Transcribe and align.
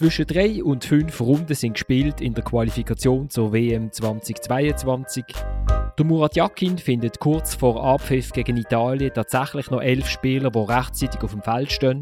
Zwischen 0.00 0.26
drei 0.26 0.64
und 0.64 0.82
fünf 0.86 1.20
Runden 1.20 1.54
sind 1.54 1.74
gespielt 1.74 2.22
in 2.22 2.32
der 2.32 2.42
Qualifikation 2.42 3.28
zur 3.28 3.52
WM 3.52 3.92
2022. 3.92 5.26
Der 5.98 6.06
Murat 6.06 6.36
Yakin 6.36 6.78
findet 6.78 7.20
kurz 7.20 7.54
vor 7.54 7.84
Abpfiff 7.84 8.32
gegen 8.32 8.56
Italien 8.56 9.12
tatsächlich 9.12 9.70
noch 9.70 9.82
elf 9.82 10.08
Spieler, 10.08 10.50
die 10.50 10.58
rechtzeitig 10.58 11.20
auf 11.20 11.32
dem 11.32 11.42
Feld 11.42 11.70
stehen. 11.70 12.00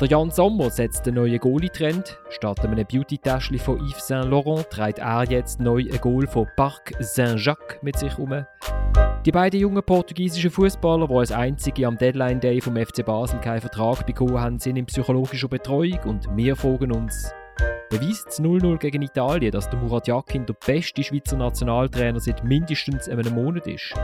Der 0.00 0.06
Jan 0.06 0.30
Sommer 0.30 0.70
setzt 0.70 1.06
den 1.06 1.14
neuen 1.14 1.40
Goalie-Trend. 1.40 2.16
Statt 2.28 2.60
einem 2.60 2.86
Beauty-Täschchen 2.86 3.58
von 3.58 3.80
Yves 3.80 4.06
Saint 4.06 4.30
Laurent 4.30 4.70
trägt 4.70 5.00
er 5.00 5.24
jetzt 5.28 5.58
neu 5.58 5.80
ein 5.80 6.00
Goal 6.00 6.28
von 6.28 6.46
Parc 6.54 6.92
Saint-Jacques 7.00 7.82
mit 7.82 7.98
sich 7.98 8.16
um. 8.18 8.46
Die 9.26 9.32
beiden 9.32 9.58
jungen 9.58 9.82
portugiesischen 9.82 10.52
Fußballer, 10.52 11.08
die 11.08 11.14
als 11.14 11.32
einzige 11.32 11.88
am 11.88 11.98
Deadline 11.98 12.38
Day 12.38 12.60
vom 12.60 12.76
FC 12.76 13.04
Basel 13.04 13.40
keinen 13.40 13.60
Vertrag 13.60 14.06
bekommen 14.06 14.38
haben, 14.38 14.60
sind 14.60 14.76
in 14.76 14.86
psychologischer 14.86 15.48
Betreuung 15.48 15.98
und 16.04 16.28
wir 16.36 16.54
fragen 16.54 16.92
uns, 16.92 17.34
beweist 17.90 18.26
das 18.28 18.40
0-0 18.40 18.78
gegen 18.78 19.02
Italien, 19.02 19.50
dass 19.50 19.68
der 19.68 19.80
Murat 19.80 20.06
Yakin 20.06 20.46
der 20.46 20.54
beste 20.64 21.02
Schweizer 21.02 21.36
Nationaltrainer 21.36 22.20
seit 22.20 22.44
mindestens 22.44 23.08
einem 23.08 23.34
Monat 23.34 23.66
ist? 23.66 23.94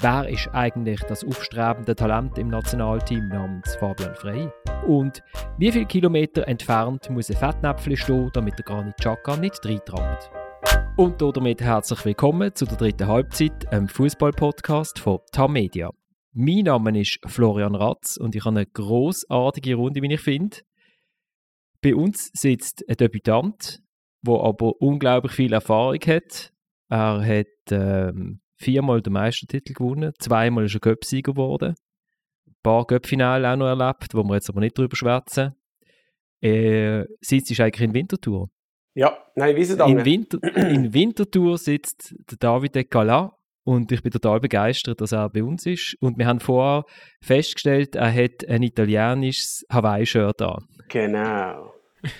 Wer 0.00 0.28
ist 0.28 0.48
eigentlich 0.52 1.00
das 1.02 1.24
aufstrebende 1.24 1.94
Talent 1.94 2.36
im 2.36 2.48
Nationalteam 2.48 3.28
namens 3.28 3.76
Fabian 3.76 4.16
Frey? 4.16 4.48
Und 4.84 5.22
wie 5.58 5.70
viele 5.70 5.86
Kilometer 5.86 6.48
entfernt 6.48 7.08
muss 7.08 7.30
ein 7.30 7.36
Fettnäpfchen 7.36 7.96
stehen, 7.96 8.30
damit 8.32 8.58
der 8.58 8.64
Granit 8.64 8.96
Xhaka 8.96 9.36
nicht 9.36 9.64
reintrampt? 9.64 10.28
Und 10.96 11.20
damit 11.20 11.60
herzlich 11.60 12.04
willkommen 12.04 12.54
zu 12.54 12.64
der 12.64 12.76
dritten 12.76 13.06
Halbzeit, 13.06 13.70
einem 13.72 13.88
Fußball-Podcast 13.88 14.98
von 14.98 15.18
TAM 15.30 15.52
Media. 15.52 15.90
Mein 16.32 16.64
Name 16.64 17.00
ist 17.00 17.18
Florian 17.26 17.74
Ratz 17.74 18.16
und 18.16 18.34
ich 18.34 18.44
habe 18.44 18.56
eine 18.56 18.66
großartige 18.66 19.74
Runde, 19.74 20.02
wie 20.02 20.12
ich 20.12 20.20
finde. 20.20 20.58
Bei 21.82 21.94
uns 21.94 22.30
sitzt 22.32 22.82
ein 22.88 22.96
Debütant, 22.96 23.80
der 24.22 24.34
aber 24.34 24.80
unglaublich 24.80 25.32
viel 25.32 25.52
Erfahrung 25.52 26.00
hat. 26.06 26.52
Er 26.88 27.24
hat 27.24 27.46
ähm, 27.70 28.40
viermal 28.56 29.02
den 29.02 29.12
Meistertitel 29.12 29.74
gewonnen, 29.74 30.12
zweimal 30.18 30.64
ist 30.64 30.74
er 30.74 30.80
Göpsieger 30.80 31.32
geworden, 31.32 31.74
ein 32.46 32.54
paar 32.62 32.86
Göppfinale 32.86 33.52
auch 33.52 33.56
noch 33.56 33.66
erlebt, 33.66 34.14
wo 34.14 34.22
wir 34.24 34.34
jetzt 34.34 34.48
aber 34.48 34.60
nicht 34.60 34.78
drüber 34.78 34.96
schwätzen. 34.96 35.54
Er 36.40 37.06
sitzt 37.20 37.60
eigentlich 37.60 37.82
in 37.82 37.94
Winterthur. 37.94 38.48
Ja, 38.96 39.18
nein, 39.34 39.54
wie 39.56 39.62
in, 39.62 40.04
Winter, 40.06 40.38
in 40.56 40.94
Winterthur 40.94 41.58
sitzt 41.58 42.14
der 42.30 42.38
David 42.38 42.74
Decala 42.74 43.36
und 43.62 43.92
ich 43.92 44.02
bin 44.02 44.10
total 44.10 44.40
begeistert, 44.40 45.02
dass 45.02 45.12
er 45.12 45.28
bei 45.28 45.42
uns 45.42 45.66
ist. 45.66 45.98
Und 46.00 46.16
wir 46.16 46.26
haben 46.26 46.40
vorher 46.40 46.86
festgestellt, 47.20 47.94
er 47.94 48.10
hat 48.10 48.48
ein 48.48 48.62
italienisches 48.62 49.66
Hawaii-Shirt 49.70 50.40
an. 50.40 50.64
Genau. 50.88 51.74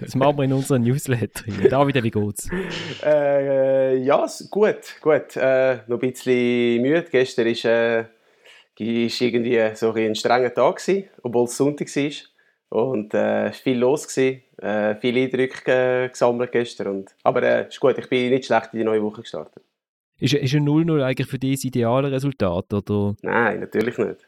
Das 0.00 0.14
machen 0.14 0.38
wir 0.38 0.44
in 0.44 0.52
unserem 0.54 0.82
Newsletter. 0.82 1.44
David, 1.68 2.02
wie 2.02 2.10
geht's? 2.10 2.48
Äh, 3.04 3.98
ja, 3.98 4.26
gut, 4.50 4.96
gut. 5.00 5.36
Äh, 5.36 5.80
noch 5.86 6.02
ein 6.02 6.10
bisschen 6.10 6.82
müde. 6.82 7.04
Gestern 7.10 7.46
war 7.46 8.00
äh, 8.00 8.04
ist 8.78 9.20
irgendwie 9.20 9.60
so 9.74 9.92
ein, 9.92 10.06
ein 10.06 10.14
strenger 10.14 10.52
Tag, 10.52 10.76
gewesen, 10.76 11.08
obwohl 11.22 11.44
es 11.44 11.56
Sonntag 11.56 11.94
war. 11.94 12.10
Und 12.68 13.14
es 13.14 13.20
äh, 13.20 13.44
war 13.44 13.52
viel 13.52 13.78
los. 13.78 14.08
Gewesen. 14.08 14.42
Äh, 14.58 14.96
viele 14.96 15.20
Eindrücke 15.20 16.04
äh, 16.04 16.08
gesammelt 16.08 16.52
gestern. 16.52 16.88
Und, 16.88 17.14
aber 17.22 17.42
äh, 17.42 17.68
ist 17.68 17.80
gut, 17.80 17.96
ich 17.98 18.08
bin 18.08 18.30
nicht 18.30 18.46
schlecht 18.46 18.72
in 18.72 18.80
die 18.80 18.84
neue 18.84 19.02
Woche 19.02 19.22
gestartet. 19.22 19.62
Ist, 20.18 20.34
ist 20.34 20.54
ein 20.54 20.66
0-0 20.66 21.02
eigentlich 21.02 21.28
für 21.28 21.38
dich 21.38 21.56
das 21.56 21.64
ideale 21.64 22.10
Resultat? 22.10 22.72
Oder? 22.72 23.14
Nein, 23.22 23.60
natürlich 23.60 23.98
nicht. 23.98 24.26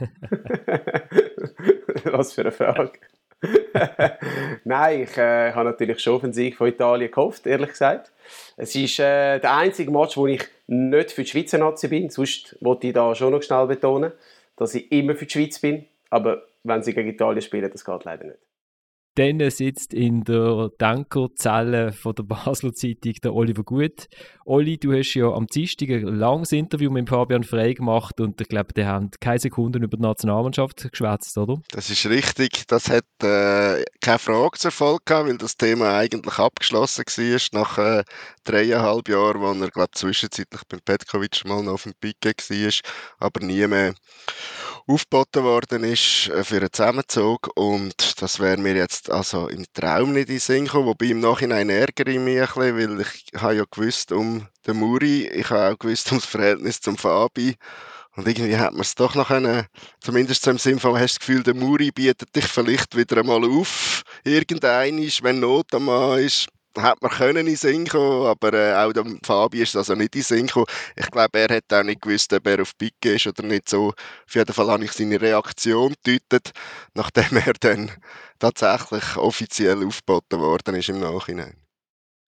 Was 2.04 2.32
für 2.32 2.40
eine 2.40 2.52
Frage. 2.52 2.98
Nein, 4.64 5.02
ich 5.02 5.16
äh, 5.16 5.52
habe 5.52 5.70
natürlich 5.70 6.00
schon 6.00 6.14
auf 6.14 6.20
den 6.22 6.32
Sieg 6.32 6.56
von 6.56 6.68
Italien 6.68 7.10
gehofft, 7.10 7.46
ehrlich 7.46 7.70
gesagt. 7.70 8.12
Es 8.56 8.74
ist 8.74 8.98
äh, 8.98 9.38
der 9.38 9.56
einzige 9.56 9.90
Match, 9.90 10.16
wo 10.16 10.26
ich 10.26 10.42
nicht 10.66 11.12
für 11.12 11.22
die 11.22 11.28
Schweizer 11.28 11.58
Nazi 11.58 11.88
bin. 11.88 12.10
Sonst 12.10 12.56
wollte 12.60 12.88
ich 12.88 12.92
da 12.92 13.14
schon 13.14 13.32
noch 13.32 13.42
schnell 13.42 13.66
betonen, 13.66 14.12
dass 14.56 14.74
ich 14.74 14.90
immer 14.92 15.14
für 15.14 15.26
die 15.26 15.32
Schweiz 15.32 15.58
bin. 15.58 15.86
Aber 16.10 16.42
wenn 16.64 16.82
sie 16.82 16.94
gegen 16.94 17.08
Italien 17.08 17.42
spielen, 17.42 17.70
das 17.70 17.84
geht 17.84 18.04
leider 18.04 18.24
nicht. 18.24 18.38
Dann 19.14 19.50
sitzt 19.50 19.92
in 19.92 20.24
der 20.24 20.70
Denkerzelle 20.80 21.92
von 21.92 22.14
der 22.14 22.22
Basler 22.22 22.72
Zeitung 22.72 23.12
der 23.22 23.34
Oliver 23.34 23.62
Gut. 23.62 24.06
Oli, 24.46 24.78
du 24.78 24.94
hast 24.94 25.12
ja 25.12 25.30
am 25.30 25.46
Dienstag 25.46 25.90
ein 25.90 26.16
langes 26.16 26.52
Interview 26.52 26.90
mit 26.90 27.10
Fabian 27.10 27.44
Frey 27.44 27.74
gemacht 27.74 28.20
und 28.20 28.40
ich 28.40 28.48
glaube, 28.48 28.72
die 28.72 28.86
haben 28.86 29.10
keine 29.20 29.38
Sekunden 29.38 29.82
über 29.82 29.98
die 29.98 30.02
Nationalmannschaft 30.02 30.90
geschwätzt, 30.90 31.36
oder? 31.36 31.60
Das 31.72 31.90
ist 31.90 32.06
richtig. 32.06 32.66
Das 32.68 32.88
hat 32.88 33.04
äh, 33.22 33.84
keine 34.00 34.18
Frage 34.18 34.58
zu 34.58 34.68
Erfolg 34.68 35.04
gehabt, 35.04 35.28
weil 35.28 35.36
das 35.36 35.58
Thema 35.58 35.98
eigentlich 35.98 36.38
abgeschlossen 36.38 37.04
war 37.04 37.60
nach 37.60 37.78
äh, 37.78 38.04
dreieinhalb 38.44 39.10
Jahren, 39.10 39.42
wo 39.42 39.52
er, 39.62 39.70
glaube 39.70 39.90
zwischenzeitlich 39.92 40.62
beim 40.70 40.80
Petkovic 40.80 41.44
mal 41.44 41.62
noch 41.62 41.74
auf 41.74 41.82
dem 41.82 41.92
Pique 42.00 42.38
war, 42.38 42.72
aber 43.18 43.44
nie 43.44 43.66
mehr 43.66 43.92
aufgeboten 44.86 45.44
worden 45.44 45.84
ist 45.84 46.28
äh, 46.28 46.44
für 46.44 46.56
einen 46.56 46.72
Zusammenzug. 46.72 47.50
Und 47.56 48.20
das 48.20 48.40
wäre 48.40 48.56
mir 48.56 48.74
jetzt 48.74 49.10
also 49.10 49.48
im 49.48 49.64
Traum 49.72 50.12
nicht 50.12 50.28
in 50.28 50.36
den 50.36 50.40
Sinn 50.40 50.64
gekommen, 50.64 50.86
wobei 50.86 51.06
im 51.06 51.20
Nachhinein 51.20 51.70
ärgere 51.70 52.08
ich 52.08 52.18
mich 52.18 52.40
ein 52.40 52.46
bisschen, 52.46 52.98
weil 52.98 53.00
ich 53.00 53.40
habe 53.40 53.56
ja 53.56 53.64
gewusst 53.70 54.12
um 54.12 54.46
den 54.66 54.76
Muri, 54.76 55.28
ich 55.28 55.50
habe 55.50 55.72
auch 55.72 55.78
gewusst 55.78 56.10
um 56.12 56.18
das 56.18 56.26
Verhältnis 56.26 56.80
zum 56.80 56.96
Fabi. 56.96 57.56
Und 58.14 58.28
irgendwie 58.28 58.56
hat 58.58 58.72
man 58.72 58.82
es 58.82 58.94
doch 58.94 59.14
noch 59.14 59.28
können, 59.28 59.66
zumindest 60.00 60.42
so 60.42 60.50
im 60.50 60.58
Sinne 60.58 60.80
von, 60.80 60.98
hast 60.98 61.14
du 61.14 61.18
das 61.18 61.18
Gefühl, 61.20 61.42
der 61.42 61.54
Muri 61.54 61.90
bietet 61.90 62.36
dich 62.36 62.44
vielleicht 62.44 62.94
wieder 62.94 63.18
einmal 63.18 63.42
auf, 63.44 64.02
irgendeinisch, 64.24 65.22
wenn 65.22 65.40
Not 65.40 65.74
am 65.74 65.86
Mann 65.86 66.18
ist 66.18 66.48
hat 66.78 67.02
man 67.02 67.10
können 67.10 67.46
in 67.46 67.56
Sinn 67.56 67.86
kommen, 67.86 68.26
aber 68.26 68.52
äh, 68.52 68.74
auch 68.74 68.92
dem 68.92 69.18
Fabi 69.24 69.62
ist 69.62 69.76
also 69.76 69.94
nicht 69.94 70.16
in 70.16 70.22
Sinn 70.22 70.46
gekommen. 70.46 70.66
Ich 70.96 71.10
glaube, 71.10 71.38
er 71.38 71.56
hat 71.56 71.72
auch 71.72 71.82
nicht 71.82 72.02
gewusst, 72.02 72.32
ob 72.32 72.46
er 72.46 72.62
auf 72.62 72.76
Picke 72.78 73.14
ist 73.14 73.26
oder 73.26 73.42
nicht 73.42 73.68
so. 73.68 73.88
Auf 73.88 74.34
jeden 74.34 74.52
Fall 74.52 74.68
habe 74.68 74.84
ich 74.84 74.92
seine 74.92 75.20
Reaktion 75.20 75.94
gedeutet, 76.04 76.52
nachdem 76.94 77.36
er 77.46 77.54
dann 77.60 77.90
tatsächlich 78.38 79.16
offiziell 79.16 79.84
aufgeboten 79.86 80.40
worden 80.40 80.74
ist 80.76 80.88
im 80.88 81.00
Nachhinein 81.00 81.61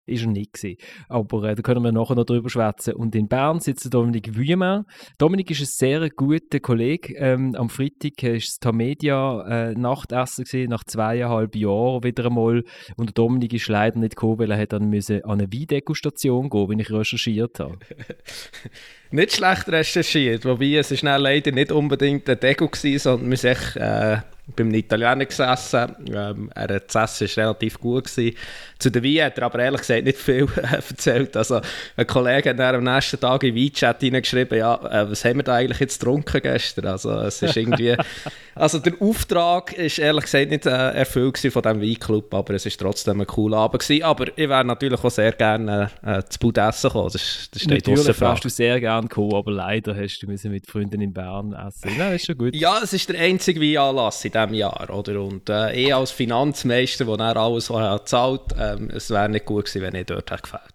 ist 0.08 0.24
er 0.24 0.30
nicht 0.30 0.54
gewesen. 0.54 0.78
Aber 1.10 1.44
äh, 1.44 1.56
da 1.56 1.62
können 1.62 1.84
wir 1.84 1.92
nachher 1.92 2.16
noch 2.16 2.26
drüber 2.26 2.50
schwätzen. 2.50 2.94
Und 2.94 3.16
in 3.16 3.28
Bern 3.28 3.60
sitzt 3.60 3.94
Dominik 3.94 4.36
Wüemann. 4.36 4.86
Dominik 5.18 5.52
ist 5.52 5.62
ein 5.62 5.66
sehr 5.66 6.10
guter 6.10 6.60
Kollege. 6.60 7.14
Ähm, 7.16 7.56
am 7.56 7.70
Freitag 7.70 8.24
war 8.24 8.34
das 8.34 8.60
Tamedia 8.60 9.42
äh, 9.48 9.74
Nachtessen 9.74 10.46
gewesen, 10.46 10.70
nach 10.70 10.84
zweieinhalb 10.84 11.56
Jahren 11.56 12.04
wieder 12.04 12.26
einmal. 12.26 12.64
Und 12.96 13.18
Dominik 13.18 13.54
ist 13.54 13.68
leider 13.68 14.00
nicht 14.00 14.16
gekommen, 14.16 14.40
weil 14.40 14.52
er 14.52 14.60
hat 14.60 14.74
dann 14.74 14.90
müssen 14.90 15.24
an 15.24 15.40
eine 15.40 15.52
Weindegustation 15.52 16.50
gehen, 16.50 16.70
wenn 16.70 16.80
ich 16.80 16.92
recherchiert 16.92 17.60
habe. 17.60 17.78
nicht 19.12 19.34
schlecht 19.34 19.68
recherchiert, 19.70 20.46
wobei 20.46 20.76
es 20.76 20.92
ist 20.92 21.04
leider 21.04 21.52
nicht 21.52 21.72
unbedingt 21.72 22.30
ein 22.30 22.40
Deko 22.40 22.66
war, 22.66 23.00
sondern 23.00 23.30
wir 23.30 23.38
sind 23.38 23.76
äh, 23.76 24.18
beim 24.56 24.74
Italiener 24.74 25.26
gesessen. 25.26 25.96
Ähm, 26.10 26.50
er 26.56 26.76
hat 26.76 26.94
das 26.94 27.22
Essen 27.22 27.42
relativ 27.42 27.80
gut. 27.80 28.06
Gewesen. 28.06 28.36
Zu 28.80 28.92
der 28.92 29.04
Wein 29.04 29.26
hat 29.26 29.38
er 29.38 29.44
aber 29.46 29.60
ehrlich 29.60 29.82
gesagt 29.82 30.06
nicht 30.06 30.18
viel 30.18 30.48
erzählt. 30.56 31.36
Also, 31.36 31.62
ein 31.96 32.08
Kollege 32.08 32.52
hat 32.52 32.60
am 32.60 32.84
nächsten 32.84 33.20
Tag 33.20 33.44
in 33.44 33.56
Weinchat 33.56 34.00
hineingeschrieben, 34.00 34.58
ja, 34.58 34.76
äh, 34.76 35.10
was 35.10 35.26
haben 35.26 35.38
wir 35.38 35.44
da 35.44 35.56
eigentlich 35.56 35.80
jetzt 35.80 36.00
getrunken 36.00 36.42
gestern? 36.42 36.86
Also, 36.86 37.12
es 37.22 37.42
ist 37.42 37.58
irgendwie... 37.58 37.98
also, 38.56 38.80
der 38.80 38.94
Auftrag 39.00 39.74
ist 39.74 40.00
ehrlich 40.00 40.26
gesagt 40.26 40.50
nicht 40.50 40.66
äh, 40.66 40.92
erfüllt 40.92 41.38
von 41.38 41.62
diesem 41.62 41.82
Weinclub, 41.82 42.34
aber 42.34 42.54
es 42.54 42.66
war 42.66 42.72
trotzdem 42.78 43.20
ein 43.20 43.28
cooler 43.28 43.58
Abend 43.58 43.82
gewesen. 43.82 44.04
Aber 44.04 44.28
ich 44.30 44.50
wäre 44.50 44.64
natürlich 44.64 45.04
auch 45.04 45.12
sehr 45.12 45.34
gerne 45.34 45.92
äh, 46.06 46.22
zu 46.30 46.40
Bud 46.40 46.58
essen 46.58 46.88
gekommen. 46.88 47.10
Das, 47.12 47.50
das 47.52 47.62
steht 47.62 47.88
Natürlich 47.88 48.22
wärst 48.22 48.46
du 48.46 48.50
sehr 48.50 48.80
gerne 48.80 48.97
gekommen, 49.04 49.34
aber 49.34 49.52
leider 49.52 49.96
hast 49.96 50.20
du 50.20 50.28
mit 50.28 50.70
Freunden 50.70 51.02
in 51.02 51.14
Bern 51.14 51.54
essen. 51.54 51.92
Nein, 51.98 52.16
ist 52.16 52.26
schon 52.26 52.38
gut. 52.38 52.56
Ja, 52.56 52.80
es 52.84 52.94
ist 52.94 53.10
der 53.10 53.20
einzige 53.20 53.62
Weinanlass 53.62 54.24
in 54.26 54.32
diesem 54.32 54.54
Jahr, 54.54 54.90
oder? 54.90 55.22
Und 55.22 55.50
äh, 55.50 55.74
ich 55.74 55.94
als 55.94 56.12
Finanzmeister, 56.12 57.06
der 57.06 57.18
dann 57.18 57.38
alles 57.38 57.72
zahlt, 58.06 58.42
ähm, 58.60 58.90
es 58.94 59.10
wäre 59.10 59.30
nicht 59.30 59.46
gut 59.46 59.66
gewesen, 59.66 59.82
wenn 59.82 59.96
ich 59.96 60.06
dort 60.06 60.32
hätte 60.32 60.42
gefällt. 60.42 60.74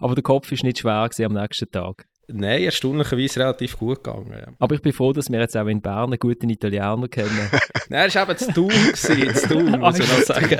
Aber 0.00 0.14
der 0.14 0.22
Kopf 0.22 0.50
war 0.50 0.58
nicht 0.62 0.78
schwer 0.78 1.08
am 1.26 1.32
nächsten 1.32 1.70
Tag. 1.70 2.06
Nein, 2.28 2.62
erstaunlicherweise 2.64 3.40
relativ 3.40 3.78
gut 3.78 4.02
gegangen. 4.02 4.32
Ja. 4.32 4.52
Aber 4.58 4.74
ich 4.74 4.82
bin 4.82 4.92
froh, 4.92 5.12
dass 5.12 5.30
wir 5.30 5.38
jetzt 5.38 5.56
auch 5.56 5.66
in 5.66 5.80
Bern 5.80 6.10
einen 6.10 6.18
guten 6.18 6.50
Italiener 6.50 7.06
kennen. 7.08 7.50
Nein, 7.88 8.10
er 8.10 8.14
war 8.14 8.28
eben 8.28 8.38
zu 8.38 8.52
zu 8.52 9.48
tun, 9.48 9.70
muss 9.78 9.98
man 9.98 10.08
noch 10.08 10.22
sagen. 10.22 10.58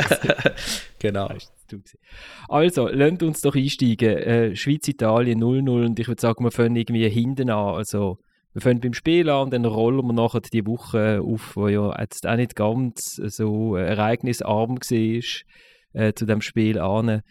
genau. 0.98 1.28
Also, 2.48 2.88
lasst 2.88 3.22
uns 3.22 3.40
doch 3.40 3.54
einsteigen. 3.54 4.16
Äh, 4.16 4.56
Schweiz-Italien 4.56 5.42
0-0 5.42 5.86
und 5.86 5.98
ich 5.98 6.08
würde 6.08 6.20
sagen, 6.20 6.44
wir 6.44 6.50
fangen 6.50 6.76
irgendwie 6.76 7.08
hinten 7.08 7.50
an. 7.50 7.74
Also, 7.74 8.18
wir 8.52 8.62
fangen 8.62 8.80
beim 8.80 8.94
Spiel 8.94 9.28
an 9.28 9.44
und 9.44 9.52
dann 9.52 9.64
rollen 9.66 10.06
wir 10.06 10.12
nachher 10.14 10.40
die 10.40 10.66
Woche 10.66 11.20
auf, 11.22 11.56
wo 11.56 11.68
ja 11.68 11.94
jetzt 12.00 12.26
auch 12.26 12.36
nicht 12.36 12.56
ganz 12.56 13.16
so 13.16 13.76
ereignisarm 13.76 14.76
war 14.76 15.22
äh, 15.92 16.12
zu 16.14 16.24
dem 16.24 16.40
Spiel 16.40 16.78
an. 16.78 17.22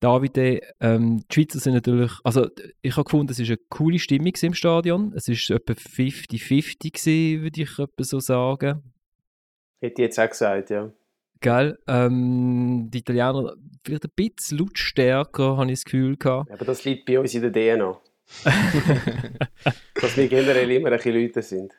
Davide, 0.00 0.60
ähm, 0.80 1.24
die 1.30 1.34
Schweizer 1.34 1.58
sind 1.58 1.74
natürlich, 1.74 2.12
also 2.22 2.48
ich 2.82 2.96
habe 2.96 3.04
gefunden, 3.04 3.32
es 3.32 3.38
war 3.38 3.46
eine 3.46 3.56
coole 3.70 3.98
Stimmung 3.98 4.32
im 4.40 4.54
Stadion. 4.54 5.12
Es 5.14 5.28
war 5.28 5.56
etwa 5.56 5.72
50-50 5.72 7.42
würde 7.42 7.62
ich 7.62 7.70
so 8.06 8.20
sagen. 8.20 8.82
Hätte 9.80 10.02
ich 10.02 10.06
jetzt 10.06 10.20
auch 10.20 10.28
gesagt, 10.28 10.70
ja. 10.70 10.92
Gell? 11.40 11.78
Ähm, 11.86 12.88
die 12.90 12.98
Italiener 12.98 13.54
vielleicht 13.84 14.04
ein 14.04 14.10
bisschen 14.14 14.58
lautstärker, 14.58 15.56
habe 15.56 15.70
ich 15.70 15.78
das 15.78 15.84
Gefühl 15.84 16.16
gehabt. 16.16 16.50
Aber 16.50 16.64
das 16.64 16.84
liegt 16.84 17.06
bei 17.06 17.18
uns 17.20 17.34
in 17.34 17.42
der 17.42 17.52
DNA. 17.52 18.00
Dass 19.94 20.16
wir 20.16 20.28
generell 20.28 20.70
immer 20.70 20.90
ein 20.90 20.96
bisschen 20.96 21.14
Leute 21.14 21.42
sind. 21.42 21.72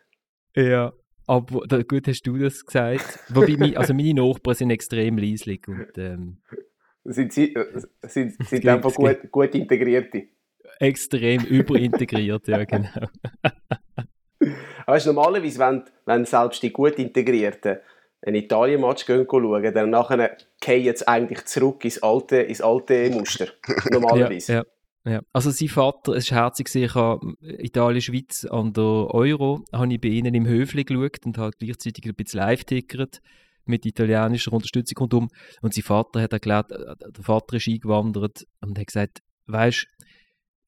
Ja, 0.55 0.93
aber 1.27 1.67
da, 1.67 1.81
gut 1.83 2.07
hast 2.07 2.23
du 2.23 2.37
das 2.37 2.65
gesagt. 2.65 3.19
Wobei, 3.29 3.57
mein, 3.57 3.75
also 3.75 3.93
meine 3.93 4.13
Nachbarn 4.13 4.55
sind 4.55 4.71
extrem 4.71 5.17
leislich 5.17 5.67
und 5.67 5.97
ähm, 5.97 6.37
sind, 7.03 7.33
sie, 7.33 7.53
äh, 7.53 7.81
sind, 8.03 8.35
sind 8.47 8.67
einfach 8.67 8.93
gut, 8.93 9.31
gut 9.31 9.53
integrierte. 9.55 10.27
Extrem 10.79 11.43
überintegriert, 11.43 12.47
ja 12.47 12.63
genau. 12.65 13.07
du, 14.85 15.05
normalerweise, 15.05 15.59
wenn, 15.59 15.83
wenn 16.05 16.25
selbst 16.25 16.63
die 16.63 16.71
gut 16.71 16.97
integrierten 16.97 17.77
ein 18.25 18.35
Italien-Match 18.35 19.05
schauen, 19.05 19.73
dann 19.73 19.89
nachher 19.89 20.37
gehen 20.59 20.83
jetzt 20.83 21.07
eigentlich 21.07 21.45
zurück 21.45 21.83
ins 21.85 22.01
alte, 22.01 22.37
ins 22.37 22.61
alte 22.61 23.09
Muster. 23.11 23.47
Normalerweise. 23.91 24.53
ja, 24.53 24.63
ja, 25.05 25.11
ja. 25.11 25.21
Also 25.33 25.51
sein 25.51 25.69
Vater, 25.69 26.13
es 26.13 26.31
war 26.31 26.43
herzig, 26.43 26.73
ich 26.73 26.95
habe 26.95 27.33
Italien-Schweiz 27.41 28.45
an 28.45 28.73
der 28.73 28.83
Euro, 28.83 29.63
habe 29.71 29.93
ich 29.93 30.01
bei 30.01 30.09
ihnen 30.09 30.33
im 30.33 30.47
Höfli 30.47 30.83
geschaut 30.83 31.25
und 31.25 31.37
habe 31.37 31.51
gleichzeitig 31.57 32.05
ein 32.05 32.15
bisschen 32.15 32.39
live 32.39 32.63
tickert 32.63 33.21
mit 33.65 33.85
italienischer 33.85 34.53
Unterstützung 34.53 34.97
rundum. 34.97 35.29
Und 35.61 35.73
sein 35.73 35.83
Vater 35.83 36.21
hat 36.21 36.33
erklärt, 36.33 36.71
äh, 36.71 36.95
der 36.99 37.23
Vater 37.23 37.57
ist 37.57 37.67
eingewandert 37.67 38.45
und 38.61 38.79
hat 38.79 38.87
gesagt, 38.87 39.19
weißt 39.45 39.87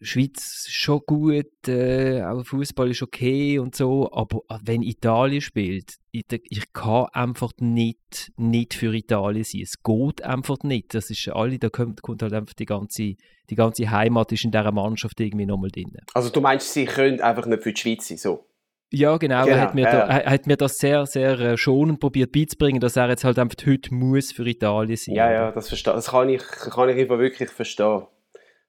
Schweiz 0.01 0.65
ist 0.67 0.73
schon 0.73 1.01
gut, 1.05 1.67
äh, 1.67 2.23
auch 2.23 2.45
Fußball 2.45 2.89
ist 2.89 3.01
okay 3.01 3.59
und 3.59 3.75
so, 3.75 4.09
aber 4.13 4.39
äh, 4.49 4.57
wenn 4.63 4.81
Italien 4.81 5.41
spielt, 5.41 5.95
ich, 6.11 6.25
ich, 6.29 6.73
kann 6.73 7.07
einfach 7.11 7.51
nicht, 7.59 8.31
nicht 8.37 8.73
für 8.73 8.95
Italien 8.95 9.43
sein. 9.43 9.61
Es 9.61 9.83
geht 9.83 10.23
einfach 10.23 10.57
nicht. 10.63 10.93
Das 10.93 11.09
ist 11.09 11.27
alle, 11.29 11.59
da 11.59 11.69
kommt, 11.69 12.01
kommt 12.01 12.23
halt 12.23 12.33
einfach 12.33 12.53
die 12.53 12.65
ganze, 12.65 13.15
die 13.49 13.55
ganze 13.55 13.89
Heimat 13.91 14.31
ist 14.31 14.45
in 14.45 14.51
dieser 14.51 14.71
Mannschaft 14.71 15.19
irgendwie 15.19 15.45
nochmal 15.45 15.69
drin. 15.69 15.91
Also 16.13 16.29
du 16.29 16.39
meinst, 16.39 16.73
sie 16.73 16.85
können 16.85 17.19
einfach 17.19 17.45
nicht 17.45 17.63
für 17.63 17.73
die 17.73 17.79
Schweiz 17.79 18.07
sein, 18.07 18.17
so? 18.17 18.45
Ja, 18.91 19.17
genau. 19.17 19.43
genau. 19.43 19.55
Er, 19.55 19.61
hat 19.61 19.75
mir 19.75 19.83
ja. 19.83 19.91
da, 19.91 20.17
er 20.17 20.31
hat 20.31 20.47
mir 20.47 20.57
das 20.57 20.77
sehr, 20.77 21.05
sehr 21.05 21.39
äh, 21.39 21.57
schonend 21.57 21.99
probiert 21.99 22.31
beizubringen, 22.31 22.79
dass 22.79 22.95
er 22.95 23.09
jetzt 23.09 23.23
halt 23.23 23.37
einfach 23.37 23.57
heute 23.67 23.93
muss 23.93 24.31
für 24.31 24.47
Italien 24.47 24.97
sein. 24.97 25.15
Ja, 25.15 25.31
ja, 25.31 25.51
das, 25.51 25.67
verstehe, 25.67 25.93
das 25.93 26.07
kann 26.07 26.29
ich, 26.29 26.41
kann 26.41 26.89
ich 26.89 26.97
einfach 26.97 27.19
wirklich 27.19 27.49
verstehen. 27.49 28.07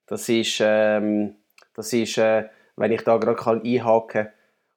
Das 0.07 0.27
ist, 0.29 0.59
ähm, 0.61 1.35
das 1.73 1.93
ist 1.93 2.17
äh, 2.17 2.49
wenn 2.75 2.91
ich 2.91 3.01
da 3.01 3.17
gerade 3.17 3.61
einhaken 3.63 4.23
kann, 4.25 4.33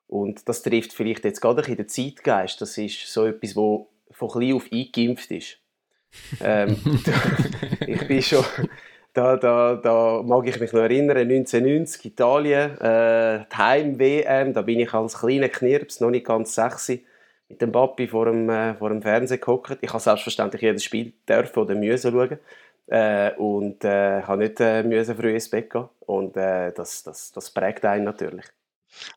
und 0.07 0.49
das 0.49 0.63
trifft 0.63 0.93
vielleicht 0.93 1.25
jetzt 1.25 1.41
gerade 1.41 1.63
in 1.63 1.77
den 1.77 1.89
Zeitgeist, 1.89 2.61
das 2.61 2.79
ist 2.79 3.13
so 3.13 3.27
etwas, 3.27 3.57
wo 3.57 3.89
von 4.11 4.29
klein 4.29 4.55
auf 4.55 4.67
eingeimpft 4.71 5.31
ist. 5.31 5.59
ähm, 6.41 6.77
ich 7.87 8.07
bin 8.07 8.23
schon, 8.23 8.45
da, 9.13 9.37
da, 9.37 9.75
da 9.75 10.23
mag 10.23 10.47
ich 10.47 10.61
mich 10.61 10.73
noch 10.73 10.83
erinnern, 10.83 11.17
1990 11.17 12.05
Italien, 12.05 12.79
äh, 12.79 13.45
die 13.51 13.57
Heim-WM, 13.57 14.53
da 14.53 14.63
bin 14.63 14.81
ich 14.81 14.93
als 14.93 15.19
kleiner 15.19 15.49
Knirps, 15.49 16.01
noch 16.01 16.11
nicht 16.11 16.27
ganz 16.27 16.55
sexy, 16.55 17.05
mit 17.49 17.61
dem 17.61 17.73
Papi 17.73 18.07
vor 18.07 18.27
dem, 18.27 18.49
äh, 18.49 18.75
vor 18.75 18.91
dem 18.91 19.03
Fernseher 19.03 19.39
gehockt. 19.39 19.79
Ich 19.81 19.91
habe 19.91 20.03
selbstverständlich 20.03 20.63
jedes 20.63 20.85
Spiel 20.85 21.13
dürfen 21.29 21.59
oder 21.59 21.75
müssen 21.75 22.13
schauen. 22.13 22.39
Äh, 22.87 23.33
und 23.37 23.85
äh, 23.85 24.23
habe 24.23 24.43
nicht 24.43 24.61
äh, 24.61 24.83
müssen 24.83 25.17
früh 25.17 25.33
ins 25.33 25.49
Bett 25.49 25.71
gehen. 25.71 25.89
Und 26.01 26.37
äh, 26.37 26.73
das, 26.73 27.03
das, 27.03 27.33
das 27.33 27.51
prägt 27.51 27.85
einen 27.85 28.05
natürlich. 28.05 28.45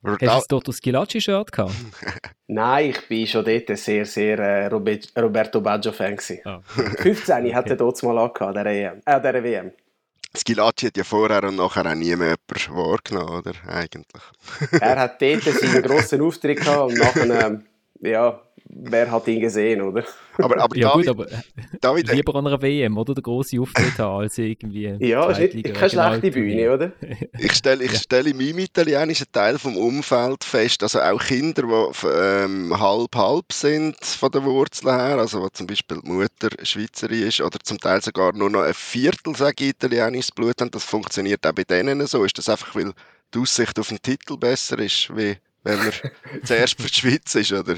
Hast 0.04 0.50
du 0.50 0.56
dort 0.56 0.68
das 0.68 0.80
Gilacci-Shirt 0.80 1.52
gehabt? 1.52 1.74
Nein, 2.46 2.90
ich 2.90 3.10
war 3.10 3.26
schon 3.26 3.44
dort 3.44 3.78
sehr, 3.78 4.04
sehr 4.04 4.38
äh, 4.38 4.66
Roberto 4.66 5.60
Baggio-Fan. 5.60 6.18
Ah. 6.44 6.60
15 6.98 7.36
okay. 7.44 7.54
hat 7.54 7.70
er 7.70 7.76
dort 7.76 8.02
mal 8.02 8.18
angehabt, 8.18 8.56
der, 8.56 8.66
EM, 8.66 9.02
äh, 9.04 9.20
der 9.20 9.44
WM. 9.44 9.72
Skilacci 10.36 10.86
hat 10.86 10.96
ja 10.96 11.04
vorher 11.04 11.44
und 11.44 11.56
nachher 11.56 11.86
auch 11.86 11.94
nie 11.94 12.14
mehr 12.14 12.36
wahrgenommen, 12.70 13.38
oder? 13.38 13.52
Eigentlich. 13.66 14.22
er 14.80 14.98
hat 14.98 15.22
dort 15.22 15.42
seinen 15.42 15.82
grossen 15.82 16.20
Auftritt 16.20 16.60
gehabt 16.60 16.90
und 16.90 16.98
nachher, 16.98 17.46
ähm, 17.46 17.66
ja, 18.00 18.40
wer 18.68 19.10
hat 19.10 19.26
ihn 19.28 19.40
gesehen, 19.40 19.82
oder? 19.82 20.04
Aber, 20.38 20.60
aber 20.60 20.76
ja, 20.76 20.90
David, 20.90 21.06
gut, 21.06 21.08
aber 21.08 21.26
David, 21.80 22.12
lieber 22.12 22.34
an 22.36 22.46
einer 22.46 22.62
WM, 22.62 22.96
oder? 22.96 23.14
Der 23.14 23.22
große 23.22 23.60
Auftritt 23.60 23.98
haben, 23.98 24.22
als 24.22 24.38
irgendwie. 24.38 24.96
Ja, 25.00 25.28
ist 25.30 25.54
nicht, 25.54 25.74
keine 25.74 25.90
schlechte 25.90 26.30
Bühne, 26.30 26.72
oder? 26.72 26.92
ich 27.38 27.52
stelle 27.52 27.84
ich 27.84 27.96
stell 27.96 28.26
in 28.28 28.36
meinem 28.36 28.58
italienischen 28.60 29.26
Teil 29.32 29.58
vom 29.58 29.76
Umfeld 29.76 30.44
fest, 30.44 30.82
also 30.82 31.00
auch 31.00 31.20
Kinder, 31.20 31.62
die 31.62 32.06
ähm, 32.08 32.78
halb-halb 32.78 33.52
sind 33.52 33.96
von 34.04 34.30
der 34.30 34.44
Wurzel 34.44 34.92
her, 34.92 35.18
also 35.18 35.42
wo 35.42 35.48
zum 35.48 35.66
Beispiel 35.66 36.00
die 36.04 36.10
Mutter 36.10 36.50
Schweizerin 36.62 37.26
ist 37.26 37.40
oder 37.40 37.58
zum 37.62 37.78
Teil 37.78 38.02
sogar 38.02 38.32
nur 38.32 38.50
noch 38.50 38.62
ein 38.62 38.74
Viertel, 38.74 39.34
sage 39.34 39.64
ich, 39.64 39.70
italienisches 39.70 40.32
Blut 40.32 40.60
haben, 40.60 40.70
das 40.70 40.84
funktioniert 40.84 41.46
auch 41.46 41.52
bei 41.52 41.64
denen 41.64 42.06
so. 42.06 42.24
Ist 42.24 42.38
das 42.38 42.48
einfach, 42.48 42.74
weil 42.74 42.92
die 43.34 43.38
Aussicht 43.38 43.78
auf 43.78 43.88
den 43.88 44.00
Titel 44.00 44.36
besser 44.36 44.78
ist, 44.78 45.14
wie 45.16 45.36
wenn 45.64 45.78
man 45.78 45.92
zuerst 46.44 46.80
für 46.80 46.88
die 46.88 46.94
Schweiz 46.94 47.34
ist, 47.34 47.52
oder? 47.52 47.76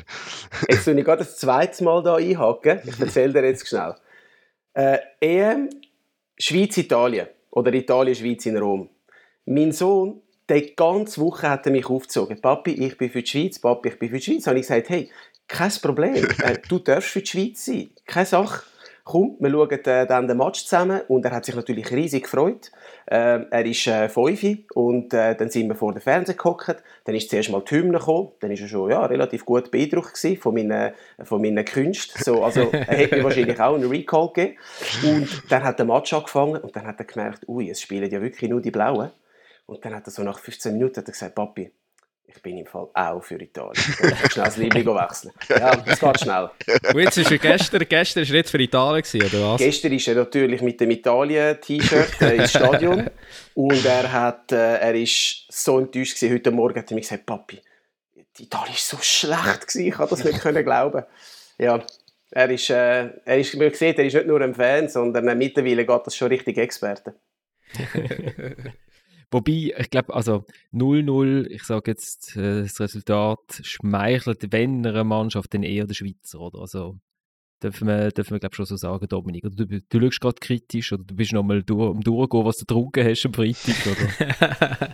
jetzt 0.68 0.84
soll 0.84 0.98
ich 0.98 1.04
gerade 1.04 1.24
das 1.24 1.36
zweite 1.36 1.82
Mal 1.84 2.02
hier 2.02 2.30
einhaken. 2.30 2.80
Ich 2.84 3.00
erzähle 3.00 3.32
dir 3.32 3.44
jetzt 3.44 3.66
schnell. 3.66 3.94
Äh, 4.74 4.98
EM 5.20 5.68
Schweiz-Italien 6.38 7.28
oder 7.50 7.72
Italien-Schweiz 7.72 8.46
in 8.46 8.56
Rom. 8.56 8.88
Mein 9.44 9.72
Sohn, 9.72 10.22
die 10.48 10.74
ganze 10.74 11.20
Woche 11.20 11.50
hat 11.50 11.66
er 11.66 11.72
mich 11.72 11.86
aufgezogen. 11.86 12.40
Papi, 12.40 12.72
ich 12.72 12.96
bin 12.96 13.10
für 13.10 13.22
die 13.22 13.28
Schweiz, 13.28 13.58
Papi, 13.58 13.90
ich 13.90 13.98
bin 13.98 14.08
für 14.08 14.16
die 14.16 14.22
Schweiz. 14.22 14.46
Und 14.46 14.56
ich 14.56 14.62
gesagt, 14.62 14.88
hey, 14.88 15.10
kein 15.46 15.72
Problem, 15.82 16.14
äh, 16.42 16.58
du 16.68 16.78
darfst 16.78 17.10
für 17.10 17.20
die 17.20 17.26
Schweiz 17.26 17.64
sein. 17.64 17.90
Keine 18.06 18.26
Sache 18.26 18.62
komm, 19.10 19.36
wir 19.40 19.50
schauen 19.50 19.70
äh, 19.70 20.06
dann 20.06 20.28
den 20.28 20.36
Match 20.36 20.64
zusammen 20.64 21.00
und 21.08 21.24
er 21.24 21.32
hat 21.32 21.44
sich 21.44 21.54
natürlich 21.54 21.90
riesig 21.90 22.24
gefreut. 22.24 22.70
Äh, 23.06 23.40
er 23.50 23.66
ist 23.66 23.86
äh, 23.88 24.08
fünf 24.08 24.42
und 24.74 25.12
äh, 25.12 25.34
dann 25.34 25.50
sind 25.50 25.68
wir 25.68 25.74
vor 25.74 25.92
dem 25.92 26.00
Fernseher 26.00 26.36
gehockt. 26.36 26.76
Dann 27.04 27.14
ist 27.16 27.28
zuerst 27.28 27.50
mal 27.50 27.62
die 27.68 27.74
Hymne 27.74 27.98
gekommen. 27.98 28.28
Dann 28.38 28.52
ist 28.52 28.60
er 28.60 28.68
schon 28.68 28.90
ja, 28.90 29.04
relativ 29.04 29.44
gut 29.44 29.70
beeindruckt 29.70 30.16
von 30.40 30.54
meinen, 30.54 30.92
von 31.24 31.42
meinen 31.42 31.64
Künsten. 31.64 32.22
So, 32.22 32.44
also 32.44 32.60
er 32.72 32.84
hätte 32.84 33.16
mir 33.16 33.24
wahrscheinlich 33.24 33.60
auch 33.60 33.74
einen 33.74 33.88
Recall 33.88 34.28
gegeben. 34.28 34.58
Und 35.02 35.28
dann 35.50 35.64
hat 35.64 35.78
der 35.78 35.86
Match 35.86 36.12
angefangen 36.12 36.60
und 36.60 36.76
dann 36.76 36.86
hat 36.86 37.00
er 37.00 37.04
gemerkt, 37.04 37.48
ui, 37.48 37.68
es 37.68 37.80
spielen 37.80 38.10
ja 38.10 38.22
wirklich 38.22 38.48
nur 38.48 38.60
die 38.60 38.70
Blauen. 38.70 39.10
Und 39.66 39.84
dann 39.84 39.94
hat 39.94 40.06
er 40.06 40.10
so 40.10 40.22
nach 40.22 40.38
15 40.38 40.72
Minuten 40.72 41.04
gesagt, 41.04 41.34
Papi, 41.34 41.72
ich 42.34 42.42
bin 42.42 42.58
im 42.58 42.66
Fall 42.66 42.88
auch 42.94 43.22
für 43.22 43.40
Italien. 43.40 43.72
Ich 44.24 44.32
schnell 44.32 44.44
das 44.44 44.56
Liebling 44.56 44.86
wechseln. 44.86 45.32
Ja, 45.48 45.82
es 45.84 45.98
geht 45.98 46.20
schnell. 46.20 46.50
Und 46.92 47.00
jetzt 47.00 47.18
ist 47.18 47.30
er 47.30 47.38
gestern, 47.38 47.84
gestern 47.88 48.22
ist 48.22 48.30
er 48.30 48.36
jetzt 48.36 48.50
für 48.50 48.62
Italien 48.62 49.02
gewesen, 49.02 49.36
oder 49.36 49.52
was? 49.52 49.60
Gestern 49.60 49.92
ist 49.92 50.08
er 50.08 50.14
natürlich 50.14 50.62
mit 50.62 50.80
dem 50.80 50.90
Italien-T-Shirt 50.90 52.20
äh, 52.22 52.36
ins 52.36 52.50
Stadion 52.50 53.10
und 53.54 53.84
er 53.84 54.12
hat, 54.12 54.52
äh, 54.52 54.78
er 54.78 54.94
ist 54.94 55.46
so 55.48 55.78
enttäuscht 55.78 56.16
gewesen. 56.16 56.34
Heute 56.34 56.50
Morgen 56.50 56.78
hat 56.78 56.90
er 56.90 56.94
mir 56.94 57.00
gesagt, 57.00 57.26
Papi, 57.26 57.60
Italien 58.38 58.74
ist 58.74 58.88
so 58.88 58.98
schlecht 59.00 59.66
gewesen, 59.66 59.86
ich 59.86 59.94
konnte 59.94 60.10
das 60.10 60.24
nicht 60.24 60.40
können 60.40 60.64
glauben. 60.64 61.04
Ja, 61.58 61.82
er 62.30 62.50
ist, 62.50 62.70
äh, 62.70 63.08
er 63.24 63.38
ist, 63.38 63.54
man 63.56 63.74
sieht, 63.74 63.98
er 63.98 64.04
ist 64.04 64.14
nicht 64.14 64.26
nur 64.26 64.40
ein 64.40 64.54
Fan, 64.54 64.88
sondern 64.88 65.36
mittlerweile 65.36 65.84
geht 65.84 66.06
das 66.06 66.16
schon 66.16 66.28
richtig 66.28 66.58
Experte. 66.58 67.14
Wobei, 69.30 69.72
ich 69.78 69.90
glaube, 69.90 70.12
also 70.14 70.44
0-0, 70.72 71.46
ich 71.46 71.62
sage 71.62 71.92
jetzt, 71.92 72.36
äh, 72.36 72.62
das 72.62 72.80
Resultat 72.80 73.60
schmeichelt, 73.62 74.50
wenn 74.50 74.84
einer 74.84 75.04
Mannschaft, 75.04 75.54
dann 75.54 75.62
eher 75.62 75.86
der 75.86 75.94
Schweizer, 75.94 76.40
oder? 76.40 76.58
Also, 76.60 76.98
dürfen 77.62 77.86
wir, 77.86 78.10
dürfen 78.10 78.32
wir 78.32 78.40
glaube 78.40 78.56
schon 78.56 78.66
so 78.66 78.76
sagen, 78.76 79.06
Dominik. 79.06 79.44
Oder 79.44 79.54
du, 79.54 79.80
du 79.80 80.00
schaust 80.00 80.20
gerade 80.20 80.40
kritisch, 80.40 80.92
oder 80.92 81.04
du 81.04 81.14
bist 81.14 81.32
noch 81.32 81.44
mal 81.44 81.62
durch, 81.62 81.90
um 81.90 82.00
durchgehen, 82.00 82.44
was 82.44 82.56
du 82.56 82.64
getrunken 82.64 83.04
hast 83.04 83.24
am 83.26 83.34
Freitag, 83.34 83.86
oder? 83.86 84.88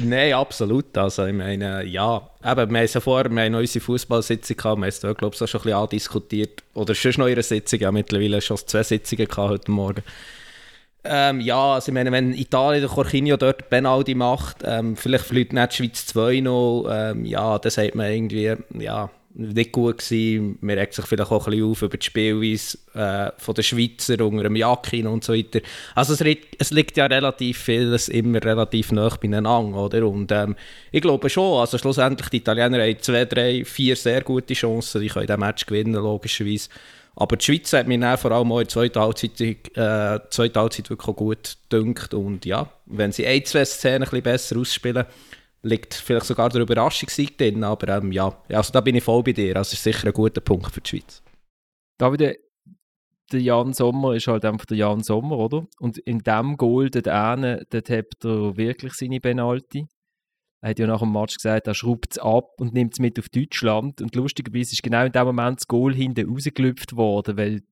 Nein, 0.04 0.32
absolut. 0.32 0.96
Also, 0.96 1.26
ich 1.26 1.34
meine, 1.34 1.84
ja, 1.84 2.30
eben, 2.44 2.70
wir 2.70 2.78
haben 2.78 2.88
ja 2.90 3.00
vorher, 3.00 3.30
wir 3.30 3.42
haben 3.42 3.54
unsere 3.54 3.84
Fußballsitzung 3.84 4.56
gehabt, 4.56 4.78
wir 4.78 4.82
haben 4.82 4.88
es 4.88 5.00
da, 5.00 5.12
glaube 5.12 5.34
ich, 5.34 5.42
auch 5.42 5.48
schon 5.48 5.60
ein 5.60 5.64
bisschen 5.64 5.78
andiskutiert. 5.78 6.62
Oder 6.72 6.94
schon 6.94 7.12
noch 7.18 7.28
ihre 7.28 7.42
Sitzung, 7.42 7.80
ja, 7.80 7.92
mittlerweile 7.92 8.40
schon 8.40 8.56
zwei 8.56 8.82
Sitzungen 8.82 9.26
gehabt 9.26 9.50
heute 9.50 9.70
Morgen. 9.70 10.02
Ähm, 11.08 11.40
ja, 11.40 11.74
also 11.74 11.88
ich 11.88 11.94
meine, 11.94 12.12
wenn 12.12 12.32
Italien 12.32 12.82
der 12.82 12.90
Corchinio 12.90 13.36
dort 13.36 13.68
Penalty 13.70 14.14
macht, 14.14 14.58
ähm, 14.64 14.96
vielleicht 14.96 15.24
fliegt 15.24 15.52
nicht 15.52 15.72
die 15.72 15.76
Schweiz 15.76 16.06
2 16.06 16.40
noch, 16.40 16.88
ähm, 16.90 17.24
ja, 17.24 17.58
dann 17.58 17.70
sagt 17.70 17.94
man 17.94 18.10
irgendwie, 18.10 18.54
ja, 18.78 19.10
nicht 19.36 19.72
gut 19.72 19.98
gewesen. 19.98 20.58
Man 20.60 20.78
regt 20.78 20.94
sich 20.94 21.04
vielleicht 21.04 21.30
auch 21.30 21.46
ein 21.46 21.50
bisschen 21.50 21.70
auf 21.70 21.82
über 21.82 21.96
die 21.96 22.06
Spielweise 22.06 22.78
äh, 22.94 23.30
von 23.36 23.54
der 23.54 23.62
Schweizer 23.62 24.24
unter 24.24 24.44
dem 24.44 24.56
Jakin 24.56 25.06
und 25.06 25.24
so 25.24 25.34
weiter. 25.34 25.60
Also 25.94 26.14
es, 26.14 26.36
es 26.58 26.70
liegt 26.70 26.96
ja 26.96 27.06
relativ 27.06 27.58
vieles 27.58 28.08
immer 28.08 28.42
relativ 28.42 28.92
nah 28.92 29.08
beieinander, 29.08 29.76
oder? 29.76 30.06
Und 30.06 30.32
ähm, 30.32 30.56
ich 30.90 31.02
glaube 31.02 31.28
schon, 31.28 31.60
also 31.60 31.76
schlussendlich 31.76 32.30
die 32.30 32.38
Italiener 32.38 32.82
haben 32.82 32.98
zwei, 33.00 33.26
drei, 33.26 33.64
vier 33.64 33.94
sehr 33.96 34.22
gute 34.22 34.54
Chancen, 34.54 35.02
die 35.02 35.08
können 35.08 35.26
den 35.26 35.40
Match 35.40 35.66
gewinnen, 35.66 35.94
logischerweise. 35.94 36.70
Aber 37.18 37.36
die 37.36 37.44
Schweiz 37.44 37.72
hat 37.72 37.88
mir 37.88 38.16
vor 38.18 38.30
allem 38.30 38.52
auch 38.52 38.58
in 38.58 38.64
der 38.64 38.68
zweiten 38.68 39.00
Halbzeit, 39.00 39.40
äh, 39.40 40.20
zweiten 40.30 40.58
Halbzeit 40.58 40.90
wirklich 40.90 41.16
gut 41.16 41.56
gedünkt. 41.68 42.12
Und 42.12 42.44
ja, 42.44 42.70
wenn 42.84 43.10
sie 43.10 43.26
ein, 43.26 43.44
zwei 43.44 43.64
Szenen 43.64 44.02
ein 44.02 44.10
bisschen 44.10 44.22
besser 44.22 44.58
ausspielen, 44.58 45.06
liegt 45.62 45.94
vielleicht 45.94 46.26
sogar 46.26 46.50
der 46.50 46.60
Überraschungssieg 46.60 47.38
drin. 47.38 47.64
Aber 47.64 47.88
ähm, 47.88 48.12
ja, 48.12 48.36
also 48.50 48.70
da 48.70 48.82
bin 48.82 48.96
ich 48.96 49.04
voll 49.04 49.22
bei 49.22 49.32
dir. 49.32 49.54
Das 49.54 49.72
ist 49.72 49.82
sicher 49.82 50.06
ein 50.08 50.12
guter 50.12 50.42
Punkt 50.42 50.70
für 50.72 50.82
die 50.82 50.90
Schweiz. 50.90 51.22
David, 51.96 52.38
der 53.32 53.40
Jan 53.40 53.72
Sommer 53.72 54.14
ist 54.14 54.26
halt 54.26 54.44
einfach 54.44 54.66
der 54.66 54.76
Jan 54.76 55.02
Sommer, 55.02 55.38
oder? 55.38 55.66
Und 55.78 55.96
in 55.98 56.18
dem 56.18 56.58
Goal 56.58 56.90
dort, 56.90 57.06
hinten, 57.06 57.64
dort 57.70 57.90
hat 57.90 58.24
er 58.24 58.56
wirklich 58.58 58.92
seine 58.92 59.20
Penalty. 59.20 59.86
Er 60.66 60.70
hat 60.70 60.80
ja 60.80 60.88
nach 60.88 60.98
dem 60.98 61.12
Match 61.12 61.36
gesagt, 61.36 61.68
er 61.68 61.74
schraubt 61.74 62.08
es 62.10 62.18
ab 62.18 62.60
und 62.60 62.74
nimmt 62.74 62.94
es 62.94 62.98
mit 62.98 63.20
auf 63.20 63.28
Deutschland. 63.28 64.02
Und 64.02 64.16
lustigerweise 64.16 64.72
ist 64.72 64.82
genau 64.82 65.04
in 65.04 65.12
dem 65.12 65.24
Moment 65.24 65.60
das 65.60 65.68
Goal 65.68 65.94
hinten 65.94 66.28
rausgelüpft 66.28 66.96
worden, 66.96 67.36
weil 67.36 67.62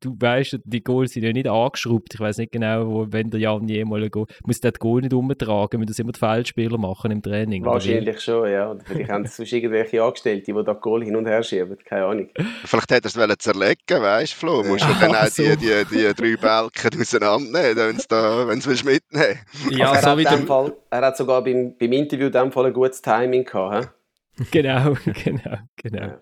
du 0.00 0.16
weißt, 0.18 0.58
die 0.64 0.82
Goals 0.82 1.12
sind 1.12 1.24
ja 1.24 1.32
nicht 1.32 1.48
angeschraubt. 1.48 2.14
Ich 2.14 2.20
weiß 2.20 2.38
nicht 2.38 2.52
genau, 2.52 2.86
wo, 2.86 3.06
wenn 3.10 3.30
der 3.30 3.40
Jan 3.40 3.68
jemals 3.68 4.04
ein 4.04 4.10
Goal, 4.10 4.26
muss 4.44 4.60
der 4.60 4.72
Goal 4.72 5.00
nicht 5.00 5.12
umtragen, 5.12 5.80
müssen 5.80 5.88
das 5.88 5.98
immer 5.98 6.12
die 6.12 6.18
Feldspieler 6.18 6.78
machen 6.78 7.10
im 7.10 7.22
Training. 7.22 7.64
Wahrscheinlich 7.64 8.20
schon, 8.20 8.50
ja. 8.50 8.70
Oder 8.70 8.80
vielleicht 8.84 9.10
haben 9.10 9.26
sie 9.26 9.44
irgendwelche 9.44 10.02
Angestellte, 10.02 10.52
die 10.52 10.64
da 10.64 10.72
Goal 10.72 11.04
hin 11.04 11.16
und 11.16 11.26
her 11.26 11.42
schieben, 11.42 11.78
keine 11.84 12.04
Ahnung. 12.04 12.28
Vielleicht 12.64 12.90
hätte 12.90 13.08
er 13.18 13.30
es 13.30 13.38
zerlegen 13.38 14.02
weißt 14.02 14.32
du, 14.32 14.36
Flo? 14.36 14.64
Musst 14.64 14.84
du 14.84 14.94
dann 15.00 15.14
auch 15.14 15.26
so. 15.26 15.42
die, 15.42 15.56
die, 15.56 15.84
die 15.90 16.14
drei 16.14 16.36
Balken 16.36 17.00
auseinandernehmen, 17.00 17.76
wenn 17.76 17.96
du 17.96 18.02
da, 18.08 18.48
wenn 18.48 18.60
du 18.60 18.70
mitnehmen 18.70 19.38
Ja, 19.70 19.92
also 19.92 20.08
er, 20.10 20.18
so 20.18 20.30
hat 20.30 20.40
Fall, 20.40 20.76
er 20.90 21.00
hat 21.02 21.16
sogar 21.16 21.42
beim, 21.44 21.76
beim 21.78 21.92
Interview 21.92 22.26
in 22.26 22.32
dem 22.32 22.52
Fall 22.52 22.66
ein 22.66 22.72
gutes 22.72 23.02
Timing 23.02 23.44
gehabt. 23.44 23.90
Genau, 24.50 24.94
genau, 25.24 25.58
genau. 25.76 26.02
Ja. 26.02 26.18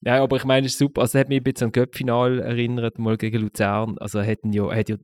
Ja, 0.00 0.22
aber 0.22 0.36
ich 0.36 0.44
meine, 0.44 0.66
es 0.66 0.72
ist 0.72 0.78
super. 0.78 1.02
Also, 1.02 1.18
es 1.18 1.20
hat 1.22 1.28
mich 1.28 1.40
ein 1.40 1.44
bisschen 1.44 1.66
an 1.66 1.72
Göppfinal 1.72 2.38
erinnert, 2.40 2.98
mal 2.98 3.16
gegen 3.16 3.40
Luzern. 3.40 3.98
Also, 3.98 4.22
hat 4.22 4.38
ja, 4.44 4.70
hat 4.72 4.88
ja 4.88 4.96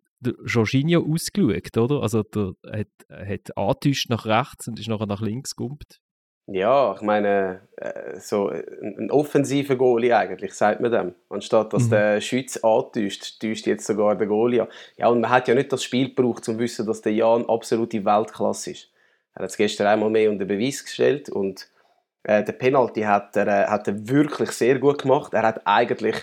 Jorginho 0.47 1.05
ausgeschaut, 1.13 1.77
oder? 1.77 2.03
Also, 2.03 2.23
der 2.23 2.55
hat, 2.71 2.89
hat 3.11 3.57
angetäuscht 3.57 4.11
nach 4.11 4.27
rechts 4.27 4.69
und 4.69 4.79
ist 4.79 4.89
nachher 4.89 5.07
nach 5.07 5.21
links 5.21 5.57
gumpt. 5.57 6.01
Ja, 6.47 6.95
ich 6.95 7.01
meine, 7.01 7.63
äh, 7.77 8.21
so 8.21 8.49
ein 8.49 9.11
offensiver 9.11 9.77
Goalie 9.77 10.13
eigentlich, 10.13 10.53
sagt 10.53 10.81
man 10.81 10.93
dem. 10.93 11.15
Anstatt 11.31 11.73
dass 11.73 11.85
mhm. 11.85 11.91
der 11.91 12.21
Schütz 12.21 12.59
antäuscht, 12.59 13.41
täuscht 13.41 13.67
jetzt 13.67 13.87
sogar 13.87 14.15
der 14.15 14.27
Goalie 14.27 14.61
an. 14.61 14.69
Ja, 14.99 15.09
und 15.09 15.23
man 15.23 15.31
hat 15.31 15.49
ja 15.49 15.55
nicht 15.55 15.73
das 15.73 15.83
Spiel 15.83 16.11
gebraucht, 16.11 16.47
um 16.49 16.57
zu 16.57 16.59
wissen, 16.59 16.87
dass 16.87 17.01
der 17.01 17.15
Jan 17.15 17.47
absolute 17.49 18.05
Weltklasse 18.05 18.73
ist. 18.73 18.91
Er 19.35 19.45
hat 19.45 19.51
es 19.51 19.57
gestern 19.57 19.87
einmal 19.87 20.11
mehr 20.11 20.31
unter 20.31 20.45
Beweis 20.45 20.85
gestellt 20.85 21.31
und 21.31 21.67
äh, 22.25 22.43
den 22.43 22.59
Penalty 22.59 23.02
hat 23.02 23.37
er, 23.37 23.47
äh, 23.47 23.66
hat 23.66 23.87
er 23.87 24.09
wirklich 24.09 24.50
sehr 24.50 24.78
gut 24.78 25.02
gemacht. 25.02 25.33
Er 25.35 25.43
hat 25.43 25.62
eigentlich, 25.64 26.16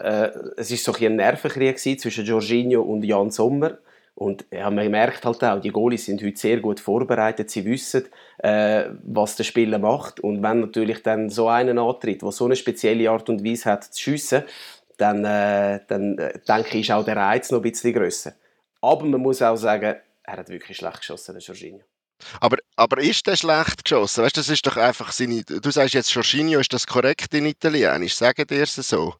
äh, 0.00 0.28
es 0.56 0.70
ist 0.70 0.84
so 0.84 0.92
ein, 0.92 1.16
Nervenkrieg 1.16 1.78
zwischen 1.78 2.24
Jorginho 2.24 2.82
und 2.82 3.04
Jan 3.04 3.30
Sommer. 3.30 3.78
Und 4.16 4.44
ja, 4.52 4.70
man 4.70 4.90
merkt 4.90 5.24
halt 5.24 5.42
auch, 5.42 5.60
die 5.60 5.70
Goalies 5.70 6.06
sind 6.06 6.22
heute 6.22 6.36
sehr 6.36 6.60
gut 6.60 6.78
vorbereitet. 6.78 7.50
Sie 7.50 7.64
wissen, 7.64 8.04
äh, 8.38 8.84
was 9.02 9.34
der 9.36 9.44
Spieler 9.44 9.78
macht. 9.78 10.20
Und 10.20 10.42
wenn 10.42 10.60
natürlich 10.60 11.02
dann 11.02 11.30
so 11.30 11.48
einen 11.48 11.78
antritt, 11.78 12.22
der 12.22 12.30
so 12.30 12.44
eine 12.44 12.54
spezielle 12.54 13.10
Art 13.10 13.28
und 13.28 13.44
Weise 13.44 13.72
hat 13.72 13.84
zu 13.84 14.00
schiessen, 14.00 14.44
dann, 14.98 15.24
äh, 15.24 15.80
dann 15.88 16.18
äh, 16.18 16.38
denke 16.46 16.78
ich, 16.78 16.88
ist 16.88 16.92
auch 16.92 17.04
der 17.04 17.16
Reiz 17.16 17.50
noch 17.50 17.58
ein 17.58 17.62
bisschen 17.62 17.92
grösser. 17.92 18.34
Aber 18.80 19.04
man 19.04 19.20
muss 19.20 19.42
auch 19.42 19.56
sagen, 19.56 19.96
er 20.22 20.36
hat 20.36 20.48
wirklich 20.48 20.76
schlecht 20.76 21.00
geschossen, 21.00 21.34
der 21.34 21.42
Jorginho. 21.42 21.84
Aber, 22.40 22.56
aber 22.76 22.98
ist 22.98 23.26
der 23.26 23.36
schlecht 23.36 23.84
geschossen? 23.84 24.24
Weißt, 24.24 24.36
das 24.36 24.48
ist 24.48 24.66
doch 24.66 24.76
einfach 24.76 25.12
seine. 25.12 25.42
Du 25.42 25.70
sagst 25.70 25.94
jetzt 25.94 26.12
Jorginho, 26.12 26.60
ist 26.60 26.72
das 26.72 26.86
korrekt 26.86 27.34
in 27.34 27.46
Italienisch? 27.46 28.14
Sagen 28.14 28.46
dir 28.46 28.62
es 28.62 28.74
so? 28.74 29.14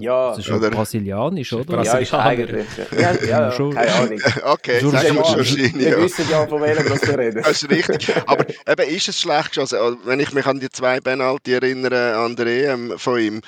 Ja, 0.00 0.30
das 0.30 0.38
ist 0.38 0.46
schon 0.46 0.60
brasilianisch, 0.60 1.52
oder? 1.52 1.82
Ja, 1.84 1.98
ist 1.98 2.12
eigentlich. 2.12 2.66
Ja, 2.98 3.12
ja, 3.12 3.50
ja 3.50 3.50
keine 3.50 3.92
Ahnung. 3.92 4.20
Okay, 4.42 4.80
sagen 4.80 5.14
wir 5.16 5.22
Jorginho. 5.22 5.78
Wir 5.78 6.02
wissen 6.02 6.28
ja, 6.28 6.46
von 6.46 6.60
welchem 6.60 6.84
wir 6.84 7.18
reden. 7.18 7.42
Das 7.42 7.62
ist 7.62 7.70
richtig. 7.70 8.12
Aber 8.26 8.44
eben, 8.48 8.88
ist 8.88 9.08
es 9.08 9.20
schlecht 9.20 9.50
geschossen? 9.50 9.78
Also, 9.78 9.98
wenn 10.04 10.18
ich 10.18 10.32
mich 10.32 10.46
an 10.46 10.58
die 10.58 10.68
zwei 10.68 10.98
Penalty 10.98 11.52
erinnere, 11.52 12.16
an 12.16 12.34
der 12.34 12.46
EM 12.46 12.98
von 12.98 13.20
ihm, 13.20 13.40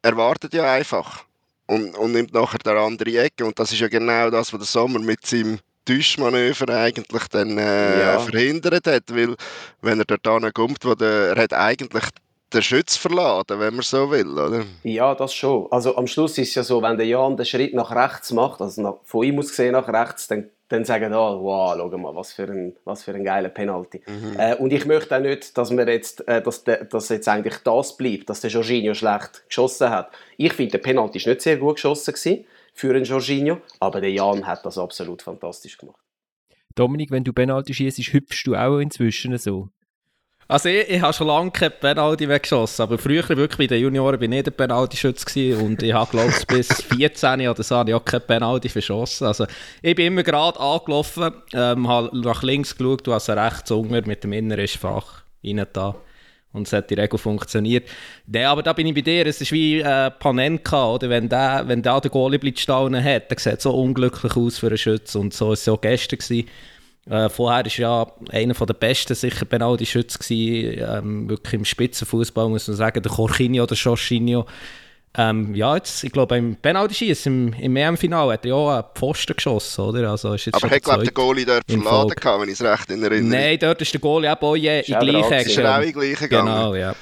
er 0.00 0.16
wartet 0.16 0.54
ja 0.54 0.72
einfach 0.72 1.24
und, 1.66 1.94
und 1.94 2.12
nimmt 2.12 2.32
nachher 2.32 2.58
der 2.58 2.76
andere 2.76 3.18
Ecke. 3.18 3.44
Und 3.44 3.58
das 3.58 3.72
ist 3.72 3.80
ja 3.80 3.88
genau 3.88 4.30
das, 4.30 4.52
was 4.52 4.60
der 4.60 4.66
Sommer 4.66 4.98
mit 4.98 5.26
seinem 5.26 5.58
Täuschmanöver 5.84 6.68
eigentlich 6.68 7.26
dann 7.28 7.58
äh, 7.58 8.00
ja. 8.00 8.18
verhindert 8.20 8.86
hat, 8.86 9.04
weil 9.08 9.34
wenn 9.80 10.00
er 10.00 10.04
dort 10.04 10.54
kommt, 10.54 10.84
wo 10.84 10.94
der, 10.94 11.34
er 11.34 11.42
hat 11.42 11.52
eigentlich 11.52 12.04
den 12.52 12.62
Schütz 12.62 12.96
verladen, 12.96 13.58
wenn 13.60 13.74
man 13.74 13.82
so 13.82 14.10
will, 14.10 14.30
oder? 14.32 14.64
Ja, 14.82 15.14
das 15.14 15.34
schon. 15.34 15.66
Also 15.70 15.96
am 15.96 16.06
Schluss 16.06 16.38
ist 16.38 16.50
es 16.50 16.54
ja 16.54 16.62
so, 16.62 16.82
wenn 16.82 16.96
der 16.96 17.06
Jan 17.06 17.36
den 17.36 17.46
Schritt 17.46 17.74
nach 17.74 17.90
rechts 17.94 18.32
macht, 18.32 18.60
also 18.60 18.82
nach, 18.82 18.94
von 19.04 19.24
ihm 19.24 19.38
aus 19.38 19.48
gesehen 19.48 19.72
nach 19.72 19.88
rechts, 19.88 20.28
dann, 20.28 20.50
dann 20.68 20.84
sagen 20.84 21.12
alle, 21.12 21.40
wow, 21.40 21.74
schau 21.76 21.98
mal, 21.98 22.14
was 22.14 22.32
für 22.32 22.44
ein, 22.44 22.76
was 22.84 23.02
für 23.02 23.14
ein 23.14 23.24
geiler 23.24 23.48
Penalty. 23.48 24.02
Mhm. 24.06 24.38
Äh, 24.38 24.54
und 24.56 24.72
ich 24.72 24.84
möchte 24.84 25.16
auch 25.16 25.20
nicht, 25.20 25.56
dass, 25.56 25.70
wir 25.70 25.88
jetzt, 25.88 26.26
äh, 26.28 26.42
dass, 26.42 26.64
de, 26.64 26.86
dass 26.86 27.08
jetzt 27.08 27.28
eigentlich 27.28 27.56
das 27.64 27.96
bleibt, 27.96 28.28
dass 28.28 28.40
der 28.40 28.50
Jorginho 28.50 28.94
schlecht 28.94 29.44
geschossen 29.48 29.90
hat. 29.90 30.10
Ich 30.36 30.52
finde, 30.52 30.72
der 30.72 30.78
Penalty 30.78 31.18
ist 31.18 31.26
nicht 31.26 31.42
sehr 31.42 31.56
gut 31.56 31.76
geschossen 31.76 32.14
gewesen 32.14 32.44
für 32.72 32.94
einen 32.94 33.04
Jorginho, 33.04 33.60
aber 33.80 34.00
der 34.00 34.10
Jan 34.10 34.46
hat 34.46 34.64
das 34.64 34.78
absolut 34.78 35.22
fantastisch 35.22 35.78
gemacht. 35.78 36.00
Dominik, 36.74 37.10
wenn 37.10 37.24
du 37.24 37.32
Penalty 37.32 37.74
schießt, 37.74 37.98
hüpfst 37.98 38.44
du 38.46 38.54
auch 38.54 38.78
inzwischen 38.78 39.36
so? 39.36 39.68
Also 40.48 40.68
ich, 40.68 40.88
ich 40.88 41.00
habe 41.00 41.12
schon 41.12 41.28
lange 41.28 41.50
keine 41.50 41.70
Penalty 41.70 42.26
mehr 42.26 42.40
geschossen, 42.40 42.82
aber 42.82 42.98
früher 42.98 43.26
wirklich 43.28 43.56
bei 43.56 43.66
den 43.66 43.82
Junioren 43.82 44.18
bin 44.18 44.32
ich 44.32 44.42
der 44.42 44.50
Penalty-Schütze 44.50 45.56
und 45.56 45.82
ich 45.82 45.92
habe 45.92 46.10
glaube 46.10 46.30
ich 46.36 46.46
bis 46.46 46.68
14 46.82 47.48
oder 47.48 47.62
so 47.62 47.76
habe 47.76 47.90
ich 47.90 47.94
auch 47.94 48.04
keine 48.04 48.20
Penalty 48.20 48.68
verschossen. 48.68 49.26
Also 49.26 49.46
ich 49.80 49.94
bin 49.94 50.08
immer 50.08 50.22
gerade 50.22 50.58
angelaufen, 50.58 51.32
ähm, 51.54 51.88
habe 51.88 52.18
nach 52.18 52.42
links 52.42 52.76
geschaut, 52.76 53.06
du 53.06 53.14
hast 53.14 53.30
rechts 53.30 53.70
unten 53.70 54.06
mit 54.06 54.24
dem 54.24 54.32
inneren 54.32 54.68
Fach 54.68 55.22
rein 55.44 55.66
da 55.72 55.94
und 56.52 56.66
es 56.66 56.72
hat 56.72 56.90
die 56.90 56.94
Regel 56.94 57.18
funktioniert. 57.18 57.88
Nee, 58.26 58.44
aber 58.44 58.62
da 58.62 58.72
bin 58.72 58.86
ich 58.86 58.94
bei 58.94 59.00
dir, 59.00 59.26
es 59.26 59.40
ist 59.40 59.52
wie 59.52 59.80
äh, 59.80 60.10
Panenka, 60.10 60.92
oder? 60.92 61.08
Wenn 61.08 61.28
der, 61.28 61.64
wenn 61.66 61.82
der 61.82 62.00
den 62.00 62.10
Goalie 62.10 62.52
staunen 62.56 63.02
hat, 63.02 63.30
der 63.30 63.38
sieht 63.38 63.60
so 63.60 63.72
unglücklich 63.72 64.36
aus 64.36 64.58
für 64.58 64.68
einen 64.68 64.78
Schütz 64.78 65.14
und 65.14 65.32
so 65.32 65.46
war 65.46 65.52
es 65.52 65.66
ja 65.66 65.76
gestern. 65.76 66.18
Gewesen. 66.18 66.48
Äh, 67.10 67.28
vorher 67.28 67.64
war 67.64 67.72
ja 67.72 68.06
einer 68.30 68.54
der 68.54 68.74
besten 68.74 69.14
sicher 69.14 69.44
Penalty 69.44 69.86
Schütz 69.86 70.18
ähm, 70.30 71.28
wirklich 71.28 71.54
im 71.54 71.64
Spitzenfußball 71.64 72.48
muss 72.48 72.68
man 72.68 72.76
sagen, 72.76 73.02
der 73.02 73.12
Jorginho 73.12 73.64
oder 73.64 73.74
Jorginho. 73.74 74.46
Ähm, 75.14 75.54
ja, 75.54 75.76
jetzt, 75.76 76.04
ich 76.04 76.12
glaube, 76.12 76.28
beim 76.28 76.56
Penalty-Schießen 76.56 77.52
im, 77.52 77.60
im 77.60 77.76
EM-Final 77.76 78.32
hat 78.32 78.44
er 78.46 78.48
ja 78.48 78.54
auch 78.54 78.70
einen 78.70 78.84
Pfosten 78.94 79.36
geschossen, 79.36 79.82
oder? 79.82 80.10
Also, 80.10 80.32
ist 80.32 80.46
jetzt 80.46 80.54
Aber 80.54 80.70
hat, 80.70 80.82
glaube 80.82 81.04
der 81.04 81.12
Goalie 81.12 81.44
dort 81.44 81.64
verladen 81.70 82.14
gehabt, 82.14 82.40
wenn 82.40 82.48
ich 82.48 82.54
es 82.54 82.62
recht 82.62 82.90
in 82.90 83.02
Erinnerung 83.02 83.28
Nein, 83.28 83.58
dort 83.60 83.82
ist 83.82 83.92
der 83.92 84.00
Goalie 84.00 84.32
auch 84.32 84.56
je, 84.56 84.80
in 84.80 84.98
gleiche 84.98 85.34
Ist 85.34 85.58
er 85.58 85.78
auch 85.78 85.82
in 85.82 85.92
gleiche 85.92 86.28
gegangen? 86.28 86.46
Genau, 86.46 86.74
ja. 86.74 86.94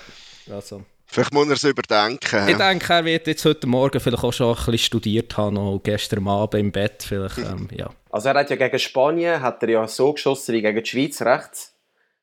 Also. 0.50 0.82
Vielleicht 1.06 1.32
muss 1.32 1.48
er 1.48 1.54
es 1.54 1.64
überdenken. 1.64 2.48
Ich 2.48 2.56
denke, 2.56 2.92
er 2.92 3.04
wird 3.04 3.26
jetzt 3.26 3.44
heute 3.44 3.66
Morgen 3.66 3.98
vielleicht 3.98 4.22
auch 4.22 4.32
schon 4.32 4.50
ein 4.50 4.54
bisschen 4.56 4.78
studiert 4.78 5.36
haben, 5.36 5.56
und 5.56 5.82
gestern 5.82 6.26
Abend 6.28 6.60
im 6.60 6.70
Bett 6.72 7.04
vielleicht, 7.06 7.38
ähm, 7.38 7.68
ja. 7.72 7.90
Also 8.10 8.28
er 8.28 8.36
hat 8.36 8.50
ja 8.50 8.56
gegen 8.56 8.78
Spanien 8.78 9.40
hat 9.40 9.62
er 9.62 9.68
ja 9.68 9.88
so 9.88 10.12
geschossen 10.12 10.54
wie 10.54 10.62
gegen 10.62 10.82
die 10.82 10.88
Schweiz 10.88 11.20
rechts. 11.22 11.74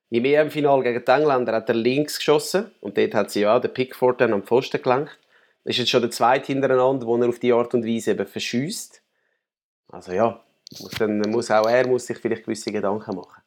Im 0.09 0.23
EM-Final 0.23 0.83
gegen 0.83 1.03
die 1.03 1.11
Engländer 1.11 1.53
hat 1.53 1.67
er 1.69 1.75
links 1.75 2.17
geschossen 2.17 2.71
und 2.79 2.97
dort 2.97 3.13
hat 3.13 3.31
sie 3.31 3.41
ja 3.41 3.57
auch 3.57 3.61
den 3.61 3.73
Pickford 3.73 4.21
dann 4.21 4.31
am 4.33 4.43
Pfosten 4.43 4.81
gelenkt. 4.81 5.17
Das 5.67 5.73
ist 5.73 5.79
jetzt 5.79 5.89
schon 5.89 6.01
der 6.01 6.11
zweite 6.11 6.53
hintereinander, 6.53 7.05
wo 7.05 7.17
er 7.17 7.27
auf 7.27 7.39
die 7.39 7.51
Art 7.51 7.73
und 7.73 7.85
Weise 7.85 8.11
eben 8.11 8.25
verschießt. 8.25 9.01
Also 9.89 10.13
ja, 10.13 10.41
muss 10.79 10.91
dann 10.91 11.19
muss 11.29 11.51
auch 11.51 11.67
er 11.67 11.85
muss 11.85 12.07
sich 12.07 12.17
vielleicht 12.19 12.45
gewisse 12.45 12.71
Gedanken 12.71 13.17
machen. 13.17 13.41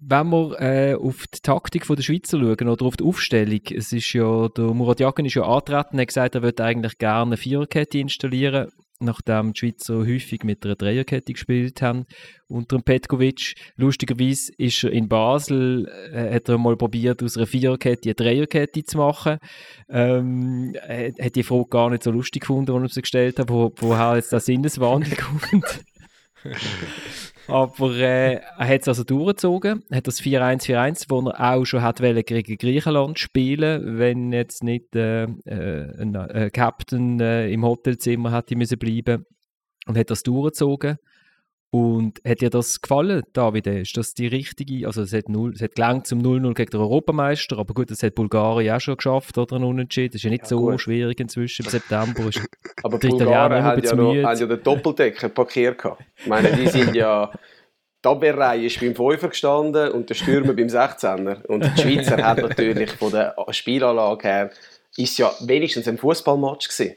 Wenn 0.00 0.30
wir 0.30 0.60
äh, 0.60 0.94
auf 0.96 1.28
die 1.28 1.38
Taktik 1.38 1.86
der 1.86 2.02
Schweizer 2.02 2.40
schauen 2.40 2.68
oder 2.68 2.84
auf 2.84 2.96
die 2.96 3.04
Aufstellung, 3.04 3.60
es 3.70 3.92
ist 3.92 4.12
ja, 4.14 4.48
der 4.48 4.64
Murat 4.74 4.98
Yakin 4.98 5.26
ist 5.26 5.34
ja 5.34 5.44
antreten, 5.44 5.98
er 5.98 6.02
hat 6.02 6.08
gesagt, 6.08 6.34
er 6.34 6.42
würde 6.42 6.64
eigentlich 6.64 6.98
gerne 6.98 7.22
eine 7.22 7.36
Viererkette 7.36 7.98
installieren 7.98 8.72
nachdem 9.02 9.52
die 9.52 9.58
Schweizer 9.60 9.98
häufig 9.98 10.44
mit 10.44 10.64
einer 10.64 10.76
Dreierkette 10.76 11.32
gespielt 11.32 11.82
haben 11.82 12.06
unter 12.48 12.76
dem 12.76 12.82
Petkovic. 12.82 13.54
Lustigerweise 13.76 14.52
ist 14.58 14.84
er 14.84 14.92
in 14.92 15.08
Basel, 15.08 15.88
äh, 16.12 16.34
hat 16.34 16.48
er 16.48 16.58
mal 16.58 16.76
probiert, 16.76 17.22
aus 17.22 17.36
einer 17.36 17.46
Viererkette 17.46 18.10
eine 18.10 18.14
Dreierkette 18.14 18.84
zu 18.84 18.98
machen. 18.98 19.38
Ähm, 19.88 20.74
er 20.86 21.12
hat 21.20 21.36
die 21.36 21.42
Frage 21.42 21.68
gar 21.68 21.90
nicht 21.90 22.02
so 22.02 22.10
lustig 22.10 22.42
gefunden, 22.42 22.72
als 22.72 22.82
er 22.82 22.94
sie 22.94 23.02
gestellt 23.02 23.38
hat, 23.38 23.48
wo, 23.48 23.72
woher 23.76 24.16
jetzt 24.16 24.32
der 24.32 24.40
Sinneswandel 24.40 25.16
kommt. 25.16 25.84
Aber 27.48 27.90
äh, 27.96 28.34
er 28.34 28.68
hat 28.68 28.82
es 28.82 28.88
also 28.88 29.04
durchgezogen, 29.04 29.82
hat 29.92 30.06
das 30.06 30.20
4-1-4-1, 30.20 31.06
wo 31.08 31.28
er 31.28 31.54
auch 31.54 31.64
schon 31.64 31.82
hat 31.82 32.00
gegen 32.00 32.56
Griechenland 32.56 33.18
spielen 33.18 33.98
wenn 33.98 34.32
jetzt 34.32 34.62
nicht 34.62 34.94
äh, 34.94 35.24
äh, 35.24 36.00
ein 36.00 36.14
äh, 36.14 36.50
Captain 36.52 37.20
äh, 37.20 37.50
im 37.50 37.64
Hotelzimmer 37.64 38.34
hätte 38.34 38.56
müssen 38.56 38.78
bleiben 38.78 39.26
und 39.86 39.98
hat 39.98 40.10
das 40.10 40.22
durchgezogen. 40.22 40.98
Und 41.74 42.20
hat 42.28 42.42
dir 42.42 42.50
das 42.50 42.82
gefallen, 42.82 43.22
David? 43.32 43.66
Ist 43.66 43.96
das 43.96 44.12
die 44.12 44.26
richtige? 44.26 44.86
Also, 44.86 45.00
es 45.00 45.14
hat, 45.14 45.30
0, 45.30 45.54
es 45.54 45.62
hat 45.62 45.74
gelangt 45.74 46.06
zum 46.06 46.20
0-0 46.20 46.52
gegen 46.52 46.70
den 46.70 46.80
Europameister, 46.80 47.56
aber 47.56 47.72
gut, 47.72 47.90
das 47.90 48.02
hat 48.02 48.14
Bulgarien 48.14 48.76
auch 48.76 48.80
schon 48.80 48.98
geschafft, 48.98 49.38
oder? 49.38 49.56
Ein 49.56 49.64
Unentschieden. 49.64 50.10
Das 50.10 50.16
ist 50.16 50.24
ja 50.24 50.30
nicht 50.30 50.42
ja, 50.42 50.48
so 50.48 50.60
gut. 50.60 50.82
schwierig 50.82 51.18
inzwischen 51.18 51.64
im 51.64 51.70
September. 51.70 52.28
Ist 52.28 52.42
aber 52.82 52.98
die 52.98 53.08
Bulgarien 53.08 53.64
haben 53.64 53.82
ja, 53.82 53.94
noch, 53.94 54.14
haben 54.14 54.38
ja 54.38 54.46
den 54.46 54.62
Doppeldecker 54.62 55.30
parkiert 55.30 55.78
gehabt. 55.78 56.02
Ich 56.18 56.26
meine, 56.26 56.52
die 56.52 56.68
sind 56.68 56.94
ja. 56.94 57.32
Die 58.04 58.08
Abwehrreihe 58.08 58.66
ist 58.66 58.80
beim 58.80 58.94
5er 58.94 59.28
gestanden 59.28 59.92
und 59.92 60.10
der 60.10 60.16
Stürmer 60.16 60.54
beim 60.54 60.66
16er. 60.66 61.44
Und 61.44 61.64
die 61.64 61.82
Schweizer 61.82 62.16
hat 62.16 62.38
natürlich 62.42 62.90
von 62.90 63.12
der 63.12 63.36
Spielanlage 63.50 64.26
her 64.26 64.50
ist 64.96 65.18
ja 65.18 65.32
wenigstens 65.40 65.86
ein 65.86 65.98
Fußballmatch 65.98 66.68
gewesen. 66.68 66.96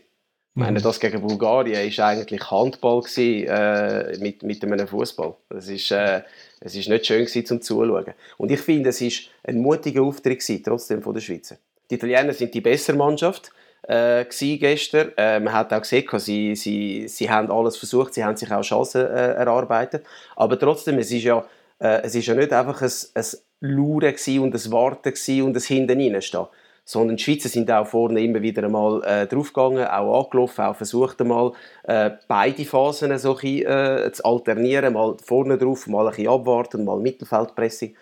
Ich 0.57 0.61
meine, 0.61 0.79
das 0.79 1.01
gegen 1.01 1.19
Bulgarien 1.19 1.97
war 1.97 2.07
eigentlich 2.07 2.49
Handball 2.49 3.01
gewesen, 3.01 3.45
äh, 3.45 4.17
mit, 4.19 4.41
mit 4.41 4.63
einem 4.63 4.87
Fußball. 4.87 5.35
Es 5.49 5.67
ist, 5.67 5.91
äh, 5.91 6.21
nicht 6.61 7.05
schön 7.05 7.25
gewesen, 7.25 7.45
zum 7.45 7.61
Zuschauen. 7.61 8.13
Und 8.37 8.51
ich 8.51 8.61
finde, 8.61 8.91
es 8.91 9.01
ist 9.01 9.23
ein 9.43 9.57
mutiger 9.57 10.03
Auftritt 10.03 10.39
gewesen, 10.39 10.63
trotzdem 10.63 11.01
von 11.01 11.13
der 11.13 11.19
Schweizer. 11.19 11.57
Die 11.89 11.95
Italiener 11.95 12.31
sind 12.31 12.53
die 12.53 12.61
bessere 12.61 12.95
Mannschaft 12.95 13.51
äh, 13.83 14.23
gestern. 14.23 15.11
Äh, 15.17 15.41
man 15.41 15.51
hat 15.51 15.73
auch 15.73 15.81
gesehen, 15.81 16.07
sie, 16.19 16.55
sie, 16.55 17.09
sie 17.09 17.29
haben 17.29 17.51
alles 17.51 17.75
versucht, 17.75 18.13
sie 18.13 18.23
haben 18.23 18.37
sich 18.37 18.49
auch 18.49 18.61
Chancen 18.61 19.01
äh, 19.01 19.33
erarbeitet. 19.33 20.05
Aber 20.37 20.57
trotzdem, 20.57 20.97
es 20.99 21.11
ist 21.11 21.23
ja, 21.23 21.45
äh, 21.79 22.03
es 22.03 22.15
ist 22.15 22.27
ja 22.27 22.33
nicht 22.33 22.53
einfach 22.53 22.81
ein, 22.81 22.91
ein 23.13 23.25
Lauren 23.59 24.15
und 24.39 24.55
ein 24.55 24.71
Warten 24.71 25.41
und 25.41 25.57
ein 25.57 25.61
Hinten 25.61 26.13
reinstehen 26.13 26.45
sondern 26.85 27.17
die 27.17 27.23
Schweizer 27.23 27.49
sind 27.49 27.69
auch 27.71 27.87
vorne 27.87 28.23
immer 28.23 28.41
wieder 28.41 28.63
einmal 28.63 29.03
äh, 29.03 29.25
draufgegangen, 29.27 29.85
auch 29.87 30.23
angelaufen, 30.23 30.61
auch 30.61 30.75
versucht 30.75 31.19
einmal 31.19 31.51
äh, 31.83 32.11
beide 32.27 32.63
Phasen 32.63 33.17
so 33.17 33.35
ein 33.37 33.65
äh, 33.65 34.11
zu 34.11 34.23
alternieren, 34.23 34.93
mal 34.93 35.17
vorne 35.23 35.57
drauf, 35.57 35.87
mal 35.87 36.05
ein 36.05 36.11
bisschen 36.11 36.29
abwarten, 36.29 36.85
mal 36.85 36.99
Mittelfeldpressing. 36.99 37.95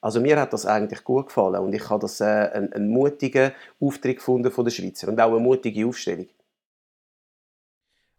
Also 0.00 0.20
mir 0.20 0.40
hat 0.40 0.52
das 0.52 0.64
eigentlich 0.64 1.02
gut 1.02 1.26
gefallen 1.26 1.56
und 1.56 1.74
ich 1.74 1.90
habe 1.90 2.00
das 2.00 2.20
äh, 2.20 2.24
einen, 2.24 2.72
einen 2.72 2.88
mutigen 2.88 3.50
Auftritt 3.80 4.18
gefunden 4.18 4.52
von 4.52 4.64
der 4.64 4.70
Schweizer 4.70 5.08
und 5.08 5.20
auch 5.20 5.32
eine 5.32 5.40
mutige 5.40 5.84
Aufstellung. 5.86 6.28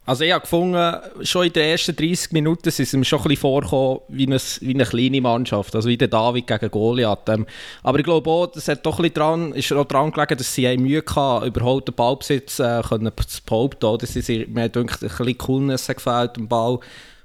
Also 0.10 0.24
ich 0.24 0.32
habe 0.32 0.42
gefunden, 0.42 0.96
schon 1.22 1.46
in 1.46 1.54
den 1.54 1.70
ersten 1.70 1.96
30 1.96 2.32
Minuten 2.32 2.72
sind 2.72 2.86
es 2.86 2.94
ihm 2.96 3.04
schon 3.04 3.20
ein 3.20 3.24
bisschen 3.26 3.42
vorgekommen 3.42 4.00
wie 4.08 4.26
eine, 4.26 4.40
wie 4.62 4.74
eine 4.74 4.84
kleine 4.84 5.22
Mannschaft, 5.22 5.76
also 5.76 5.88
wie 5.88 5.98
der 5.98 6.08
David 6.08 6.48
gegen 6.48 6.72
Goliath. 6.72 7.30
Ähm, 7.30 7.46
aber 7.84 8.00
ich 8.00 8.06
glaube 8.06 8.28
auch, 8.28 8.48
das 8.48 8.68
hat 8.70 8.84
doch 8.88 9.00
ein 9.00 9.14
dran, 9.14 9.54
ist 9.54 9.72
auch 9.72 9.86
daran 9.86 10.12
gelegen, 10.12 10.36
dass 10.36 10.52
sie 10.52 10.76
Mühe 10.78 11.04
hatten, 11.16 11.46
überhaupt 11.46 11.90
den 11.90 11.94
Ballbesitz 11.94 12.60
äh, 12.60 12.82
zu 12.82 13.44
behaupten. 13.46 13.86
Oder? 13.86 14.08
Sie, 14.08 14.48
mir 14.50 14.64
ein 14.64 14.72
bisschen 14.72 15.38
Coolness 15.38 15.86
gefällt 15.86 16.40
am 16.40 16.48
Ball 16.48 16.80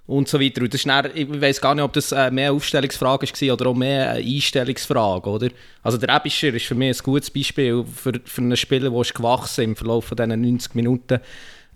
und 0.07 0.29
so 0.29 0.39
weiter. 0.39 0.61
Und 0.61 0.75
das 0.75 0.83
ist 0.83 0.87
dann, 0.87 1.09
ich 1.15 1.41
weiß 1.41 1.63
gar 1.63 1.75
nicht, 1.75 1.85
ob 1.85 1.95
das 1.95 2.13
äh, 2.13 2.31
mehr 2.31 2.53
Aufstellungsfrage 2.53 3.27
war 3.27 3.55
oder 3.55 3.67
auch 3.71 3.75
mehr 3.75 4.11
Einstellungsfrage. 4.11 5.31
Oder? 5.31 5.49
Also 5.83 5.97
der 5.97 6.15
Ebischer 6.15 6.53
ist 6.53 6.67
für 6.67 6.75
mich 6.75 7.01
ein 7.01 7.03
gutes 7.03 7.31
Beispiel 7.31 7.83
für, 7.95 8.13
für 8.27 8.43
einen 8.43 8.59
Spieler, 8.59 8.91
der 8.91 9.01
ist 9.01 9.15
gewachsen 9.15 9.65
im 9.65 9.75
Verlauf 9.75 10.11
dieser 10.11 10.27
90 10.27 10.75
Minuten 10.75 11.21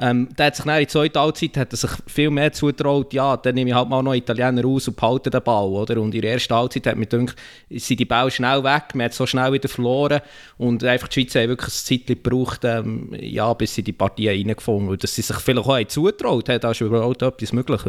ähm, 0.01 0.29
der 0.37 0.47
hat 0.47 0.57
sich 0.57 0.65
in 0.65 0.73
der 0.73 0.89
zweiten 0.89 1.19
Halbzeit 1.19 1.57
hat 1.57 1.73
er 1.73 1.77
sich 1.77 1.91
viel 2.07 2.31
mehr 2.31 2.53
zutraut, 2.53 3.13
ja, 3.13 3.37
dann 3.37 3.55
nehme 3.55 3.71
ich 3.71 3.77
halt 3.77 3.89
mal 3.89 4.03
noch 4.03 4.15
Italiener 4.15 4.65
aus 4.65 4.89
und 4.89 4.97
behalte 4.97 5.31
den 5.31 5.43
Ball, 5.43 5.69
oder? 5.69 6.01
Und 6.01 6.15
in 6.15 6.23
der 6.23 6.33
ersten 6.35 6.55
Halbzeit 6.55 6.87
hat 6.87 6.97
mir 6.97 7.07
gedacht, 7.07 7.37
sind 7.71 8.01
die 8.01 8.05
Bälle 8.05 8.31
schnell 8.31 8.63
weg, 8.63 8.95
man 8.95 9.07
hat 9.07 9.15
so 9.15 9.27
schnell 9.27 9.53
wieder 9.53 9.69
verloren 9.69 10.21
und 10.57 10.85
einfach 10.85 11.09
die 11.09 11.23
Schweizer 11.23 11.41
haben 11.41 11.49
wirklich 11.49 11.75
ein 11.75 11.99
Zeit 11.99 12.07
gebraucht, 12.07 12.61
ähm, 12.65 13.15
ja, 13.19 13.53
bis 13.55 13.75
sie 13.75 13.83
die 13.83 13.93
Partie 13.93 14.29
reingefunden 14.29 14.89
und 14.89 15.03
dass 15.03 15.15
sie 15.15 15.23
sich 15.23 15.37
vielleicht 15.37 15.67
auch 15.67 15.85
zutraut 15.89 16.49
hat, 16.49 16.65
ist 16.65 16.81
überhaupt 16.81 17.23
etwas 17.23 17.53
möglich. 17.53 17.83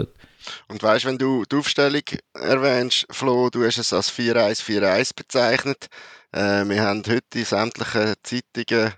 Und 0.67 0.81
weißt, 0.81 1.05
wenn 1.05 1.17
du 1.17 1.43
die 1.51 1.57
Aufstellung 1.57 2.03
erwähnst, 2.33 3.05
Flo, 3.11 3.49
du 3.49 3.63
hast 3.65 3.77
es 3.77 3.93
als 3.93 4.11
4-1-4-1 4.11 5.11
bezeichnet. 5.15 5.87
Äh, 6.31 6.65
wir 6.65 6.81
haben 6.81 7.03
heute 7.07 7.39
in 7.39 7.45
sämtlichen 7.45 8.13
Zeitungen 8.23 8.93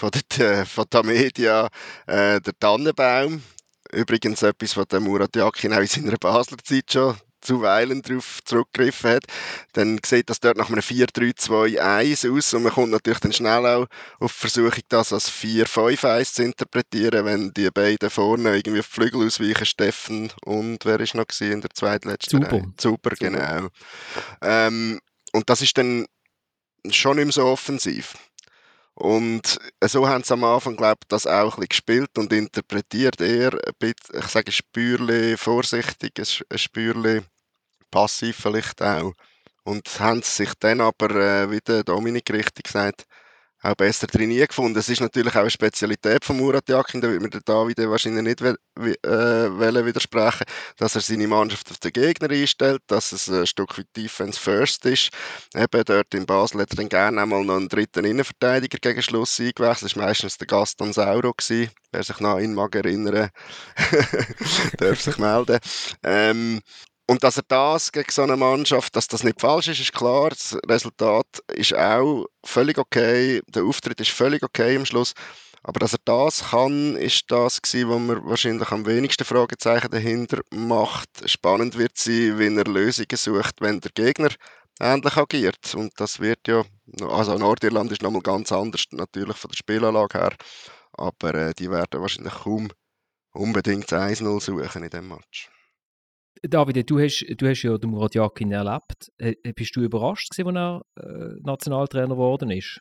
von 0.00 0.10
der, 0.38 0.64
von 0.64 0.86
der 0.90 1.04
Media, 1.04 1.68
äh, 2.06 2.40
der 2.40 2.58
Tannenbaum. 2.58 3.42
Übrigens 3.92 4.42
etwas, 4.42 4.76
was 4.76 4.86
der 4.86 5.00
Murat 5.00 5.36
Yakin 5.36 5.74
auch 5.74 5.80
in 5.80 5.86
seiner 5.86 6.16
Basler 6.16 6.56
Zeit 6.64 6.92
schon 6.92 7.16
zuweilen 7.42 8.02
darauf 8.02 8.40
zurückgegriffen 8.44 9.10
hat, 9.12 9.24
dann 9.72 9.98
sieht 10.04 10.28
das 10.28 10.40
dort 10.40 10.58
nach 10.58 10.68
einem 10.68 10.80
4-3-2-1 10.80 12.30
aus 12.30 12.52
und 12.52 12.64
man 12.64 12.72
kommt 12.72 12.90
natürlich 12.90 13.20
dann 13.20 13.32
schnell 13.32 13.64
auch 13.66 13.86
auf 14.20 14.32
Versuchung, 14.32 14.82
das 14.88 15.12
als 15.12 15.30
4-5-1 15.30 16.34
zu 16.34 16.42
interpretieren, 16.44 17.24
wenn 17.24 17.52
die 17.54 17.70
beiden 17.70 18.10
vorne 18.10 18.56
irgendwie 18.56 18.80
auf 18.80 18.88
die 18.88 18.92
Flügel 18.92 19.26
ausweichen, 19.26 19.64
Steffen 19.64 20.32
und 20.44 20.84
wer 20.84 21.00
ist 21.00 21.14
noch 21.14 21.24
in 21.40 21.62
der 21.62 21.70
zweitletzten 21.70 22.42
Super. 22.42 22.62
Super, 22.78 23.10
genau. 23.18 23.68
Ähm, 24.42 25.00
und 25.32 25.48
das 25.48 25.62
ist 25.62 25.78
dann 25.78 26.04
schon 26.90 27.16
nicht 27.16 27.26
mehr 27.26 27.32
so 27.32 27.44
offensiv. 27.46 28.14
Und 28.94 29.58
so 29.84 30.06
haben 30.08 30.24
sie 30.24 30.34
am 30.34 30.44
Anfang, 30.44 30.76
glaube 30.76 30.98
ich, 31.02 31.08
das 31.08 31.26
auch 31.26 31.54
ein 31.56 31.60
bisschen 31.60 31.68
gespielt 31.68 32.18
und 32.18 32.32
interpretiert. 32.32 33.20
Eher 33.20 33.52
ein 33.54 33.72
bisschen, 33.78 34.18
ich 34.18 34.26
sage, 34.26 34.52
Spürchen 34.52 35.36
vorsichtig, 35.38 36.12
ein 36.18 36.58
Spürchen 36.58 37.26
passiv 37.90 38.36
vielleicht 38.36 38.82
auch. 38.82 39.14
Und 39.64 40.00
haben 40.00 40.22
sich 40.22 40.52
dann 40.60 40.80
aber, 40.80 41.10
äh, 41.16 41.50
wie 41.50 41.60
der 41.60 41.84
Dominik 41.84 42.30
richtig 42.32 42.64
gesagt 42.64 43.06
auch 43.62 43.74
besser 43.74 44.06
trainiert 44.06 44.48
gefunden. 44.48 44.78
Es 44.78 44.88
ist 44.88 45.00
natürlich 45.00 45.34
auch 45.34 45.40
eine 45.40 45.50
Spezialität 45.50 46.24
von 46.24 46.36
Murat 46.38 46.68
Yakin, 46.68 47.00
da 47.00 47.08
mir 47.08 47.28
der 47.28 47.40
David 47.42 47.78
wahrscheinlich 47.78 48.24
nicht 48.24 48.40
äh, 48.40 49.86
widersprechen, 49.86 50.44
dass 50.76 50.94
er 50.94 51.00
seine 51.00 51.28
Mannschaft 51.28 51.70
auf 51.70 51.78
den 51.78 51.92
Gegner 51.92 52.30
einstellt, 52.30 52.82
dass 52.86 53.12
es 53.12 53.28
ein 53.28 53.46
Stück 53.46 53.76
weit 53.78 53.86
Defense 53.96 54.40
First 54.40 54.86
ist. 54.86 55.10
Eben 55.54 55.84
dort 55.84 56.14
in 56.14 56.26
Basel 56.26 56.60
hat 56.60 56.70
er 56.70 56.76
dann 56.76 56.88
gerne 56.88 57.20
einmal 57.20 57.44
noch 57.44 57.56
einen 57.56 57.68
dritten 57.68 58.04
Innenverteidiger 58.04 58.78
gegen 58.80 59.02
Schluss 59.02 59.38
eingewechselt. 59.38 59.90
Das 59.90 59.96
war 59.96 60.06
meistens 60.06 60.38
der 60.38 60.46
Gaston 60.46 60.92
Sauro. 60.92 61.34
Wer 61.92 62.02
sich 62.02 62.20
noch 62.20 62.36
an 62.36 62.44
ihn 62.44 62.54
mag 62.54 62.74
erinnern, 62.74 63.30
darf 64.78 65.00
sich 65.00 65.18
melden. 65.18 65.58
Ähm, 66.02 66.60
und 67.10 67.24
dass 67.24 67.38
er 67.38 67.42
das 67.48 67.90
gegen 67.90 68.12
so 68.12 68.22
eine 68.22 68.36
Mannschaft, 68.36 68.94
dass 68.94 69.08
das 69.08 69.24
nicht 69.24 69.40
falsch 69.40 69.66
ist, 69.66 69.80
ist 69.80 69.92
klar. 69.92 70.28
Das 70.28 70.56
Resultat 70.68 71.26
ist 71.52 71.74
auch 71.74 72.26
völlig 72.44 72.78
okay. 72.78 73.42
Der 73.48 73.64
Auftritt 73.64 74.00
ist 74.00 74.12
völlig 74.12 74.44
okay 74.44 74.76
am 74.76 74.86
Schluss. 74.86 75.14
Aber 75.64 75.80
dass 75.80 75.94
er 75.94 75.98
das 76.04 76.50
kann, 76.50 76.94
ist 76.94 77.24
das 77.26 77.60
gewesen, 77.60 77.88
wo 77.88 77.98
man 77.98 78.24
wahrscheinlich 78.26 78.70
am 78.70 78.86
wenigsten 78.86 79.24
Fragezeichen 79.24 79.90
dahinter 79.90 80.38
macht. 80.52 81.08
Spannend 81.28 81.76
wird 81.76 81.98
sein, 81.98 82.38
wenn 82.38 82.56
er 82.56 82.66
Lösungen 82.66 83.16
sucht, 83.16 83.56
wenn 83.60 83.80
der 83.80 83.90
Gegner 83.92 84.30
ähnlich 84.78 85.16
agiert. 85.16 85.74
Und 85.74 85.92
das 85.96 86.20
wird 86.20 86.46
ja, 86.46 86.62
also 87.08 87.36
Nordirland 87.36 87.90
ist 87.90 88.02
nochmal 88.02 88.22
ganz 88.22 88.52
anders, 88.52 88.84
natürlich 88.92 89.36
von 89.36 89.50
der 89.50 89.56
Spielanlage 89.56 90.16
her. 90.16 90.32
Aber 90.92 91.34
äh, 91.34 91.54
die 91.54 91.72
werden 91.72 92.00
wahrscheinlich 92.00 92.34
kaum 92.34 92.68
unbedingt 93.32 93.92
1-0 93.92 94.40
suchen 94.40 94.84
in 94.84 94.90
dem 94.90 95.08
Match. 95.08 95.50
David, 96.42 96.88
du 96.88 96.98
hast, 96.98 97.24
du 97.36 97.48
hast 97.48 97.62
ja 97.62 97.76
den 97.76 97.90
Murat 97.90 98.14
Yakin 98.14 98.52
erlebt. 98.52 99.12
Äh, 99.18 99.34
bist 99.54 99.76
du 99.76 99.82
überrascht 99.82 100.30
gewesen, 100.30 100.56
als 100.56 100.82
er 100.96 101.04
äh, 101.04 101.40
Nationaltrainer 101.42 102.14
geworden 102.14 102.50
ist? 102.50 102.80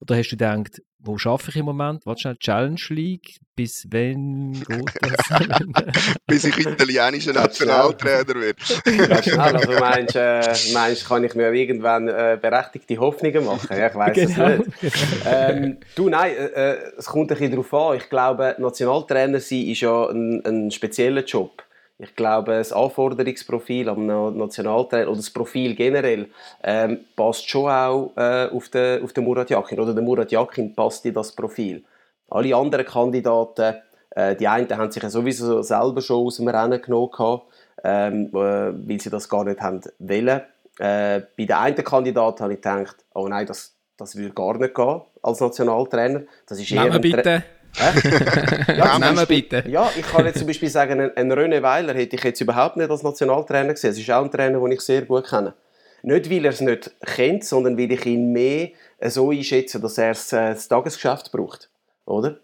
Oder 0.00 0.16
hast 0.16 0.30
du 0.30 0.36
gedacht, 0.36 0.80
wo 0.98 1.18
schaffe 1.18 1.50
ich 1.50 1.56
im 1.56 1.66
Moment? 1.66 2.06
Was 2.06 2.20
schnell 2.20 2.36
Challenge 2.36 2.80
League? 2.88 3.38
Bis 3.54 3.86
wann 3.90 4.52
geht 4.52 4.84
das? 5.02 6.16
Bis 6.26 6.44
ich 6.44 6.58
italienischer 6.58 7.32
Nationaltrainer 7.34 8.34
werde. 8.34 8.62
ja, 8.86 9.22
schnell. 9.22 9.38
Also 9.38 9.72
meinst, 9.72 10.16
äh, 10.16 10.72
meinst 10.72 11.06
kann 11.06 11.24
ich 11.24 11.34
mir 11.34 11.52
irgendwann 11.52 12.08
äh, 12.08 12.38
berechtigte 12.40 12.96
Hoffnungen 12.96 13.44
machen? 13.44 13.76
Ja, 13.76 13.88
ich 13.88 13.94
weiß 13.94 14.14
genau. 14.14 14.48
es 14.48 14.82
nicht. 14.82 14.96
Ähm, 15.26 15.78
du, 15.94 16.08
nein, 16.08 16.32
äh, 16.32 16.72
äh, 16.72 16.92
es 16.96 17.06
kommt 17.06 17.30
ein 17.30 17.38
bisschen 17.38 17.50
darauf 17.50 17.74
an. 17.74 17.96
Ich 17.98 18.08
glaube, 18.08 18.56
Nationaltrainer 18.58 19.40
sein 19.40 19.66
ist 19.66 19.80
ja 19.80 20.06
ein, 20.08 20.42
ein 20.46 20.70
spezieller 20.70 21.24
Job. 21.24 21.62
Ich 22.02 22.16
glaube, 22.16 22.52
das 22.52 22.72
Anforderungsprofil 22.72 23.90
am 23.90 24.06
Nationaltrainer 24.06 25.08
oder 25.08 25.16
das 25.16 25.28
Profil 25.28 25.74
generell 25.74 26.30
ähm, 26.62 27.00
passt 27.14 27.48
schon 27.48 27.70
auch 27.70 28.12
äh, 28.16 28.48
auf, 28.50 28.70
den, 28.70 29.04
auf 29.04 29.12
den 29.12 29.24
Murat 29.24 29.50
Yakin. 29.50 29.78
Oder 29.78 29.92
der 29.92 30.02
Murat 30.02 30.32
Yakin 30.32 30.74
passt 30.74 31.04
in 31.04 31.12
das 31.12 31.32
Profil. 31.32 31.84
Alle 32.30 32.56
anderen 32.56 32.86
Kandidaten, 32.86 33.74
äh, 34.12 34.34
die 34.34 34.48
einen 34.48 34.74
haben 34.74 34.90
sich 34.90 35.02
ja 35.02 35.10
sowieso 35.10 35.60
selber 35.60 36.00
schon 36.00 36.24
aus 36.24 36.38
dem 36.38 36.48
Rennen 36.48 36.80
genommen, 36.80 37.42
ähm, 37.84 38.28
äh, 38.28 38.32
weil 38.34 39.00
sie 39.00 39.10
das 39.10 39.28
gar 39.28 39.44
nicht 39.44 39.60
haben 39.60 39.82
wollen. 39.98 40.40
Äh, 40.78 41.20
bei 41.36 41.44
den 41.44 41.52
einen 41.52 41.84
Kandidaten 41.84 42.42
habe 42.42 42.54
ich 42.54 42.62
gedacht, 42.62 42.96
oh 43.14 43.28
nein, 43.28 43.46
das, 43.46 43.74
das 43.98 44.16
würde 44.16 44.32
gar 44.32 44.56
nicht 44.56 44.74
gehen 44.74 45.02
als 45.22 45.40
Nationaltrainer. 45.40 46.22
Das 46.46 46.58
ist 46.58 46.72
eher 46.72 46.84
Nehmen 46.84 47.00
bitte. 47.02 47.42
ja, 48.76 48.98
Namen 48.98 49.26
bitte. 49.26 49.64
Ja, 49.68 49.90
ich 49.96 50.06
kann 50.06 50.26
jetzt 50.26 50.38
zum 50.38 50.46
Beispiel 50.46 50.68
sagen, 50.68 51.00
ein, 51.00 51.16
ein 51.16 51.32
René 51.32 51.62
Weiler 51.62 51.94
hätte 51.94 52.16
ich 52.16 52.24
jetzt 52.24 52.40
überhaupt 52.40 52.76
nicht 52.76 52.90
als 52.90 53.02
Nationaltrainer 53.02 53.74
gesehen. 53.74 53.90
Es 53.90 53.98
ist 53.98 54.10
auch 54.10 54.24
ein 54.24 54.30
Trainer, 54.30 54.58
den 54.60 54.72
ich 54.72 54.80
sehr 54.80 55.02
gut 55.02 55.28
kenne. 55.28 55.54
Nicht, 56.02 56.30
weil 56.30 56.44
er 56.44 56.50
es 56.50 56.60
nicht 56.60 56.90
kennt, 57.04 57.44
sondern 57.44 57.76
weil 57.76 57.92
ich 57.92 58.06
ihn 58.06 58.32
mehr 58.32 58.70
so 59.02 59.30
einschätze, 59.30 59.80
dass 59.80 59.98
er 59.98 60.10
es, 60.10 60.32
äh, 60.32 60.54
das 60.54 60.68
Tagesgeschäft 60.68 61.30
braucht. 61.30 61.70
Oder? 62.06 62.38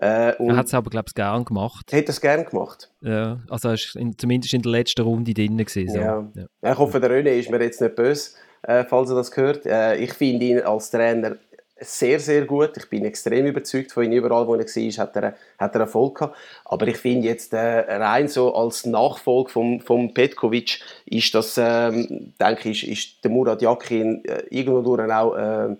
Äh, 0.00 0.34
er 0.38 0.56
hat 0.56 0.66
es 0.66 0.74
aber, 0.74 0.90
glaube 0.90 1.06
ich, 1.08 1.14
gern 1.14 1.44
gemacht. 1.44 1.92
Hat 1.92 2.08
es 2.08 2.20
gern 2.20 2.44
gemacht? 2.44 2.90
Ja, 3.00 3.40
also 3.48 3.68
er 3.68 3.72
war 3.72 4.12
zumindest 4.16 4.54
in 4.54 4.62
der 4.62 4.70
letzten 4.70 5.02
Runde 5.02 5.34
drin. 5.34 5.56
Gewesen, 5.56 5.88
so. 5.88 5.98
ja. 5.98 6.28
ja. 6.34 6.72
Ich 6.72 6.78
hoffe, 6.78 7.00
der 7.00 7.10
René 7.10 7.38
ist 7.38 7.50
mir 7.50 7.60
jetzt 7.60 7.80
nicht 7.80 7.96
böse, 7.96 8.32
äh, 8.62 8.84
falls 8.84 9.10
er 9.10 9.16
das 9.16 9.36
hört. 9.36 9.66
Äh, 9.66 9.96
ich 9.96 10.12
finde 10.12 10.44
ihn 10.44 10.60
als 10.60 10.90
Trainer 10.90 11.36
sehr, 11.80 12.20
sehr 12.20 12.44
gut. 12.44 12.76
Ich 12.76 12.88
bin 12.88 13.04
extrem 13.04 13.46
überzeugt 13.46 13.92
von 13.92 14.04
ihm. 14.04 14.12
Überall, 14.12 14.46
wo 14.46 14.54
er 14.54 14.64
war, 14.64 15.04
hat 15.04 15.16
er, 15.16 15.34
hat 15.58 15.74
er 15.74 15.80
Erfolg 15.82 16.18
gehabt. 16.18 16.36
Aber 16.64 16.86
ich 16.86 16.96
finde 16.96 17.28
jetzt 17.28 17.52
äh, 17.52 17.58
rein 17.58 18.28
so 18.28 18.54
als 18.54 18.86
Nachfolger 18.86 19.50
von 19.50 19.80
vom 19.80 20.12
Petkovic 20.14 20.80
ist 21.06 21.34
das, 21.34 21.58
ähm, 21.58 22.34
denke 22.40 22.70
ich, 22.70 22.88
ist, 22.88 23.06
ist 23.06 23.24
der 23.24 23.30
Murat 23.30 23.62
Yakin 23.62 24.24
äh, 24.24 24.42
irgendwo 24.50 24.94
auch 24.96 25.36
äh, 25.36 25.76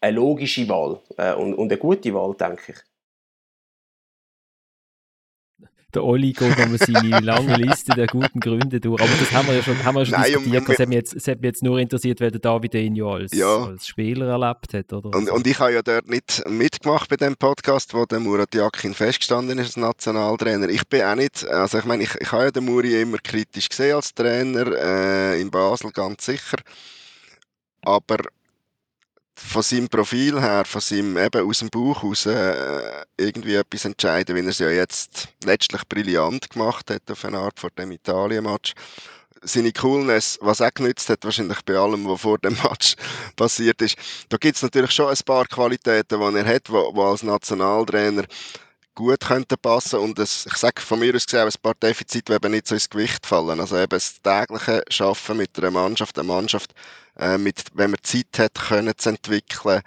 eine 0.00 0.16
logische 0.16 0.68
Wahl 0.68 1.00
äh, 1.16 1.34
und, 1.34 1.54
und 1.54 1.70
eine 1.70 1.78
gute 1.78 2.14
Wahl, 2.14 2.34
denke 2.34 2.72
ich. 2.72 2.89
Der 5.94 6.04
Olli 6.04 6.32
geht 6.32 6.58
nochmal 6.58 6.78
seine 6.78 7.20
lange 7.20 7.56
Liste 7.56 7.92
der 7.94 8.06
guten 8.06 8.40
Gründe 8.40 8.80
durch. 8.80 9.00
Aber 9.00 9.10
das 9.18 9.32
haben 9.32 9.48
wir 9.48 9.56
ja 9.56 9.62
schon, 9.62 9.84
haben 9.84 9.94
wir 9.96 10.06
schon 10.06 10.20
Nein, 10.20 10.32
diskutiert. 10.32 10.68
Es 10.68 10.78
hat, 10.78 10.88
mich 10.88 10.96
jetzt, 10.96 11.14
es 11.14 11.28
hat 11.28 11.40
mich 11.40 11.48
jetzt 11.48 11.62
nur 11.62 11.78
interessiert, 11.78 12.20
wer 12.20 12.30
der 12.30 12.40
David 12.40 12.74
ihn 12.74 12.94
ja 12.94 13.06
als, 13.06 13.32
ja. 13.32 13.64
als 13.64 13.86
Spieler 13.86 14.26
erlebt 14.26 14.72
hat. 14.74 14.92
Oder? 14.92 15.16
Und, 15.16 15.30
und 15.30 15.46
ich 15.46 15.58
habe 15.58 15.72
ja 15.72 15.82
dort 15.82 16.08
nicht 16.08 16.42
mitgemacht 16.48 17.08
bei 17.08 17.16
dem 17.16 17.36
Podcast, 17.36 17.94
wo 17.94 18.04
der 18.06 18.20
Murat 18.20 18.54
Yakin 18.54 18.94
festgestanden 18.94 19.58
ist 19.58 19.66
als 19.66 19.76
Nationaltrainer. 19.76 20.68
Ich 20.68 20.86
bin 20.88 21.02
auch 21.02 21.14
nicht, 21.14 21.46
also 21.46 21.78
ich 21.78 21.84
meine, 21.84 22.02
ich, 22.02 22.14
ich 22.20 22.32
habe 22.32 22.44
ja 22.44 22.50
den 22.50 22.64
Muri 22.64 23.00
immer 23.00 23.18
kritisch 23.18 23.68
gesehen 23.68 23.96
als 23.96 24.14
Trainer, 24.14 24.66
äh, 24.66 25.40
in 25.40 25.50
Basel 25.50 25.90
ganz 25.92 26.24
sicher. 26.24 26.58
Aber 27.82 28.18
von 29.46 29.62
seinem 29.62 29.88
Profil 29.88 30.40
her, 30.40 30.64
von 30.64 30.80
seinem 30.80 31.16
eben 31.16 31.48
aus 31.48 31.58
dem 31.58 31.70
Bauch 31.70 32.02
raus 32.04 32.26
äh, 32.26 33.04
irgendwie 33.16 33.54
etwas 33.54 33.84
entscheiden, 33.84 34.36
wie 34.36 34.40
er 34.40 34.48
es 34.48 34.58
ja 34.58 34.68
jetzt 34.70 35.28
letztlich 35.44 35.82
brillant 35.88 36.50
gemacht 36.50 36.90
hat 36.90 37.10
auf 37.10 37.24
eine 37.24 37.38
Art 37.38 37.58
vor 37.58 37.70
dem 37.70 37.90
Italien-Match. 37.90 38.74
Seine 39.42 39.72
Coolness, 39.72 40.38
was 40.42 40.60
er 40.60 40.70
genützt 40.70 41.08
hat, 41.08 41.24
wahrscheinlich 41.24 41.62
bei 41.64 41.74
allem, 41.74 42.06
was 42.06 42.20
vor 42.20 42.38
dem 42.38 42.54
Match 42.62 42.94
passiert 43.36 43.80
ist. 43.80 43.96
Da 44.28 44.36
gibt 44.36 44.56
es 44.56 44.62
natürlich 44.62 44.90
schon 44.90 45.08
ein 45.08 45.18
paar 45.24 45.46
Qualitäten, 45.46 46.20
die 46.20 46.38
er 46.38 46.44
hat, 46.46 46.68
die 46.68 47.00
als 47.00 47.22
Nationaltrainer 47.22 48.24
gut 48.94 49.20
könnten 49.20 49.56
passen 49.60 50.00
und 50.00 50.18
es, 50.18 50.46
ich 50.46 50.56
sage 50.56 50.80
von 50.80 50.98
mir 51.00 51.14
aus 51.14 51.26
gesehen, 51.26 51.46
ein 51.46 51.52
paar 51.62 51.74
Defizite, 51.74 52.32
die 52.32 52.36
eben 52.36 52.52
nicht 52.52 52.68
so 52.68 52.74
ins 52.74 52.90
Gewicht 52.90 53.26
fallen. 53.26 53.60
Also 53.60 53.76
eben 53.76 53.90
das 53.90 54.20
tägliche 54.22 54.82
Arbeiten 55.00 55.36
mit 55.36 55.58
einer 55.58 55.70
Mannschaft, 55.70 56.18
eine 56.18 56.28
Mannschaft, 56.28 56.74
äh, 57.18 57.38
mit, 57.38 57.64
wenn 57.74 57.90
man 57.90 58.00
Zeit 58.02 58.38
hat, 58.38 58.54
können 58.54 58.92
zu 58.96 59.10
entwickeln, 59.10 59.82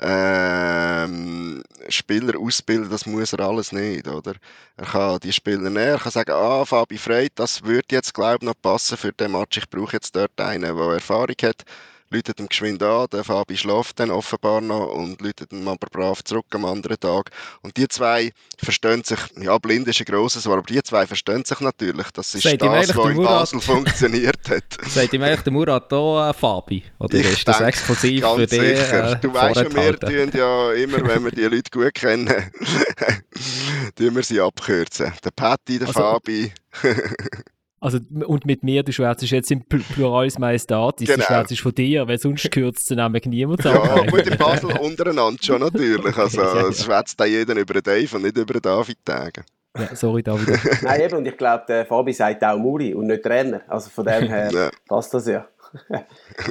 ähm, 0.00 1.62
Spieler 1.88 2.38
ausbilden, 2.38 2.90
das 2.90 3.06
muss 3.06 3.32
er 3.32 3.40
alles 3.40 3.72
nicht, 3.72 4.06
oder? 4.06 4.34
Er 4.76 4.86
kann 4.86 5.20
die 5.20 5.32
Spieler 5.32 5.70
nehmen, 5.70 5.76
er 5.76 5.98
kann 5.98 6.12
sagen, 6.12 6.32
ah, 6.32 6.64
Fabi 6.64 6.98
Frey, 6.98 7.28
das 7.34 7.64
würde 7.64 7.86
jetzt, 7.90 8.14
glaube 8.14 8.38
ich, 8.40 8.42
noch 8.42 8.54
passen 8.62 8.96
für 8.96 9.12
den 9.12 9.32
Match, 9.32 9.58
ich 9.58 9.68
brauche 9.68 9.94
jetzt 9.94 10.14
dort 10.14 10.40
einen, 10.40 10.76
der 10.76 10.86
Erfahrung 10.94 11.34
hat, 11.42 11.64
läutet 12.10 12.40
ihm 12.40 12.48
geschwind 12.48 12.82
an, 12.82 13.06
der 13.12 13.24
Fabi 13.24 13.56
schläft 13.56 14.00
dann 14.00 14.10
offenbar 14.10 14.60
noch 14.60 14.92
und 14.92 15.20
läutet 15.20 15.52
ihm 15.52 15.66
aber 15.68 15.88
brav 15.90 16.22
zurück 16.24 16.46
am 16.52 16.64
anderen 16.64 16.98
Tag. 16.98 17.30
Und 17.62 17.76
die 17.76 17.88
zwei 17.88 18.32
verstehen 18.56 19.04
sich, 19.04 19.18
ja, 19.40 19.56
blind 19.58 19.88
ist 19.88 20.00
ein 20.00 20.04
grosses 20.04 20.46
Wort, 20.46 20.58
aber 20.58 20.66
die 20.66 20.82
zwei 20.82 21.06
verstehen 21.06 21.44
sich 21.44 21.60
natürlich. 21.60 22.10
Das 22.12 22.34
ist 22.34 22.42
Seid 22.42 22.62
das, 22.62 22.96
was 22.96 23.10
in 23.10 23.22
Basel 23.22 23.60
funktioniert 23.60 24.48
hat. 24.48 24.64
Sagt 24.88 25.12
ihm 25.12 25.22
eigentlich 25.22 25.42
der 25.42 25.52
Murat 25.52 25.90
da 25.92 26.30
äh, 26.30 26.34
Fabi? 26.34 26.84
Oder 26.98 27.14
ich 27.18 27.26
ist 27.26 27.48
das 27.48 27.60
exklusiv 27.60 28.24
für 28.24 28.46
dich? 28.46 28.60
Äh, 28.60 29.16
du 29.20 29.32
weißt 29.32 29.60
ja, 29.60 29.74
wir 29.74 29.98
tun 29.98 30.30
ja 30.34 30.72
immer, 30.72 31.06
wenn 31.06 31.24
wir 31.24 31.32
die 31.32 31.42
Leute 31.42 31.70
gut 31.70 31.94
kennen, 31.94 32.28
tun 33.96 34.16
wir 34.16 34.22
sie 34.22 34.40
abkürzen. 34.40 35.12
Der 35.24 35.30
Patti, 35.30 35.78
der 35.78 35.88
also, 35.88 36.00
Fabi. 36.00 36.52
Also, 37.80 37.98
und 38.26 38.44
mit 38.44 38.64
mir, 38.64 38.82
du 38.82 38.92
schwärzest 38.92 39.30
jetzt 39.30 39.50
im 39.52 39.62
Pluralis 39.64 40.38
Majestatis, 40.38 41.06
genau. 41.06 41.18
du 41.18 41.24
schwärzest 41.24 41.60
von 41.60 41.74
dir, 41.74 42.08
weil 42.08 42.18
sonst 42.18 42.50
kürzt 42.50 42.90
es 42.90 42.96
nämlich 42.96 43.24
niemand 43.26 43.64
an. 43.66 43.74
Ja, 43.74 44.10
gut, 44.10 44.26
in 44.26 44.36
Basel 44.36 44.76
untereinander 44.78 45.40
schon 45.42 45.60
natürlich. 45.60 46.16
Also, 46.16 46.42
es 46.68 46.84
schwätzt 46.84 47.20
da 47.20 47.24
jeder 47.24 47.54
über 47.54 47.74
den 47.74 47.82
Dave 47.82 48.16
und 48.16 48.22
nicht 48.22 48.36
über 48.36 48.54
den 48.54 48.62
David 48.62 48.98
Tage. 49.04 49.44
Ja, 49.78 49.94
sorry, 49.94 50.24
David. 50.24 50.58
Nein, 50.82 51.00
eben, 51.02 51.16
und 51.18 51.26
ich 51.26 51.36
glaube, 51.36 51.64
der 51.68 51.86
Fabi 51.86 52.12
sagt 52.12 52.42
auch 52.42 52.58
Muri 52.58 52.94
und 52.94 53.06
nicht 53.06 53.22
Trainer. 53.22 53.60
Also 53.68 53.90
von 53.90 54.04
dem 54.04 54.26
her 54.26 54.50
ja. 54.50 54.70
passt 54.88 55.14
das 55.14 55.28
ja. 55.28 55.46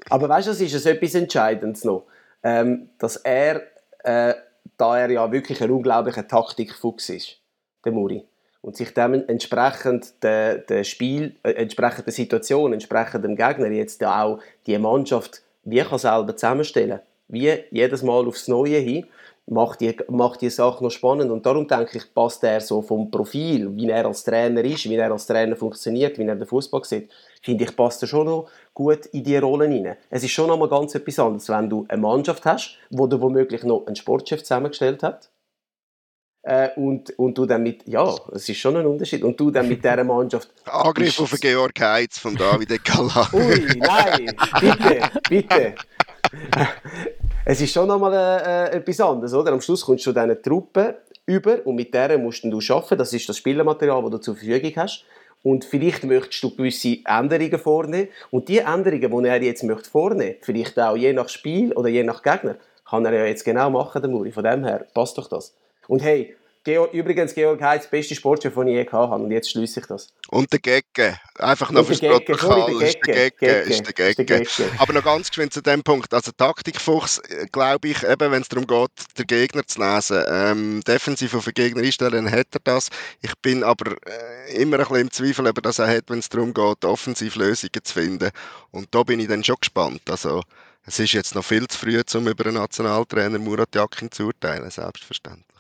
Aber 0.10 0.30
weißt 0.30 0.48
du, 0.48 0.52
es 0.52 0.62
ist 0.62 0.86
etwas 0.86 1.16
Entscheidendes 1.16 1.84
noch, 1.84 2.06
ähm, 2.44 2.90
dass 3.00 3.18
er, 3.18 3.64
äh, 4.04 4.34
da 4.78 4.98
er 4.98 5.10
ja 5.10 5.30
wirklich 5.30 5.62
ein 5.62 5.72
unglaublicher 5.72 6.28
Taktikfuchs 6.28 7.10
ist, 7.10 7.42
der 7.84 7.92
Muri 7.92 8.24
und 8.62 8.76
sich 8.76 8.94
dementsprechend 8.94 10.24
der, 10.24 10.58
der 10.58 10.84
Spiel, 10.84 11.36
äh, 11.44 11.52
entsprechend 11.52 12.06
der 12.06 12.14
Situation, 12.14 12.74
entsprechend 12.74 13.24
dem 13.24 13.36
Gegner 13.36 13.68
jetzt 13.68 14.04
auch 14.04 14.40
die 14.66 14.78
Mannschaft 14.78 15.42
wie 15.68 15.82
kann 15.82 16.00
selber 16.00 16.36
zusammenstellen, 16.36 17.02
wie 17.28 17.54
jedes 17.72 18.02
Mal 18.02 18.26
aufs 18.26 18.48
Neue 18.48 18.78
hin, 18.78 19.06
macht 19.48 19.82
die, 19.82 19.96
macht 20.08 20.42
die 20.42 20.50
Sache 20.50 20.82
noch 20.82 20.92
spannend? 20.92 21.30
Und 21.30 21.46
darum 21.46 21.68
denke 21.68 21.98
ich, 21.98 22.14
passt 22.14 22.42
er 22.44 22.62
so 22.62 22.82
vom 22.82 23.12
Profil, 23.12 23.76
wie 23.76 23.90
er 23.90 24.06
als 24.06 24.24
Trainer 24.24 24.64
ist, 24.64 24.90
wie 24.90 24.96
er 24.96 25.12
als 25.12 25.28
Trainer 25.28 25.58
funktioniert, 25.58 26.18
wie 26.18 26.24
er 26.24 26.36
den 26.36 26.48
Fußball 26.48 26.86
sieht, 26.86 27.10
finde 27.42 27.66
ich, 27.66 27.76
passt 27.76 28.02
er 28.02 28.08
schon 28.08 28.28
noch 28.28 28.50
gut 28.74 29.08
in 29.08 29.24
die 29.24 29.38
Rollen 29.38 29.72
hinein. 29.72 29.98
Es 30.10 30.24
ist 30.24 30.32
schon 30.32 30.50
einmal 30.50 30.70
ganz 30.70 30.96
etwas 30.96 31.20
anderes, 31.20 31.50
wenn 31.50 31.70
du 31.70 31.86
eine 31.90 32.02
Mannschaft 32.02 32.46
hast, 32.46 32.78
wo 32.90 33.08
du 33.08 33.20
womöglich 33.20 33.64
noch 33.64 33.86
einen 33.88 33.96
Sportchef 33.98 34.44
zusammengestellt 34.44 35.04
hat, 35.04 35.30
äh, 36.48 36.70
und, 36.78 37.12
und 37.20 37.38
du 37.38 37.46
dann 37.46 37.62
mit, 37.62 37.86
ja, 37.86 38.16
es 38.32 38.48
ist 38.48 38.58
schon 38.58 38.78
ein 38.78 38.86
Unterschied. 38.86 39.22
Und 39.22 39.38
du 39.38 39.52
dann 39.52 39.68
mit 39.68 39.84
dieser 39.84 40.04
Mannschaft. 40.06 40.50
Angriff 40.66 41.20
auf 41.20 41.38
Georg 41.42 41.78
Heitz 41.78 42.20
von 42.20 42.36
David 42.36 42.84
Kalla. 42.86 43.28
Ui, 43.34 43.66
nein, 43.76 44.34
bitte, 44.62 45.12
bitte. 45.28 45.76
es 47.46 47.60
ist 47.60 47.74
schon 47.74 47.90
nochmal 47.90 48.14
äh, 48.14 48.76
äh, 48.76 48.78
etwas 48.78 49.02
anderes, 49.02 49.34
oder? 49.34 49.52
Am 49.52 49.60
Schluss 49.60 49.84
kommst 49.84 50.06
du 50.06 50.14
deine 50.14 50.42
Truppe 50.42 51.02
über 51.26 51.66
und 51.66 51.76
mit 51.76 51.94
der 51.94 52.18
musst 52.18 52.46
du 52.46 52.60
arbeiten. 52.74 52.98
Das 52.98 53.12
ist 53.12 53.28
das 53.28 53.36
Spielermaterial, 53.36 54.02
das 54.04 54.12
du 54.12 54.18
zur 54.20 54.36
Verfügung 54.38 54.72
hast. 54.78 55.04
Und 55.44 55.66
vielleicht 55.66 56.06
möchtest 56.06 56.42
du 56.44 56.56
gewisse 56.56 57.00
Änderungen 57.04 57.60
vornehmen. 57.60 58.08
Und 58.32 58.48
die 58.48 58.60
Änderungen, 58.60 59.24
die 59.24 59.30
er 59.30 59.44
jetzt 59.44 59.64
möchte 59.64 59.90
vornehmen 59.90 60.30
möchte, 60.30 60.46
vielleicht 60.46 60.80
auch 60.80 60.96
je 60.96 61.12
nach 61.12 61.28
Spiel 61.28 61.74
oder 61.74 61.90
je 61.90 62.04
nach 62.04 62.24
Gegner, 62.24 62.56
kann 62.90 63.06
er 63.06 63.14
ja 63.14 63.26
jetzt 63.26 63.44
genau 63.44 63.70
machen, 63.70 64.02
der 64.02 64.10
Muri. 64.10 64.32
Von 64.32 64.46
dem 64.46 64.64
her 64.64 64.86
passt 64.94 65.18
doch 65.18 65.28
das. 65.28 65.54
Und 65.88 66.02
hey, 66.04 66.37
Georg, 66.68 66.94
übrigens, 66.94 67.34
Georg 67.34 67.62
Heitz, 67.62 67.88
beste 67.88 68.14
Sportchef, 68.14 68.54
den 68.54 68.68
ich 68.68 68.74
je 68.74 68.84
gehabt 68.84 69.10
habe. 69.10 69.24
Und 69.24 69.32
jetzt 69.32 69.50
schließe 69.50 69.80
ich 69.80 69.86
das. 69.86 70.10
Und 70.28 70.52
der 70.52 70.60
Gegge. 70.60 71.18
Einfach 71.40 71.72
noch 71.72 71.86
fürs 71.86 72.02
Protokoll. 72.02 72.84
Ist 72.84 72.98
der 73.08 73.32
Gegge. 73.32 73.48
Ist 73.60 73.86
der 73.86 73.94
Gegge. 73.94 74.46
Aber 74.78 74.92
noch 74.92 75.06
ganz 75.06 75.30
geschwind 75.30 75.54
zu 75.54 75.62
dem 75.62 75.82
Punkt. 75.82 76.14
Also 76.14 76.34
Taktikfuchs, 76.34 77.20
äh, 77.20 77.46
glaube 77.54 77.88
ich, 77.88 78.04
eben, 78.04 78.32
wenn 78.34 78.42
es 78.42 78.50
darum 78.50 78.68
geht, 78.68 78.92
den 79.18 79.28
Gegner 79.28 79.66
zu 79.66 79.80
lesen. 79.80 80.22
Ähm, 80.28 80.82
defensiv 80.86 81.36
auf 81.36 81.46
den 81.46 81.54
Gegner 81.54 81.84
einstellen, 81.84 82.30
hat 82.30 82.48
er 82.52 82.60
das. 82.66 82.90
Ich 83.22 83.34
bin 83.42 83.64
aber 83.64 83.96
äh, 84.06 84.62
immer 84.62 84.76
ein 84.76 84.82
bisschen 84.82 84.98
im 84.98 85.12
Zweifel, 85.12 85.48
ob 85.48 85.58
er 85.60 85.62
das 85.62 85.80
auch 85.80 85.88
hat, 85.88 86.10
wenn 86.10 86.20
es 86.20 86.28
darum 86.28 86.54
geht, 86.54 86.84
Offensivlösungen 86.84 87.82
zu 87.82 87.94
finden. 87.94 88.30
Und 88.72 88.94
da 88.94 89.04
bin 89.04 89.22
ich 89.22 89.30
dann 89.30 89.42
schon 89.42 89.56
gespannt. 89.62 90.02
Also, 90.10 90.42
es 90.86 91.00
ist 91.00 91.14
jetzt 91.14 91.34
noch 91.34 91.46
viel 91.46 91.66
zu 91.70 91.78
früh, 91.78 92.02
um 92.16 92.28
über 92.28 92.46
einen 92.46 92.56
Nationaltrainer 92.56 93.40
Murat 93.40 93.74
Yakin 93.74 94.12
zu 94.12 94.26
urteilen, 94.26 94.70
selbstverständlich 94.70 95.57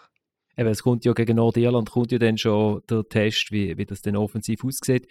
eben, 0.57 0.69
es 0.69 0.83
kommt 0.83 1.05
ja 1.05 1.13
gegen 1.13 1.37
Nordirland 1.37 1.91
kommt 1.91 2.11
ja 2.11 2.17
dann 2.17 2.37
schon 2.37 2.81
der 2.89 3.03
Test, 3.07 3.51
wie, 3.51 3.77
wie 3.77 3.85
das 3.85 4.01
dann 4.01 4.15
offensiv 4.15 4.63
aussieht. 4.63 5.07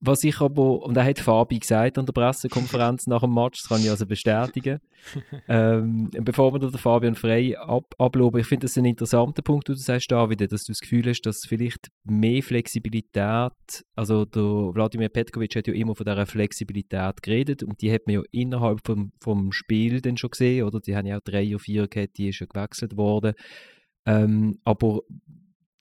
Was 0.00 0.22
ich 0.22 0.40
aber, 0.40 0.82
und 0.84 0.94
da 0.94 1.02
hat 1.02 1.18
Fabi 1.18 1.58
gesagt 1.58 1.98
an 1.98 2.06
der 2.06 2.12
Pressekonferenz 2.12 3.08
nach 3.08 3.22
dem 3.22 3.34
Match, 3.34 3.60
das 3.60 3.68
kann 3.68 3.80
ich 3.80 3.90
also 3.90 4.06
bestätigen, 4.06 4.78
ähm, 5.48 6.08
bevor 6.12 6.52
wir 6.52 6.60
den 6.60 6.70
Fabian 6.70 7.16
Frey 7.16 7.56
ab, 7.56 7.96
abloben, 7.98 8.40
ich 8.40 8.46
finde 8.46 8.66
das 8.66 8.76
ein 8.76 8.84
interessanter 8.84 9.42
Punkt, 9.42 9.68
du 9.68 9.74
sagst, 9.74 10.12
David, 10.12 10.40
dass 10.52 10.64
du 10.64 10.70
das 10.70 10.78
Gefühl 10.78 11.08
hast, 11.08 11.22
dass 11.22 11.44
vielleicht 11.44 11.88
mehr 12.04 12.44
Flexibilität, 12.44 13.52
also 13.96 14.24
der 14.24 14.42
Wladimir 14.42 15.08
Petkovic 15.08 15.56
hat 15.56 15.66
ja 15.66 15.74
immer 15.74 15.96
von 15.96 16.06
dieser 16.06 16.26
Flexibilität 16.26 17.20
geredet 17.20 17.64
und 17.64 17.82
die 17.82 17.92
hat 17.92 18.06
man 18.06 18.14
ja 18.14 18.22
innerhalb 18.30 18.86
vom, 18.86 19.10
vom 19.20 19.50
Spiel 19.50 20.00
dann 20.00 20.16
schon 20.16 20.30
gesehen, 20.30 20.64
oder? 20.64 20.78
Die 20.78 20.94
haben 20.94 21.06
ja 21.06 21.16
auch 21.16 21.24
drei 21.24 21.48
oder 21.48 21.58
vier 21.58 21.88
gehabt, 21.88 22.18
die 22.18 22.28
ist 22.28 22.36
schon 22.36 22.48
gewechselt 22.48 22.96
worden. 22.96 23.34
Ähm, 24.08 24.58
aber 24.64 25.02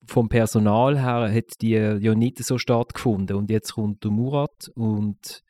vom 0.06 0.28
Personal 0.28 1.00
her 1.00 1.34
hat 1.34 1.62
die 1.62 1.72
ja 1.72 2.14
nicht 2.14 2.44
so 2.44 2.58
stattgefunden. 2.58 3.38
Und 3.38 3.50
jetzt 3.50 3.74
kommt 3.74 4.04
der 4.04 4.12
Murat 4.12 4.70
und, 4.76 5.44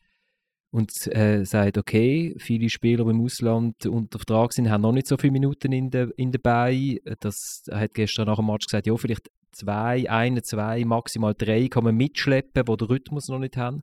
und 0.70 0.92
äh, 1.08 1.44
sagt, 1.44 1.80
okay, 1.80 2.36
viele 2.38 2.70
Spieler, 2.70 3.08
im 3.08 3.22
Ausland 3.22 3.88
unter 3.88 4.20
Vertrag 4.20 4.54
sind, 4.54 4.70
haben 4.70 4.82
noch 4.82 4.92
nicht 4.92 5.08
so 5.08 5.18
viele 5.18 5.34
Minuten 5.34 5.72
in, 5.72 5.90
de, 5.90 6.12
in 6.18 6.32
dabei. 6.32 7.00
Das 7.20 7.64
er 7.68 7.80
hat 7.80 7.96
gestern 7.96 8.28
nach 8.28 8.38
dem 8.38 8.46
Match 8.46 8.68
gesagt, 8.68 8.86
ja, 8.86 8.96
vielleicht 8.96 9.32
zwei, 9.52 10.08
eine, 10.08 10.44
zwei, 10.44 10.86
maximal 10.86 11.34
drei 11.36 11.68
kann 11.70 11.84
man 11.84 11.96
mitschleppen, 11.96 12.64
die 12.64 12.78
den 12.78 12.88
Rhythmus 12.88 13.28
noch 13.28 13.40
nicht 13.40 13.58
haben. 13.58 13.82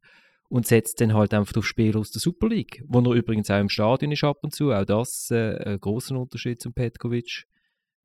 Und 0.49 0.69
setzt 0.69 1.01
dann 1.01 1.15
halt 1.15 1.35
einfach 1.35 1.57
auf 1.57 1.67
Spieler 1.67 1.99
aus 1.99 2.13
der 2.13 2.21
Super 2.21 2.49
League, 2.49 2.85
wo 2.87 3.01
er 3.01 3.17
übrigens 3.17 3.51
auch 3.51 3.59
im 3.59 3.71
Stadion 3.71 4.13
ist 4.13 4.23
ab 4.23 4.39
und 4.43 4.55
zu. 4.55 4.71
Auch 4.71 4.85
das 4.85 5.33
äh, 5.33 5.57
ein 5.65 5.81
großer 5.81 6.17
Unterschied 6.17 6.61
zum 6.61 6.75
Petkovic 6.75 7.47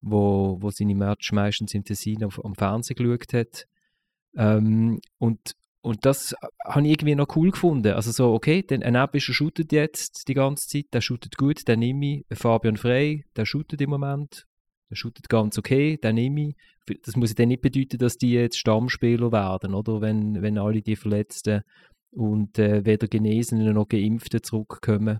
wo, 0.01 0.57
wo 0.61 0.69
seine 0.69 0.95
Match 0.95 1.31
meistens 1.31 1.73
im 1.73 1.83
Tessin 1.83 2.23
auf, 2.23 2.43
am 2.43 2.55
Fernsehen 2.55 2.95
geschaut 2.95 3.33
hat. 3.33 3.67
Ähm, 4.35 4.99
und, 5.17 5.55
und 5.81 6.05
das 6.05 6.35
habe 6.65 6.85
ich 6.85 6.91
irgendwie 6.91 7.15
noch 7.15 7.35
cool 7.35 7.51
gefunden. 7.51 7.93
Also 7.93 8.11
so, 8.11 8.33
okay, 8.33 8.63
dann 8.63 8.83
ein 8.83 8.95
Abbischer 8.95 9.33
shootet 9.33 9.71
jetzt 9.71 10.27
die 10.27 10.33
ganze 10.33 10.67
Zeit, 10.67 10.85
der 10.93 11.01
shootet 11.01 11.37
gut, 11.37 11.67
den 11.67 11.79
nehme 11.79 12.05
ich. 12.05 12.37
Fabian 12.37 12.77
Frey, 12.77 13.25
der 13.35 13.45
shootet 13.45 13.81
im 13.81 13.89
Moment, 13.89 14.45
der 14.89 14.95
shootet 14.95 15.29
ganz 15.29 15.57
okay, 15.57 15.97
den 15.97 16.15
nehme 16.15 16.49
ich. 16.49 16.55
Das 17.03 17.15
muss 17.15 17.29
ja 17.29 17.35
dann 17.35 17.49
nicht 17.49 17.61
bedeuten, 17.61 17.99
dass 17.99 18.17
die 18.17 18.31
jetzt 18.31 18.57
Stammspieler 18.57 19.31
werden, 19.31 19.75
oder? 19.75 20.01
Wenn, 20.01 20.41
wenn 20.41 20.57
alle 20.57 20.81
die 20.81 20.95
Verletzten 20.95 21.61
und 22.11 22.57
äh, 22.57 22.83
weder 22.85 23.07
Genesenen 23.07 23.73
noch 23.73 23.87
Geimpften 23.87 24.41
zurückkommen. 24.41 25.19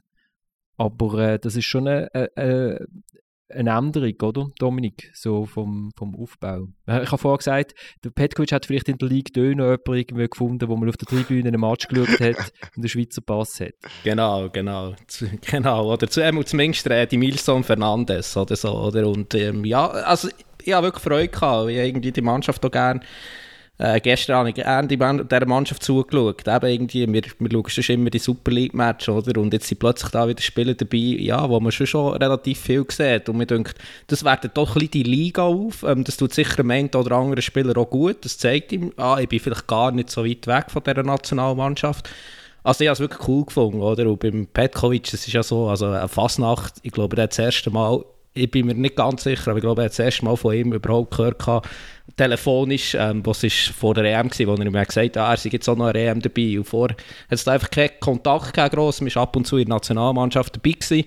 Aber 0.77 1.19
äh, 1.19 1.39
das 1.39 1.55
ist 1.55 1.65
schon 1.65 1.87
eine, 1.87 2.09
eine, 2.35 2.87
eine 3.49 3.71
Änderung, 3.71 4.13
oder, 4.21 4.47
Dominik, 4.59 5.11
so 5.13 5.45
vom, 5.45 5.91
vom 5.97 6.15
Aufbau. 6.15 6.67
Äh, 6.87 7.03
ich 7.03 7.11
habe 7.11 7.17
vorher 7.17 7.37
gesagt, 7.37 7.73
der 8.03 8.11
Petkovic 8.11 8.51
hat 8.51 8.65
vielleicht 8.65 8.89
in 8.89 8.97
der 8.97 9.09
Liga 9.09 9.31
Dö 9.33 9.55
noch 9.55 9.77
jemanden 9.85 10.29
gefunden, 10.29 10.67
wo 10.67 10.75
man 10.75 10.89
auf 10.89 10.97
der 10.97 11.07
Tribüne 11.07 11.49
einen 11.49 11.61
Match 11.61 11.87
geschaut 11.87 12.19
hat 12.19 12.51
und 12.75 12.83
den 12.83 12.89
Schweizer 12.89 13.21
Pass 13.21 13.59
hat. 13.59 13.73
Genau, 14.03 14.49
genau, 14.49 14.93
genau, 15.41 15.93
oder 15.93 16.07
zumindest 16.09 16.87
äh, 16.87 17.07
die 17.07 17.17
Milson 17.17 17.63
Fernandes 17.63 18.35
oder 18.37 18.55
so, 18.55 18.71
oder, 18.71 19.07
und 19.07 19.33
ähm, 19.35 19.65
ja, 19.65 19.87
also 19.87 20.29
ich 20.61 20.73
habe 20.73 20.87
wirklich 20.87 21.03
Freude 21.03 21.29
gehabt, 21.29 21.69
ich 21.69 21.77
irgendwie 21.77 22.11
die 22.11 22.21
Mannschaft 22.21 22.63
auch 22.65 22.71
gerne 22.71 23.01
äh, 23.81 24.01
gestern 24.01 24.35
habe 24.35 24.49
ich 24.49 24.55
gerne 24.55 24.87
dieser 24.89 25.45
Mannschaft 25.45 25.83
zugeschaut. 25.83 26.45
Eben 26.45 26.65
irgendwie, 26.67 27.13
wir, 27.13 27.21
wir 27.39 27.49
schauen 27.49 27.69
schon 27.69 27.95
immer 27.95 28.09
die 28.09 28.19
Super 28.19 28.51
League-Match, 28.51 29.07
oder? 29.07 29.39
Und 29.39 29.53
jetzt 29.53 29.67
sind 29.67 29.79
plötzlich 29.79 30.11
da 30.11 30.27
wieder 30.27 30.41
Spieler 30.41 30.73
dabei, 30.73 30.97
ja, 30.97 31.49
wo 31.49 31.61
man 31.61 31.71
schon, 31.71 31.87
schon 31.87 32.17
relativ 32.17 32.59
viel 32.59 32.85
sieht. 32.89 33.29
Und 33.29 33.37
mir 33.37 33.45
denkt, 33.45 33.75
das 34.07 34.25
wertet 34.25 34.57
doch 34.57 34.71
ein 34.71 34.73
bisschen 34.73 34.91
die 34.91 35.03
Liga 35.03 35.43
auf. 35.43 35.83
Ähm, 35.83 36.03
das 36.03 36.17
tut 36.17 36.33
sicher 36.33 36.59
einen 36.59 36.89
oder 36.89 37.15
anderen 37.15 37.41
Spieler 37.41 37.77
auch 37.77 37.89
gut. 37.89 38.25
Das 38.25 38.37
zeigt 38.37 38.73
ihm, 38.73 38.91
ah, 38.97 39.17
ich 39.21 39.29
bin 39.29 39.39
vielleicht 39.39 39.67
gar 39.67 39.91
nicht 39.91 40.09
so 40.09 40.25
weit 40.25 40.45
weg 40.45 40.65
von 40.69 40.83
dieser 40.83 41.03
Nationalmannschaft. 41.03 42.09
Also 42.63 42.83
ich 42.83 42.89
habe 42.89 42.93
es 42.95 42.99
wirklich 42.99 43.25
cool 43.29 43.45
gefunden, 43.45 43.79
oder? 43.79 44.07
Und 44.07 44.19
beim 44.19 44.45
Petkovic, 44.45 45.09
das 45.09 45.25
ist 45.25 45.31
ja 45.31 45.41
so, 45.41 45.69
also 45.69 45.85
eine 45.85 46.09
Fasnacht, 46.09 46.73
ich 46.83 46.91
glaube, 46.91 47.15
er 47.15 47.23
hat 47.23 47.31
das 47.31 47.39
erste 47.39 47.71
Mal 47.71 48.03
ich 48.39 48.51
bin 48.51 48.65
mir 48.65 48.75
nicht 48.75 48.95
ganz 48.95 49.23
sicher, 49.23 49.51
aber 49.51 49.57
ich 49.57 49.63
glaube, 49.63 49.81
er 49.81 49.85
hat 49.85 49.91
das 49.91 49.99
erste 49.99 50.25
Mal 50.25 50.35
von 50.35 50.55
ihm 50.55 50.73
überhaupt 50.73 51.15
gehört, 51.15 51.43
telefonisch, 52.15 52.95
ähm, 52.99 53.25
was 53.25 53.43
ist 53.43 53.67
vor 53.69 53.93
der 53.93 54.05
EM 54.05 54.29
war, 54.29 54.47
wo 54.47 54.61
er 54.61 54.71
mir 54.71 54.85
gesagt 54.85 55.15
hat, 55.15 55.17
ah, 55.17 55.31
er 55.31 55.37
sei 55.37 55.49
jetzt 55.51 55.69
auch 55.69 55.75
noch 55.75 55.87
eine 55.87 55.99
EM 55.99 56.21
dabei. 56.21 56.57
Und 56.57 56.65
vorher 56.65 56.95
hat 56.95 57.37
es 57.37 57.47
einfach 57.47 57.69
keinen 57.69 57.99
Kontakt 57.99 58.53
gegeben, 58.53 58.75
gross. 58.75 59.01
man 59.01 59.13
war 59.13 59.23
ab 59.23 59.35
und 59.35 59.45
zu 59.45 59.57
in 59.57 59.65
der 59.65 59.75
Nationalmannschaft 59.75 60.55
dabei 60.55 60.71
gewesen 60.71 61.05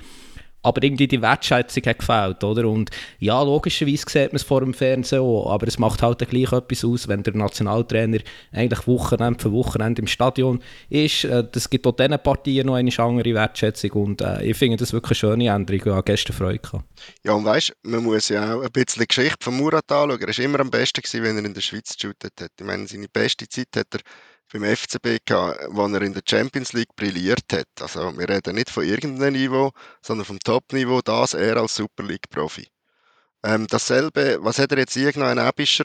aber 0.63 0.83
irgendwie 0.83 1.09
die 1.09 1.23
Wertschätzung 1.23 1.83
hat 1.85 1.99
gefällt, 1.99 2.45
oder? 2.45 2.69
Und 2.69 2.91
ja, 3.19 3.43
logischerweise 3.43 4.05
sieht 4.09 4.33
man 4.33 4.37
es 4.37 4.43
vor 4.43 4.61
dem 4.61 4.75
Fernsehen 4.75 5.21
auch, 5.21 5.51
aber 5.51 5.67
es 5.67 5.79
macht 5.79 6.03
halt 6.03 6.19
gleich 6.29 6.53
etwas 6.53 6.85
aus, 6.85 7.09
wenn 7.09 7.23
der 7.23 7.35
Nationaltrainer 7.35 8.19
eigentlich 8.53 8.87
Wochenende 8.87 9.41
für 9.41 9.53
Wochenende 9.53 10.03
im 10.03 10.07
Stadion 10.07 10.63
ist. 10.89 11.25
Äh, 11.25 11.45
das 11.51 11.69
gibt 11.69 11.87
auch 11.87 11.97
diesen 11.97 12.19
Partien 12.19 12.67
noch 12.67 12.75
eine 12.75 12.93
andere 12.99 13.35
Wertschätzung 13.35 13.91
und 13.93 14.21
äh, 14.21 14.45
ich 14.45 14.57
finde 14.57 14.77
das 14.77 14.93
wirklich 14.93 15.23
eine 15.23 15.33
schöne 15.33 15.49
Änderung. 15.49 15.83
Ich 15.85 15.93
habe 15.93 16.03
gestern 16.03 16.37
Freude 16.37 16.59
gehabt. 16.59 16.85
Ja, 17.25 17.33
und 17.33 17.45
weißt, 17.45 17.73
man 17.83 18.05
muss 18.05 18.29
ja 18.29 18.55
auch 18.55 18.63
ein 18.63 18.71
bisschen 18.71 19.01
die 19.01 19.09
Geschichte 19.09 19.39
von 19.41 19.57
Murat 19.57 19.91
anschauen. 19.91 20.21
Er 20.21 20.29
war 20.29 20.39
immer 20.45 20.61
am 20.61 20.71
besten, 20.71 21.03
gewesen, 21.03 21.23
wenn 21.25 21.37
er 21.37 21.45
in 21.45 21.55
der 21.55 21.61
Schweiz 21.61 21.97
geshootet 21.97 22.33
hat. 22.41 22.51
Ich 22.59 22.67
meine, 22.67 22.87
seine 22.87 23.09
beste 23.09 23.49
Zeit 23.49 23.69
hat 23.77 23.89
er 23.93 24.01
beim 24.53 24.65
FCB 24.65 25.19
gehabt, 25.25 25.61
wo 25.71 25.87
er 25.87 26.03
in 26.03 26.13
der 26.13 26.23
Champions 26.29 26.73
League 26.73 26.95
brilliert 26.97 27.45
hat. 27.53 27.69
Also 27.81 28.17
wir 28.17 28.29
reden 28.29 28.55
nicht 28.55 28.71
von 28.71 28.85
irgendeinem 28.85 29.35
Niveau, 29.35 29.73
sondern 30.03 30.27
vom 30.27 30.39
Top-Niveau, 30.39 31.01
das 31.03 31.35
er 31.35 31.57
als 31.57 31.75
Super 31.75 32.03
League-Profi. 32.03 32.69
Ähm, 33.45 33.67
dasselbe, 33.67 34.39
was 34.41 34.61
hat 34.61 34.71
er 34.71 34.79
jetzt 34.79 34.97
irgendwo 34.97 35.27
ein 35.27 35.39
Ebischer, 35.39 35.85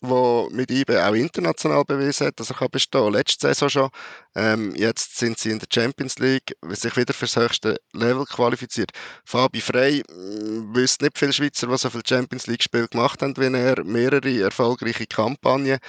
der 0.00 0.46
mit 0.52 0.70
IBE 0.70 1.04
auch 1.04 1.14
international 1.14 1.84
bewiesen 1.84 2.28
hat, 2.28 2.38
dass 2.38 2.50
er 2.50 2.56
kann 2.56 2.68
bestehen 2.70 3.12
Letzte 3.12 3.48
Saison 3.48 3.68
schon. 3.68 3.90
Ähm, 4.36 4.72
jetzt 4.76 5.16
sind 5.18 5.36
sie 5.36 5.50
in 5.50 5.58
der 5.58 5.66
Champions 5.72 6.20
League, 6.20 6.54
sich 6.70 6.96
wieder 6.96 7.12
fürs 7.12 7.34
höchste 7.34 7.80
Level 7.92 8.24
qualifiziert. 8.24 8.92
Fabi 9.24 9.60
Frey 9.60 9.98
äh, 9.98 10.04
wüsste 10.12 11.06
nicht 11.06 11.18
viele 11.18 11.32
Schweizer, 11.32 11.66
die 11.66 11.76
so 11.76 11.90
viel 11.90 12.02
Champions 12.06 12.46
League-Spiel 12.46 12.86
gemacht 12.86 13.20
haben 13.20 13.36
wie 13.36 13.52
er. 13.52 13.82
Mehrere 13.82 14.40
erfolgreiche 14.40 15.06
Kampagnen. 15.06 15.80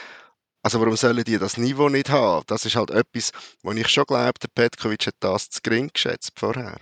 Also 0.64 0.80
warum 0.80 0.96
sollen 0.96 1.24
die 1.26 1.38
das 1.38 1.58
Niveau 1.58 1.90
nicht 1.90 2.10
haben? 2.10 2.46
Das 2.48 2.66
ist 2.66 2.78
halt 2.78 2.90
etwas, 2.90 3.32
wo 3.64 3.72
ich 3.74 3.88
schon 3.90 4.06
glaube, 4.06 4.40
der 4.42 4.48
Petkovic 4.56 5.08
hat 5.08 5.16
das 5.20 5.50
zu 5.50 5.62
gering 5.62 5.90
geschätzt 5.94 6.32
vorher. 6.38 6.78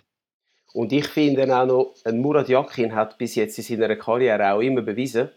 Und 0.74 0.94
ich 0.94 1.08
finde 1.08 1.44
auch 1.54 1.66
noch, 1.66 1.96
Murat 2.14 2.48
Yakin 2.48 2.94
hat 2.94 3.18
bis 3.18 3.36
jetzt 3.36 3.58
in 3.58 3.80
seiner 3.80 3.96
Karriere 3.96 4.54
auch 4.54 4.62
immer 4.62 4.84
bewiesen, 4.84 5.30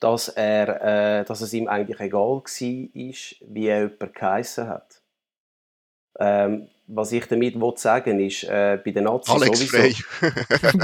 dass, 0.00 0.28
er, 0.28 1.20
äh, 1.20 1.24
dass 1.24 1.42
es 1.42 1.52
ihm 1.52 1.68
eigentlich 1.68 2.00
egal 2.00 2.20
war, 2.20 2.42
wie 2.44 3.66
er 3.66 3.82
jemand 3.82 4.14
geheissen 4.14 4.66
hat. 4.66 5.02
Ähm, 6.18 6.68
was 6.86 7.12
ich 7.12 7.26
damit 7.26 7.58
will 7.60 7.76
sagen 7.76 8.20
ist, 8.20 8.44
äh, 8.44 8.78
bei 8.84 8.90
den 8.92 9.04
Nazis 9.04 9.34
Alex 9.34 9.58
sowieso... 9.58 9.76
Frey. 9.76 9.94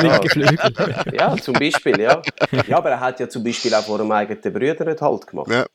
ja, 1.12 1.12
ja, 1.12 1.36
zum 1.36 1.54
Beispiel, 1.54 2.00
ja. 2.00 2.22
Ja, 2.66 2.78
aber 2.78 2.90
er 2.90 3.00
hat 3.00 3.20
ja 3.20 3.28
zum 3.28 3.44
Beispiel 3.44 3.74
auch 3.74 3.84
vor 3.84 3.98
dem 3.98 4.10
eigenen 4.10 4.52
Brüder 4.52 4.84
nicht 4.84 5.00
Halt 5.00 5.26
gemacht. 5.26 5.50
Ja. 5.50 5.66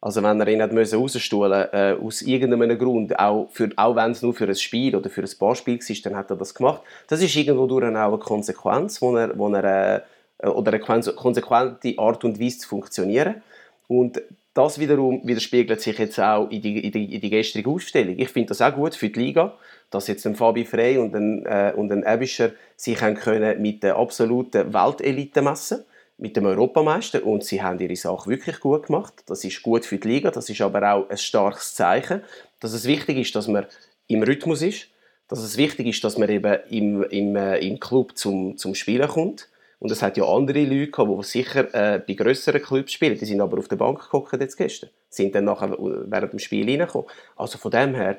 Also 0.00 0.22
wenn 0.22 0.40
er 0.40 0.48
ihn 0.48 0.62
hat 0.62 0.72
müssen 0.72 1.00
rausstuhlen 1.00 1.68
äh, 1.72 1.96
aus 2.00 2.22
irgendeinem 2.22 2.78
Grund, 2.78 3.18
auch, 3.18 3.48
für, 3.50 3.70
auch 3.76 3.96
wenn 3.96 4.12
es 4.12 4.22
nur 4.22 4.32
für 4.32 4.46
ein 4.46 4.54
Spiel 4.54 4.94
oder 4.94 5.10
für 5.10 5.22
ein 5.22 5.38
paar 5.38 5.56
Spiele 5.56 5.80
war, 5.80 5.96
dann 6.04 6.16
hat 6.16 6.30
er 6.30 6.36
das 6.36 6.54
gemacht. 6.54 6.82
Das 7.08 7.20
ist 7.20 7.34
irgendwo 7.34 7.66
durch 7.66 7.84
auch 7.84 8.12
eine 8.12 8.18
Konsequenz, 8.18 9.02
wo 9.02 9.16
er, 9.16 9.36
wo 9.36 9.52
er, 9.52 10.04
äh, 10.38 10.46
oder 10.46 10.72
eine 10.72 10.80
konsequente 10.80 11.94
Art 11.98 12.24
und 12.24 12.40
Weise 12.40 12.58
zu 12.58 12.68
funktionieren. 12.68 13.42
Und 13.88 14.22
das 14.54 14.78
wiederum 14.78 15.20
widerspiegelt 15.24 15.80
sich 15.80 15.98
jetzt 15.98 16.20
auch 16.20 16.48
in 16.50 16.62
die, 16.62 16.78
in 16.78 16.92
die, 16.92 17.14
in 17.14 17.20
die 17.20 17.30
gestrige 17.30 17.70
Ausstellung. 17.70 18.18
Ich 18.18 18.28
finde 18.28 18.48
das 18.48 18.62
auch 18.62 18.74
gut 18.74 18.94
für 18.94 19.08
die 19.08 19.18
Liga, 19.18 19.54
dass 19.90 20.06
jetzt 20.06 20.26
ein 20.26 20.36
Fabi 20.36 20.64
Frey 20.64 20.98
und 20.98 21.14
ein, 21.14 21.44
äh, 21.44 21.72
und 21.74 21.90
ein 21.90 22.04
Ebischer 22.06 22.52
sich 22.76 22.98
können 22.98 23.60
mit 23.60 23.82
der 23.82 23.96
absoluten 23.96 24.72
Weltelite 24.72 25.42
messen 25.42 25.78
können 25.78 25.88
mit 26.18 26.36
dem 26.36 26.46
Europameister 26.46 27.24
und 27.24 27.44
sie 27.44 27.62
haben 27.62 27.78
ihre 27.78 27.96
Sache 27.96 28.28
wirklich 28.28 28.60
gut 28.60 28.86
gemacht. 28.86 29.14
Das 29.26 29.44
ist 29.44 29.62
gut 29.62 29.86
für 29.86 29.98
die 29.98 30.08
Liga, 30.08 30.30
das 30.30 30.50
ist 30.50 30.60
aber 30.60 30.92
auch 30.92 31.08
ein 31.08 31.16
starkes 31.16 31.74
Zeichen, 31.74 32.22
dass 32.60 32.72
es 32.72 32.86
wichtig 32.86 33.18
ist, 33.18 33.34
dass 33.36 33.46
man 33.46 33.66
im 34.08 34.22
Rhythmus 34.24 34.62
ist, 34.62 34.88
dass 35.28 35.38
es 35.38 35.56
wichtig 35.56 35.86
ist, 35.86 36.02
dass 36.02 36.18
man 36.18 36.28
eben 36.28 36.58
im, 36.70 37.02
im, 37.04 37.36
äh, 37.36 37.58
im 37.58 37.78
Club 37.78 38.16
zum, 38.18 38.56
zum 38.56 38.74
Spielen 38.74 39.08
kommt. 39.08 39.48
Und 39.78 39.92
es 39.92 40.02
hat 40.02 40.16
ja 40.16 40.24
andere 40.24 40.64
Leute 40.64 40.90
gehabt, 40.90 41.10
die 41.20 41.22
sicher 41.24 41.72
äh, 41.72 42.00
bei 42.00 42.14
grösseren 42.14 42.60
Clubs 42.60 42.90
spielen, 42.90 43.16
die 43.16 43.24
sind 43.24 43.40
aber 43.40 43.58
auf 43.58 43.68
der 43.68 43.76
Bank 43.76 44.00
geguckt 44.00 44.32
jetzt 44.40 44.56
gestern, 44.56 44.90
sind 45.08 45.36
dann 45.36 45.44
nachher 45.44 45.76
während 45.78 46.32
dem 46.32 46.40
Spiel 46.40 46.68
reingekommen. 46.68 47.06
Also 47.36 47.58
von 47.58 47.70
dem 47.70 47.94
her 47.94 48.18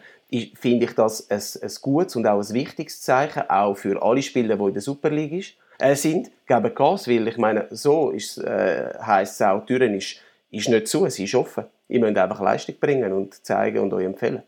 finde 0.53 0.85
ich 0.85 0.95
das 0.95 1.29
ein, 1.29 1.41
ein 1.61 1.75
gutes 1.81 2.15
und 2.15 2.25
auch 2.27 2.39
ein 2.39 2.53
wichtiges 2.53 3.01
Zeichen, 3.01 3.49
auch 3.49 3.75
für 3.75 4.01
alle 4.01 4.21
Spieler, 4.21 4.55
die 4.55 4.63
in 4.63 4.73
der 4.73 4.81
Super 4.81 5.09
League 5.09 5.43
sind 5.43 5.57
äh, 5.79 5.95
sind, 5.95 6.29
geben 6.45 6.75
Gas, 6.75 7.07
weil 7.07 7.27
ich 7.27 7.37
meine, 7.37 7.67
so 7.71 8.11
ist, 8.11 8.37
äh, 8.37 8.93
heisst 9.01 9.41
es 9.41 9.47
auch, 9.47 9.65
die 9.65 9.73
Türen 9.73 9.95
ist, 9.95 10.17
ist 10.51 10.69
nicht 10.69 10.87
zu, 10.87 11.09
sie 11.09 11.23
ist 11.23 11.35
offen. 11.35 11.65
Ihr 11.87 11.99
müsst 11.99 12.17
einfach 12.17 12.41
Leistung 12.41 12.75
bringen 12.79 13.13
und 13.13 13.33
zeigen 13.45 13.79
und 13.79 13.93
euch 13.93 14.05
empfehlen. 14.05 14.43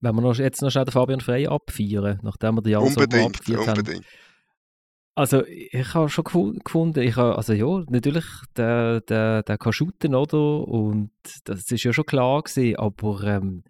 Wenn 0.00 0.14
wir 0.14 0.20
noch, 0.20 0.36
jetzt 0.36 0.62
noch 0.62 0.70
schnell 0.70 0.84
den 0.84 0.92
Fabian 0.92 1.20
Frey 1.20 1.46
abfeiern, 1.46 2.20
nachdem 2.22 2.56
wir 2.56 2.62
den 2.62 2.72
Jahr 2.72 2.82
unbedingt, 2.82 3.42
so 3.44 3.54
unbedingt. 3.54 3.68
haben. 3.68 4.04
Also 5.16 5.46
ich 5.46 5.94
habe 5.94 6.08
schon 6.08 6.24
gefunden, 6.24 7.00
ich 7.00 7.16
habe, 7.16 7.36
also 7.36 7.52
ja, 7.52 7.84
natürlich, 7.88 8.24
der, 8.56 9.00
der, 9.02 9.44
der 9.44 9.58
kann 9.58 9.72
shooten, 9.72 10.14
oder? 10.14 10.66
Und 10.66 11.12
das 11.44 11.70
ist 11.70 11.84
ja 11.84 11.92
schon 11.92 12.04
klar 12.04 12.42
gewesen, 12.42 12.76
aber 12.76 13.22
ähm, 13.22 13.62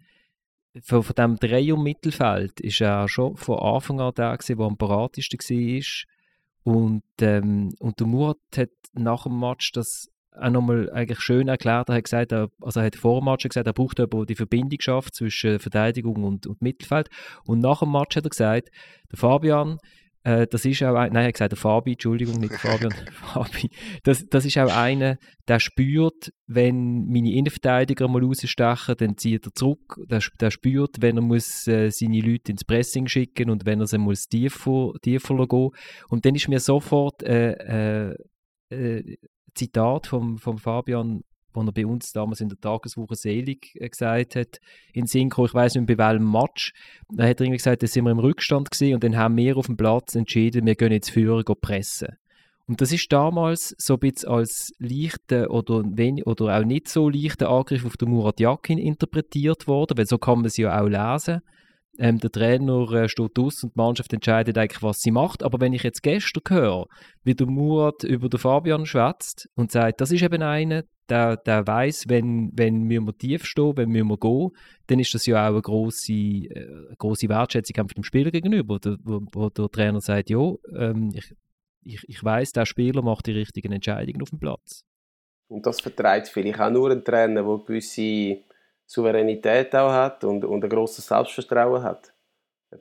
von, 0.81 1.03
von 1.03 1.15
diesem 1.15 1.35
Dreh- 1.37 1.71
und 1.71 1.83
Mittelfeld 1.83 2.59
ist 2.59 2.81
er 2.81 3.07
schon 3.07 3.37
von 3.37 3.59
Anfang 3.59 4.01
an 4.01 4.13
der 4.15 4.35
gewesen, 4.37 4.57
der 4.57 4.65
am 4.65 4.77
paratesten 4.77 5.39
war. 5.39 6.14
Und, 6.65 7.03
ähm, 7.21 7.75
und 7.79 7.99
der 7.99 8.07
Murat 8.07 8.37
hat 8.57 8.71
nach 8.93 9.23
dem 9.23 9.39
Match 9.39 9.71
das 9.71 10.07
auch 10.31 10.49
nochmal 10.49 10.89
eigentlich 10.91 11.19
schön 11.19 11.47
erklärt. 11.47 11.89
Er 11.89 11.95
hat 11.95 12.05
gesagt, 12.05 12.31
er, 12.31 12.49
also 12.59 12.79
er 12.79 12.87
hat 12.87 12.95
vor 12.95 13.21
dem 13.21 13.25
Match 13.25 13.47
gesagt, 13.47 13.67
er 13.67 13.73
braucht 13.73 13.99
jemanden, 13.99 14.17
der 14.17 14.25
die 14.25 14.35
Verbindung 14.35 14.79
schafft 14.81 15.13
zwischen 15.13 15.59
Verteidigung 15.59 16.23
und, 16.23 16.47
und 16.47 16.63
Mittelfeld. 16.63 17.09
Und 17.45 17.59
nach 17.59 17.79
dem 17.79 17.91
Match 17.91 18.15
hat 18.15 18.25
er 18.25 18.29
gesagt, 18.31 18.69
der 19.11 19.17
Fabian, 19.19 19.77
äh, 20.25 20.47
das 20.47 20.65
ist 20.65 20.81
auch 20.81 20.95
ein, 20.95 21.13
nein, 21.13 21.23
er 21.23 21.27
hat 21.27 21.33
gesagt, 21.35 21.51
der 21.51 21.57
Fabi, 21.57 21.91
Entschuldigung, 21.91 22.39
nicht 22.39 22.55
Fabian, 22.55 22.91
Fabi. 23.11 23.69
Das, 24.03 24.25
das 24.27 24.43
ist 24.43 24.57
auch 24.57 24.75
einer, 24.75 25.17
der 25.47 25.59
spürt, 25.59 26.31
wenn 26.47 27.05
meine 27.05 27.31
Innenverteidiger 27.31 28.07
mal 28.07 28.23
rausstechen, 28.23 28.95
dann 28.97 29.17
zieht 29.17 29.45
er 29.45 29.53
zurück. 29.53 30.01
Der, 30.09 30.21
der 30.39 30.49
spürt, 30.49 30.97
wenn 30.99 31.17
er 31.17 31.21
muss, 31.21 31.67
äh, 31.67 31.91
seine 31.91 32.21
Leute 32.21 32.51
ins 32.51 32.63
Pressing 32.63 33.07
schicken 33.07 33.51
und 33.51 33.67
wenn 33.67 33.79
er 33.79 33.85
sie 33.85 33.99
muss 33.99 34.27
tiefer, 34.27 34.93
tiefer 35.03 35.47
gehen. 35.47 35.69
Und 36.09 36.25
dann 36.25 36.33
ist 36.33 36.47
mir 36.47 36.59
sofort 36.59 37.21
äh, 37.21 38.09
äh, 38.09 38.15
äh 38.71 39.17
Zitat 39.53 40.07
vom, 40.07 40.37
vom 40.37 40.57
Fabian 40.57 41.21
wo 41.55 41.61
er 41.61 41.71
bei 41.71 41.85
uns 41.85 42.11
damals 42.11 42.41
in 42.41 42.49
der 42.49 42.59
Tageswoche 42.59 43.15
selig 43.15 43.75
äh, 43.75 43.89
gesagt 43.89 44.35
hat, 44.35 44.59
in 44.93 45.07
Synchro, 45.07 45.45
ich 45.45 45.53
weiß 45.53 45.75
nicht 45.75 45.87
bei 45.87 45.97
welchem 45.97 46.31
Match, 46.31 46.73
da 47.09 47.23
hat 47.23 47.39
er 47.39 47.45
irgendwie 47.45 47.57
gesagt, 47.57 47.83
da 47.83 47.87
sind 47.87 48.05
wir 48.05 48.11
im 48.11 48.19
Rückstand 48.19 48.71
gewesen 48.71 48.95
und 48.95 49.03
dann 49.03 49.17
haben 49.17 49.37
wir 49.37 49.57
auf 49.57 49.67
dem 49.67 49.77
Platz 49.77 50.15
entschieden, 50.15 50.65
wir 50.65 50.75
gehen 50.75 50.91
jetzt 50.91 51.09
führen, 51.09 51.43
gehen 51.43 51.55
pressen. 51.59 52.17
Und 52.67 52.81
das 52.81 52.91
ist 52.91 53.11
damals 53.13 53.75
so 53.77 53.93
ein 53.93 53.99
bisschen 53.99 54.29
als 54.29 54.73
leichter 54.79 55.51
oder, 55.51 55.83
oder 56.25 56.57
auch 56.57 56.65
nicht 56.65 56.87
so 56.87 57.09
leichter 57.09 57.49
Angriff 57.49 57.85
auf 57.85 57.95
den 57.95 58.09
Murat 58.09 58.39
Yakin 58.39 58.79
interpretiert 58.79 59.67
worden, 59.67 59.97
weil 59.97 60.07
so 60.07 60.17
kann 60.17 60.39
man 60.39 60.45
es 60.45 60.57
ja 60.57 60.81
auch 60.81 60.87
lesen. 60.87 61.41
Ähm, 61.97 62.19
der 62.19 62.31
Trainer 62.31 62.91
äh, 62.91 63.07
steht 63.07 63.39
aus 63.39 63.63
und 63.63 63.75
die 63.75 63.79
Mannschaft 63.79 64.11
entscheidet 64.11 64.57
eigentlich, 64.57 64.83
was 64.83 64.99
sie 64.99 65.11
macht. 65.11 65.43
Aber 65.43 65.61
wenn 65.61 65.73
ich 65.73 65.83
jetzt 65.83 66.03
gestern 66.03 66.43
höre, 66.49 66.87
wie 67.23 67.35
der 67.35 67.47
Murat 67.47 68.03
über 68.03 68.27
den 68.29 68.39
Fabian 68.39 68.85
schwätzt 68.85 69.47
und 69.55 69.71
sagt, 69.71 70.01
das 70.01 70.11
ist 70.11 70.23
eben 70.23 70.41
einer, 70.41 70.83
der, 71.09 71.37
der 71.37 71.65
weiß, 71.65 72.05
wenn, 72.07 72.51
wenn 72.53 72.89
wir 72.89 73.01
tief 73.17 73.45
stehen, 73.45 73.77
wenn 73.77 73.93
wir 73.93 74.17
gehen, 74.17 74.51
dann 74.87 74.99
ist 74.99 75.13
das 75.13 75.25
ja 75.25 75.45
auch 75.45 75.51
eine 75.51 75.61
grosse, 75.61 76.13
äh, 76.13 76.95
grosse 76.97 77.29
Wertschätzung 77.29 77.87
dem 77.87 78.03
Spieler 78.03 78.31
gegenüber, 78.31 78.79
wo, 79.03 79.21
wo, 79.31 79.49
der 79.49 79.69
Trainer 79.69 80.01
sagt, 80.01 80.29
ja, 80.29 80.53
ähm, 80.75 81.11
ich, 81.13 81.35
ich, 81.81 82.03
ich 82.07 82.23
weiß, 82.23 82.53
der 82.53 82.65
Spieler 82.65 83.01
macht 83.01 83.27
die 83.27 83.33
richtigen 83.33 83.71
Entscheidungen 83.71 84.21
auf 84.21 84.29
dem 84.29 84.39
Platz. 84.39 84.83
Und 85.47 85.65
das 85.65 85.79
vertreibt 85.79 86.27
vielleicht 86.27 86.59
auch 86.59 86.71
nur 86.71 86.91
einen 86.91 87.03
Trainer, 87.03 87.43
der 87.43 87.57
gewisse 87.65 88.43
Souveränität 88.85 89.75
auch 89.75 89.91
hat 89.91 90.23
und, 90.23 90.43
und 90.43 90.63
ein 90.63 90.69
grosses 90.69 91.05
Selbstvertrauen 91.05 91.83
hat. 91.83 92.13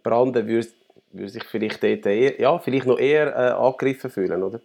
Branden 0.03 0.47
würde, 0.47 0.69
würde 1.13 1.29
sich 1.29 1.45
vielleicht 1.45 1.85
eher, 1.85 2.41
ja, 2.41 2.59
vielleicht 2.59 2.87
noch 2.87 2.99
eher 2.99 3.29
äh, 3.35 3.51
angegriffen 3.53 4.11
fühlen, 4.11 4.43
oder? 4.43 4.61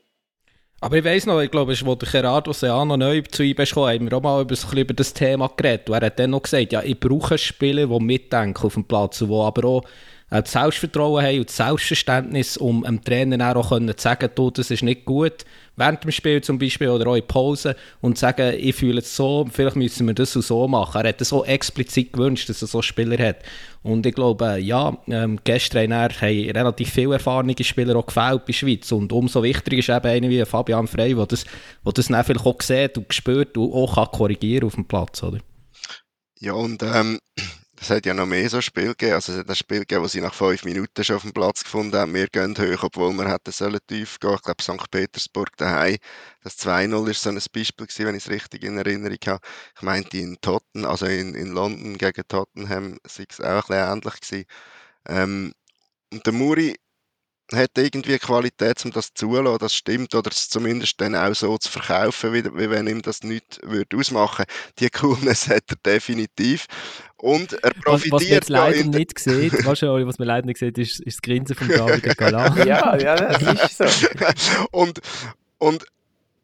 Aber 0.81 0.97
ich 0.97 1.03
weiss 1.03 1.25
noch, 1.25 1.41
ich 1.41 1.51
glaube, 1.51 1.75
wo 1.83 1.95
der 1.95 2.09
Gerardo 2.09 2.53
Seano 2.53 2.95
neu 2.95 3.21
zu 3.21 3.43
ihm 3.43 3.55
kam, 3.55 3.83
haben 3.83 4.09
wir 4.09 4.17
auch 4.17 4.21
mal 4.21 4.41
über, 4.41 4.55
über 4.77 4.93
das 4.93 5.13
Thema 5.13 5.51
geredet. 5.55 5.89
Und 5.89 5.95
er 5.95 6.05
hat 6.05 6.19
dann 6.19 6.29
noch 6.29 6.43
gesagt, 6.43 6.71
ja, 6.71 6.81
ich 6.81 6.97
brauche 6.97 7.37
Spieler, 7.37 7.87
die 7.87 7.99
mitdenken 7.99 8.63
auf 8.63 8.75
dem 8.75 8.85
Platz 8.85 9.21
und 9.21 9.29
die 9.29 9.35
aber 9.35 9.67
auch 9.67 9.83
äh, 10.29 10.41
das 10.41 10.53
Selbstvertrauen 10.53 11.23
haben 11.23 11.39
und 11.39 11.49
das 11.49 11.57
Selbstverständnis, 11.57 12.55
um 12.55 12.83
dem 12.83 13.03
Trainer 13.03 13.57
auch 13.57 13.69
zu 13.69 13.93
sagen, 13.97 14.29
du, 14.33 14.51
das 14.51 14.71
ist 14.71 14.83
nicht 14.83 15.03
gut, 15.03 15.43
während 15.79 16.03
dem 16.03 16.11
Spiel 16.11 16.41
zum 16.41 16.59
Beispiel 16.59 16.89
oder 16.89 17.07
auch 17.07 17.15
in 17.15 17.25
Pause 17.25 17.75
und 18.01 18.17
sagen, 18.17 18.53
ich 18.57 18.75
fühle 18.75 18.99
es 18.99 19.15
so, 19.15 19.47
vielleicht 19.51 19.77
müssen 19.77 20.05
wir 20.05 20.13
das 20.13 20.33
so 20.33 20.67
machen. 20.67 21.01
Er 21.01 21.09
hat 21.09 21.21
es 21.21 21.29
so 21.29 21.45
explizit 21.45 22.13
gewünscht, 22.13 22.49
dass 22.49 22.61
er 22.61 22.67
so 22.67 22.81
Spieler 22.81 23.17
hat. 23.17 23.37
Und 23.81 24.05
ich 24.05 24.13
glaube, 24.13 24.59
ja, 24.59 24.97
ähm, 25.07 25.39
gestern 25.43 25.93
haben 25.93 26.13
relativ 26.19 26.89
viele 26.89 27.13
erfahrene 27.13 27.55
Spieler 27.61 27.95
auch 27.95 28.05
gefällt 28.05 28.45
bei 28.45 28.53
Schweiz 28.53 28.91
und 28.91 29.13
umso 29.13 29.41
wichtiger 29.41 29.77
ist 29.77 29.89
eben 29.89 30.05
einer 30.05 30.29
wie 30.29 30.43
Fabian 30.45 30.87
Frey, 30.87 31.15
der 31.15 31.25
das, 31.25 31.45
der 31.85 31.93
das 31.93 32.07
dann 32.07 32.23
vielleicht 32.23 32.45
auch 32.45 32.61
sieht 32.61 32.97
und 32.97 33.13
spürt 33.13 33.57
und 33.57 33.71
auch 33.71 33.95
kann 33.95 34.11
korrigieren 34.11 34.67
auf 34.67 34.75
dem 34.75 34.85
Platz, 34.85 35.23
oder? 35.23 35.39
Ja, 36.41 36.53
und 36.53 36.83
ähm, 36.83 37.19
es 37.81 37.89
hat 37.89 38.05
ja 38.05 38.13
noch 38.13 38.25
mehr 38.25 38.49
so 38.49 38.61
Spiele 38.61 38.89
gegeben. 38.89 39.13
Also 39.13 39.31
es 39.31 39.39
hat 39.39 39.49
ein 39.49 39.55
Spiel 39.55 39.79
gegeben, 39.79 40.03
wo 40.03 40.07
sie 40.07 40.21
nach 40.21 40.33
fünf 40.33 40.65
Minuten 40.65 41.03
schon 41.03 41.15
auf 41.15 41.21
dem 41.21 41.31
Platz 41.31 41.63
gefunden 41.63 41.95
haben. 41.95 42.13
Wir 42.13 42.27
gehen 42.27 42.55
hoch, 42.57 42.83
obwohl 42.83 43.13
wir 43.13 43.29
hätten 43.29 43.51
sollen 43.51 43.79
tief 43.87 44.19
gehen. 44.19 44.35
Ich 44.35 44.41
glaube, 44.41 44.61
St. 44.61 44.91
Petersburg 44.91 45.55
daheim. 45.57 45.97
Das 46.43 46.57
2-0 46.59 47.09
ist 47.09 47.21
so 47.21 47.29
ein 47.29 47.35
Beispiel 47.35 47.87
gewesen, 47.87 48.05
wenn 48.05 48.15
ich 48.15 48.25
es 48.25 48.29
richtig 48.29 48.63
in 48.63 48.77
Erinnerung 48.77 49.17
habe. 49.27 49.39
Ich 49.75 49.81
meinte 49.81 50.17
in 50.17 50.37
Tottenham, 50.41 50.89
also 50.89 51.05
in, 51.05 51.35
in 51.35 51.53
London 51.53 51.97
gegen 51.97 52.27
Tottenham, 52.27 52.97
sei 53.07 53.25
es 53.29 53.39
auch 53.39 53.69
ein 53.69 54.01
bisschen 54.01 54.39
ähnlich. 54.39 54.47
Ähm, 55.07 55.53
und 56.11 56.25
der 56.25 56.33
Muri 56.33 56.75
hat 57.53 57.71
irgendwie 57.77 58.17
Qualität, 58.19 58.83
um 58.85 58.91
das 58.91 59.13
zulassen, 59.13 59.57
das 59.59 59.73
stimmt, 59.73 60.15
oder 60.15 60.29
es 60.31 60.49
zumindest 60.49 60.99
dann 61.01 61.15
auch 61.15 61.33
so 61.33 61.57
zu 61.57 61.71
verkaufen, 61.71 62.33
wie, 62.33 62.43
wie 62.45 62.69
wenn 62.69 62.87
ihm 62.87 63.01
das 63.01 63.23
nicht 63.23 63.59
würde 63.63 63.97
ausmachen 63.97 64.45
Die 64.79 64.89
Coolness 64.89 65.47
hat 65.47 65.63
er 65.69 65.75
definitiv. 65.85 66.65
Und 67.17 67.53
er 67.63 67.71
profitiert 67.71 67.85
was, 67.85 68.11
was 68.11 68.21
man 68.21 68.31
jetzt 68.31 68.49
leider 68.49 68.77
ja 68.77 68.83
nicht 68.85 69.19
sieht, 69.19 69.53
wahrscheinlich, 69.65 70.07
was 70.07 70.19
man 70.19 70.27
leider 70.27 70.47
nicht 70.47 70.59
sieht, 70.59 70.77
ist, 70.77 70.99
ist 71.01 71.17
das 71.17 71.21
Grinsen 71.21 71.55
von 71.55 71.67
David 71.67 72.17
Galan. 72.17 72.67
ja, 72.67 72.97
ja, 72.97 73.15
das 73.15 73.71
ist 73.71 73.77
so. 73.77 74.07
und, 74.71 75.01
und 75.57 75.85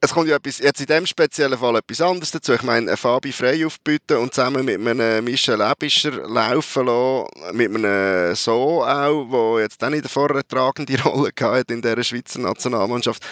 es 0.06 0.13
kommt 0.13 0.30
ja 0.30 0.36
etwas, 0.36 0.60
jetzt 0.60 0.80
in 0.80 0.86
dem 0.86 1.06
speziellen 1.06 1.58
Fall 1.58 1.76
etwas 1.78 2.00
anderes 2.00 2.32
dazu. 2.32 2.54
Ich 2.54 2.62
meine, 2.62 2.96
Fabi 2.96 3.32
frei 3.32 3.65
aufbieten 3.65 4.18
und 4.18 4.34
zusammen 4.34 4.63
mit 4.63 4.80
einem 4.80 5.26
Michel 5.26 5.60
Ebischer 5.62 6.12
laufen 6.28 6.86
lassen, 6.86 7.58
mit 7.58 7.76
einem 7.76 8.36
So 8.36 8.84
auch, 8.84 9.56
der 9.56 9.63
jetzt 9.63 9.84
auch 9.84 9.89
nicht 9.89 10.04
eine 10.04 10.10
vortragende 10.10 11.02
Rolle 11.04 11.32
gehabt 11.34 11.72
in 11.72 11.82
dieser 11.82 12.04
Schweizer 12.04 12.39
Nationalmannschaft. 12.39 13.26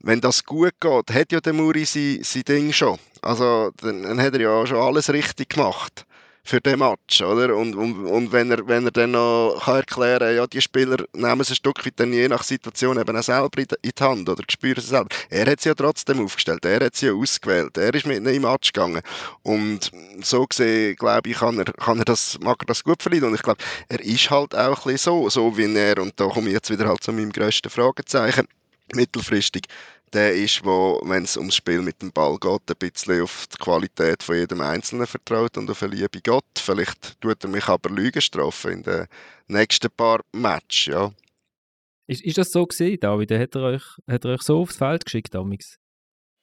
Wenn 0.00 0.20
das 0.20 0.44
gut 0.44 0.72
geht, 0.80 1.14
hat 1.14 1.32
ja 1.32 1.40
der 1.40 1.52
Muri 1.52 1.84
sein, 1.84 2.18
sein 2.22 2.42
Ding 2.42 2.72
schon. 2.72 2.98
Also, 3.22 3.70
dann 3.80 4.20
hat 4.20 4.34
er 4.34 4.40
ja 4.40 4.66
schon 4.66 4.78
alles 4.78 5.10
richtig 5.10 5.50
gemacht 5.50 6.06
für 6.46 6.60
den 6.60 6.78
Match, 6.78 7.20
oder? 7.22 7.56
Und, 7.56 7.74
und, 7.74 8.06
und 8.06 8.32
wenn, 8.32 8.50
er, 8.50 8.66
wenn 8.66 8.84
er 8.84 8.92
dann 8.92 9.10
noch 9.10 9.60
kann 9.64 9.76
erklären 9.76 10.20
kann, 10.20 10.36
ja, 10.36 10.46
die 10.46 10.60
Spieler 10.60 11.04
nehmen 11.12 11.40
es 11.40 11.50
ein 11.50 11.56
Stück 11.56 11.84
weit 11.84 11.94
dann 11.96 12.12
je 12.12 12.28
nach 12.28 12.42
Situation 12.42 12.98
eben 12.98 13.16
auch 13.16 13.22
selber 13.22 13.58
in 13.58 13.66
die 13.84 13.92
Hand 14.02 14.28
oder 14.28 14.42
spüren 14.48 14.78
es 14.78 14.88
selber. 14.88 15.08
Er 15.28 15.46
hat 15.50 15.60
sie 15.60 15.70
ja 15.70 15.74
trotzdem 15.74 16.24
aufgestellt, 16.24 16.64
er 16.64 16.84
hat 16.84 16.94
sie 16.94 17.06
ja 17.06 17.12
ausgewählt, 17.12 17.76
er 17.76 17.92
ist 17.92 18.06
mit 18.06 18.18
ihnen 18.18 18.34
im 18.34 18.42
Match 18.42 18.72
gegangen. 18.72 19.02
Und 19.42 19.90
so 20.22 20.46
gesehen, 20.46 20.96
glaube 20.96 21.28
ich, 21.30 21.36
kann 21.36 21.58
er, 21.58 21.64
kann 21.64 21.98
er 21.98 22.04
das, 22.04 22.38
mag 22.40 22.62
er 22.62 22.66
das 22.66 22.84
gut 22.84 23.02
verlieren. 23.02 23.28
Und 23.28 23.34
ich 23.34 23.42
glaube, 23.42 23.62
er 23.88 24.00
ist 24.00 24.30
halt 24.30 24.54
auch 24.54 24.86
ein 24.86 24.92
bisschen 24.92 24.98
so, 24.98 25.28
so 25.28 25.56
wie 25.56 25.74
er, 25.74 25.98
und 25.98 26.18
da 26.20 26.28
komme 26.28 26.46
ich 26.48 26.54
jetzt 26.54 26.70
wieder 26.70 26.86
halt 26.86 27.02
zu 27.02 27.12
meinem 27.12 27.32
grössten 27.32 27.70
Fragezeichen, 27.70 28.46
mittelfristig 28.94 29.64
der 30.12 30.34
ist, 30.34 30.64
wo, 30.64 31.00
wenn 31.04 31.24
es 31.24 31.36
ums 31.36 31.56
Spiel 31.56 31.82
mit 31.82 32.00
dem 32.00 32.12
Ball 32.12 32.38
geht, 32.38 32.62
ein 32.70 32.76
bisschen 32.78 33.22
auf 33.22 33.46
die 33.52 33.58
Qualität 33.58 34.22
von 34.22 34.36
jedem 34.36 34.60
Einzelnen 34.60 35.06
vertraut 35.06 35.56
und 35.56 35.70
auf 35.70 35.82
eine 35.82 35.94
liebe 35.94 36.20
Gott. 36.22 36.44
Vielleicht 36.56 37.20
tut 37.20 37.42
er 37.42 37.50
mich 37.50 37.68
aber 37.68 37.90
Lügen 37.90 38.20
strafen 38.20 38.72
in 38.72 38.82
den 38.82 39.06
nächsten 39.48 39.90
paar 39.90 40.20
Matches, 40.32 40.86
ja. 40.86 41.12
Ist, 42.08 42.24
ist 42.24 42.38
das 42.38 42.52
so 42.52 42.64
gewesen, 42.64 43.00
David? 43.00 43.32
Hat 43.32 43.54
er 43.56 43.62
euch, 43.62 43.82
hat 44.08 44.24
er 44.24 44.34
euch 44.34 44.42
so 44.42 44.60
aufs 44.60 44.76
Feld 44.76 45.04
geschickt, 45.04 45.34
damals? 45.34 45.78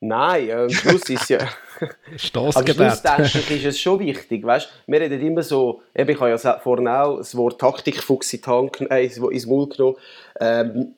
Nein, 0.02 0.50
äh, 0.50 0.54
am 0.54 0.70
Schluss 0.70 1.10
ist 1.10 1.30
ja. 1.30 1.40
am 1.80 2.18
Schluss 2.18 2.56
denke 2.56 3.54
ist 3.56 3.66
es 3.66 3.80
schon 3.80 4.00
wichtig. 4.00 4.44
Weißt? 4.44 4.70
Wir 4.86 5.00
reden 5.00 5.22
immer 5.22 5.44
so, 5.44 5.82
ich 5.94 6.02
habe 6.02 6.12
ja 6.12 6.60
vorhin 6.60 6.90
auch 6.90 7.18
das 7.20 7.34
Wort 7.38 7.62
Taktikfuchs 7.62 8.34
in 8.34 8.42
äh, 8.90 9.06
ins 9.06 9.46
Maul 9.46 9.70
genommen. 9.70 9.96
Ähm, 10.42 10.96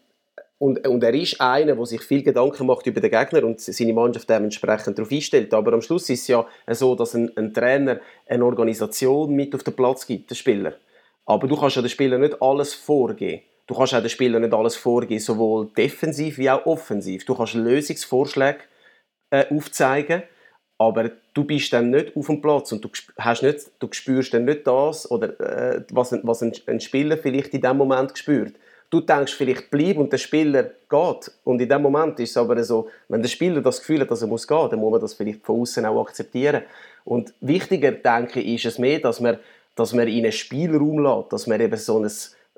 und, 0.57 0.87
und 0.87 1.03
er 1.03 1.13
ist 1.13 1.41
einer, 1.41 1.75
der 1.75 1.85
sich 1.85 2.01
viel 2.01 2.23
Gedanken 2.23 2.67
macht 2.67 2.87
über 2.87 3.01
den 3.01 3.11
Gegner 3.11 3.43
und 3.43 3.59
seine 3.59 3.93
Mannschaft 3.93 4.29
dementsprechend 4.29 4.97
darauf 4.97 5.11
einstellt. 5.11 5.53
Aber 5.53 5.73
am 5.73 5.81
Schluss 5.81 6.09
ist 6.09 6.21
es 6.21 6.27
ja 6.27 6.47
so, 6.67 6.95
dass 6.95 7.13
ein, 7.13 7.29
ein 7.35 7.53
Trainer 7.53 7.99
eine 8.27 8.45
Organisation 8.45 9.33
mit 9.35 9.53
auf 9.53 9.63
den 9.63 9.75
Platz 9.75 10.07
gibt, 10.07 10.29
der 10.29 10.35
Spieler. 10.35 10.75
Aber 11.25 11.47
du 11.47 11.57
kannst 11.57 11.75
ja 11.75 11.81
den 11.81 11.89
Spieler 11.89 12.17
nicht 12.17 12.41
alles 12.41 12.73
vorgeben. 12.73 13.41
Du 13.67 13.75
kannst 13.75 13.93
auch 13.95 13.99
den 13.99 14.09
Spieler 14.09 14.39
nicht 14.39 14.53
alles 14.53 14.75
vorgeben, 14.75 15.19
sowohl 15.19 15.67
defensiv 15.75 16.37
wie 16.37 16.49
auch 16.49 16.65
offensiv. 16.65 17.25
Du 17.25 17.35
kannst 17.35 17.55
Lösungsvorschläge 17.55 18.59
äh, 19.31 19.45
aufzeigen, 19.53 20.23
aber 20.77 21.11
du 21.33 21.43
bist 21.43 21.73
dann 21.73 21.89
nicht 21.89 22.15
auf 22.15 22.27
dem 22.27 22.41
Platz 22.41 22.71
und 22.71 22.85
du, 22.85 22.89
hast 23.17 23.43
nicht, 23.43 23.71
du 23.79 23.87
spürst 23.91 24.33
dann 24.33 24.45
nicht 24.45 24.67
das, 24.67 25.09
oder, 25.09 25.39
äh, 25.39 25.83
was, 25.91 26.13
ein, 26.13 26.21
was 26.23 26.43
ein 26.43 26.79
Spieler 26.79 27.17
vielleicht 27.17 27.53
in 27.53 27.61
dem 27.61 27.77
Moment 27.77 28.17
spürt. 28.17 28.55
Du 28.89 29.01
denkst 29.01 29.33
vielleicht, 29.33 29.69
bleib 29.71 29.97
und 29.97 30.11
der 30.11 30.17
Spieler 30.17 30.63
geht. 30.63 31.31
Und 31.43 31.61
in 31.61 31.67
dem 31.69 31.81
Moment 31.81 32.19
ist 32.19 32.31
es 32.31 32.37
aber 32.37 32.63
so, 32.63 32.89
wenn 33.07 33.21
der 33.21 33.29
Spieler 33.29 33.61
das 33.61 33.79
Gefühl 33.79 34.01
hat, 34.01 34.11
dass 34.11 34.21
er 34.21 34.27
muss 34.27 34.47
gehen, 34.47 34.69
dann 34.69 34.79
muss 34.79 34.91
man 34.91 35.01
das 35.01 35.13
vielleicht 35.13 35.45
von 35.45 35.61
außen 35.61 35.85
auch 35.85 36.01
akzeptieren. 36.01 36.63
Und 37.03 37.33
wichtiger, 37.41 37.91
denke 37.91 38.39
ich, 38.39 38.65
ist 38.65 38.73
es 38.73 38.79
mehr, 38.79 38.99
dass 38.99 39.19
man, 39.19 39.37
dass 39.75 39.93
man 39.93 40.07
in 40.07 40.23
einen 40.23 40.31
Spielraum 40.31 40.99
lässt, 40.99 41.33
dass 41.33 41.47
man 41.47 41.59
eben 41.61 41.77
so 41.77 41.99
ein 41.99 42.09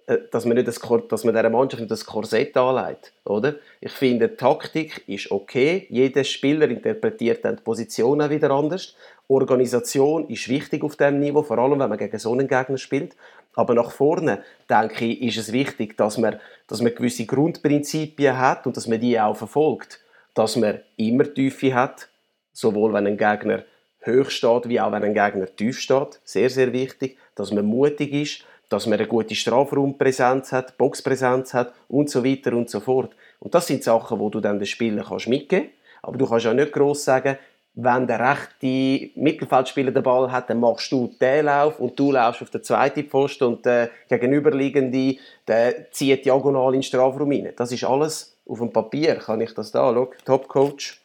äh, 0.07 0.19
dass 0.31 0.45
man, 0.45 0.55
nicht 0.55 0.67
das, 0.67 0.79
dass 1.09 1.23
man 1.23 1.35
dieser 1.35 1.49
Mannschaft 1.49 1.81
nicht 1.81 1.91
das 1.91 2.05
Korsett 2.05 2.55
anlegt. 2.57 3.13
Oder? 3.25 3.55
Ich 3.81 3.91
finde, 3.91 4.35
Taktik 4.35 5.03
ist 5.07 5.29
okay. 5.31 5.85
Jeder 5.89 6.23
Spieler 6.23 6.69
interpretiert 6.69 7.43
dann 7.43 7.57
die 7.57 7.63
Position 7.63 8.21
auch 8.21 8.29
wieder 8.29 8.51
anders. 8.51 8.95
Organisation 9.27 10.29
ist 10.29 10.47
wichtig 10.47 10.83
auf 10.83 10.95
diesem 10.95 11.19
Niveau, 11.19 11.43
vor 11.43 11.57
allem 11.57 11.79
wenn 11.79 11.89
man 11.89 11.97
gegen 11.97 12.17
so 12.17 12.31
einen 12.31 12.47
Gegner 12.47 12.77
spielt. 12.77 13.15
Aber 13.57 13.73
nach 13.73 13.89
vorne, 13.89 14.43
denke 14.69 15.05
ich, 15.05 15.19
ist 15.23 15.37
es 15.37 15.51
wichtig, 15.51 15.97
dass 15.97 16.19
man, 16.19 16.39
dass 16.67 16.79
man 16.79 16.93
gewisse 16.93 17.25
Grundprinzipien 17.25 18.37
hat 18.37 18.67
und 18.67 18.77
dass 18.77 18.85
man 18.85 18.99
die 18.99 19.19
auch 19.19 19.35
verfolgt. 19.35 19.99
Dass 20.35 20.55
man 20.55 20.81
immer 20.95 21.33
Tiefe 21.33 21.73
hat, 21.73 22.07
sowohl 22.53 22.93
wenn 22.93 23.07
ein 23.07 23.17
Gegner 23.17 23.63
hoch 24.05 24.29
steht, 24.29 24.69
wie 24.69 24.79
auch 24.79 24.91
wenn 24.91 25.03
ein 25.03 25.15
Gegner 25.15 25.47
tief 25.47 25.79
steht. 25.79 26.19
Sehr, 26.23 26.51
sehr 26.51 26.71
wichtig. 26.71 27.17
Dass 27.33 27.51
man 27.51 27.65
mutig 27.65 28.13
ist, 28.13 28.45
dass 28.69 28.85
man 28.85 28.99
eine 28.99 29.07
gute 29.07 29.33
Strafraumpräsenz 29.33 30.51
hat, 30.51 30.77
Boxpräsenz 30.77 31.55
hat 31.55 31.73
und 31.87 32.11
so 32.11 32.23
weiter 32.23 32.53
und 32.53 32.69
so 32.69 32.79
fort. 32.79 33.15
Und 33.39 33.55
das 33.55 33.65
sind 33.65 33.83
Sachen, 33.83 34.19
wo 34.19 34.29
du 34.29 34.39
dann 34.39 34.59
den 34.59 34.67
Spielern 34.67 35.03
mitgeben 35.25 35.69
kannst. 35.69 36.03
Aber 36.03 36.17
du 36.19 36.27
kannst 36.27 36.45
auch 36.45 36.53
nicht 36.53 36.71
gross 36.71 37.03
sagen, 37.03 37.39
wenn 37.79 38.07
der 38.07 38.19
rechte 38.19 39.11
Mittelfeldspieler 39.19 39.91
den 39.91 40.01
Ball 40.01 40.31
hat, 40.31 40.49
dann 40.49 40.59
machst 40.59 40.91
du 40.91 41.13
den 41.21 41.45
Lauf 41.45 41.79
und 41.79 41.97
du 41.97 42.11
laufst 42.11 42.41
auf 42.41 42.49
den 42.49 42.63
zweiten 42.63 43.07
Posten 43.07 43.43
und 43.43 43.65
der 43.65 43.91
gegenüberliegende 44.09 45.17
der 45.47 45.91
zieht 45.91 46.25
diagonal 46.25 46.73
in 46.73 46.79
den 46.79 46.83
Strafraum 46.83 47.31
rein. 47.31 47.53
Das 47.55 47.71
ist 47.71 47.83
alles 47.83 48.35
auf 48.47 48.57
dem 48.57 48.73
Papier. 48.73 49.15
Kann 49.15 49.41
ich 49.41 49.53
das 49.53 49.71
da, 49.71 49.93
schau, 49.93 50.11
Topcoach, 50.25 50.99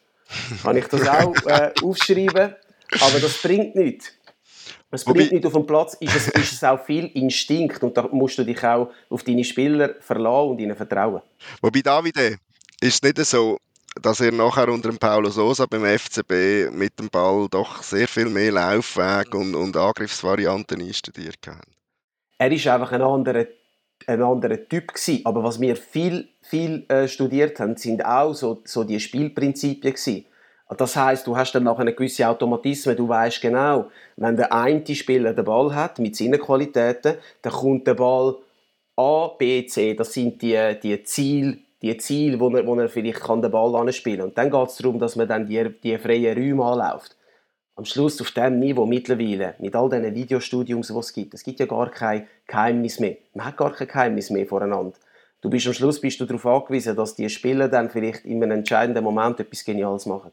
kann 0.63 0.75
ich 0.75 0.87
das 0.87 1.07
auch 1.07 1.35
äh, 1.45 1.71
aufschreiben, 1.83 2.55
aber 2.99 3.19
das 3.21 3.39
bringt 3.39 3.75
nichts. 3.75 4.11
Es 4.89 5.05
bringt 5.05 5.31
nicht 5.31 5.45
auf 5.45 5.53
dem 5.53 5.67
Platz, 5.67 5.93
ist 5.99 6.15
es, 6.15 6.27
ist 6.29 6.53
es 6.53 6.63
auch 6.63 6.83
viel 6.83 7.05
Instinkt 7.13 7.83
und 7.83 7.95
da 7.95 8.07
musst 8.11 8.39
du 8.39 8.43
dich 8.43 8.63
auch 8.63 8.89
auf 9.09 9.23
deine 9.23 9.43
Spieler 9.43 9.95
verlassen 9.99 10.49
und 10.49 10.59
ihnen 10.59 10.75
vertrauen. 10.75 11.21
Wobei, 11.61 11.81
Davide, 11.81 12.37
ist 12.81 12.95
es 12.95 13.01
nicht 13.03 13.17
so, 13.25 13.57
dass 14.01 14.21
er 14.21 14.31
nachher 14.31 14.69
unter 14.69 14.89
dem 14.89 14.97
Paulo 14.97 15.29
Sosa 15.29 15.65
beim 15.65 15.85
FCB 15.85 16.71
mit 16.71 16.99
dem 16.99 17.09
Ball 17.09 17.47
doch 17.49 17.83
sehr 17.83 18.07
viel 18.07 18.29
mehr 18.29 18.51
Laufweg 18.51 19.33
und, 19.35 19.55
und 19.55 19.77
Angriffsvarianten 19.77 20.81
einstudiert 20.81 21.47
hat. 21.47 21.65
Er 22.37 22.51
ist 22.51 22.67
einfach 22.67 22.91
ein 22.91 23.01
anderer, 23.01 23.45
ein 24.07 24.21
anderer 24.21 24.67
Typ 24.67 24.93
gewesen. 24.93 25.21
Aber 25.25 25.43
was 25.43 25.61
wir 25.61 25.75
viel, 25.75 26.29
viel 26.41 26.85
äh, 26.89 27.07
studiert 27.07 27.59
haben, 27.59 27.77
sind 27.77 28.03
auch 28.03 28.33
so, 28.33 28.61
so 28.65 28.83
die 28.83 28.99
Spielprinzipien 28.99 29.93
gewesen. 29.93 30.25
Das 30.77 30.95
heißt, 30.95 31.27
du 31.27 31.37
hast 31.37 31.53
dann 31.53 31.63
nachher 31.63 31.81
eine 31.81 31.93
gewisse 31.93 32.27
Automatismen. 32.27 32.95
Du 32.95 33.07
weißt 33.07 33.41
genau, 33.41 33.91
wenn 34.15 34.35
der 34.35 34.51
eine 34.51 34.83
Spieler 34.95 35.33
den 35.33 35.45
Ball 35.45 35.75
hat 35.75 35.99
mit 35.99 36.15
seinen 36.15 36.39
Qualitäten, 36.39 37.17
dann 37.41 37.53
kommt 37.53 37.85
der 37.85 37.93
Ball 37.93 38.37
A, 38.95 39.27
B, 39.37 39.65
C. 39.67 39.93
Das 39.93 40.13
sind 40.13 40.41
die, 40.41 40.77
die 40.81 41.03
Ziele 41.03 41.59
die 41.83 41.97
Ziele, 41.97 42.39
wo 42.39 42.49
er, 42.49 42.65
wo 42.65 42.75
er 42.75 42.87
vielleicht 42.87 43.19
kann 43.19 43.41
den 43.41 43.51
Ball 43.51 43.75
anspielen 43.75 44.19
kann. 44.19 44.29
Und 44.29 44.37
dann 44.37 44.49
geht 44.49 44.69
es 44.69 44.77
darum, 44.77 44.99
dass 44.99 45.15
man 45.15 45.27
dann 45.27 45.45
die, 45.45 45.69
die 45.83 45.97
freien 45.97 46.37
Räume 46.37 46.63
anläuft. 46.63 47.17
Am 47.75 47.85
Schluss 47.85 48.21
auf 48.21 48.31
dem 48.31 48.59
Niveau 48.59 48.85
mittlerweile, 48.85 49.55
mit 49.59 49.75
all 49.75 49.89
diesen 49.89 50.15
Videostudiums, 50.15 50.87
die 50.87 50.97
es 50.97 51.13
gibt, 51.13 51.33
es 51.33 51.43
gibt 51.43 51.59
ja 51.59 51.65
gar 51.65 51.89
kein 51.89 52.27
Geheimnis 52.47 52.99
mehr. 52.99 53.17
Man 53.33 53.47
hat 53.47 53.57
gar 53.57 53.73
kein 53.73 53.87
Geheimnis 53.87 54.29
mehr 54.29 54.45
voreinander. 54.45 54.93
Du 55.41 55.49
bist 55.49 55.67
am 55.67 55.73
Schluss 55.73 55.99
bist 55.99 56.21
du 56.21 56.25
darauf 56.25 56.45
angewiesen, 56.45 56.95
dass 56.95 57.15
die 57.15 57.29
Spieler 57.29 57.67
dann 57.67 57.89
vielleicht 57.89 58.23
in 58.23 58.41
einem 58.41 58.59
entscheidenden 58.59 59.03
Moment 59.03 59.39
etwas 59.41 59.65
Geniales 59.65 60.05
machen. 60.05 60.31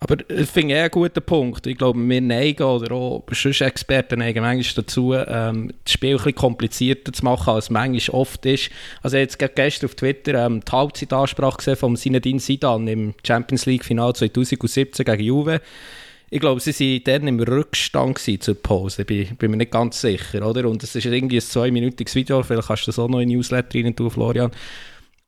Aber 0.00 0.16
ich 0.28 0.48
finde 0.50 0.74
ich 0.74 0.80
einen 0.80 0.90
guten 0.90 1.22
Punkt. 1.22 1.66
Ich 1.66 1.78
glaube, 1.78 1.98
wir 1.98 2.20
neigen 2.20 2.62
oder 2.62 2.94
auch 2.94 3.24
sonst 3.32 3.60
Experten 3.60 4.18
neigen 4.18 4.42
manchmal 4.42 4.84
dazu, 4.84 5.14
ähm, 5.14 5.72
das 5.84 5.92
Spiel 5.92 6.10
ein 6.10 6.16
bisschen 6.16 6.34
komplizierter 6.34 7.12
zu 7.12 7.24
machen, 7.24 7.54
als 7.54 7.66
es 7.66 7.70
manchmal 7.70 8.20
oft 8.20 8.44
ist. 8.44 8.70
Also 9.02 9.16
jetzt 9.16 9.38
gestern 9.38 9.88
auf 9.88 9.94
Twitter 9.94 10.46
ähm, 10.46 10.60
die 10.60 10.72
Halbzeitansprache 10.72 11.56
gesehen 11.58 11.76
von 11.76 11.96
Zinedine 11.96 12.40
Zidane 12.40 12.92
im 12.92 13.14
Champions 13.26 13.66
League 13.66 13.84
Final 13.84 14.14
2017 14.14 15.04
gegen 15.04 15.22
Juve. 15.22 15.60
Ich 16.30 16.40
glaube, 16.40 16.60
sie 16.60 16.72
waren 16.72 17.04
dann 17.04 17.28
im 17.28 17.40
Rückstand 17.40 18.18
zur 18.18 18.54
Pause, 18.60 19.04
bin, 19.04 19.36
bin 19.36 19.52
mir 19.52 19.56
nicht 19.58 19.70
ganz 19.70 20.00
sicher, 20.00 20.44
oder? 20.44 20.68
Und 20.68 20.82
es 20.82 20.96
ist 20.96 21.06
irgendwie 21.06 21.36
ein 21.36 21.42
zweiminütiges 21.42 22.14
Video, 22.16 22.42
vielleicht 22.42 22.66
kannst 22.66 22.82
du 22.82 22.86
das 22.86 22.98
auch 22.98 23.08
noch 23.08 23.20
in 23.20 23.28
Newsletter 23.28 23.78
rein 23.78 23.94
tun, 23.94 24.10
Florian. 24.10 24.50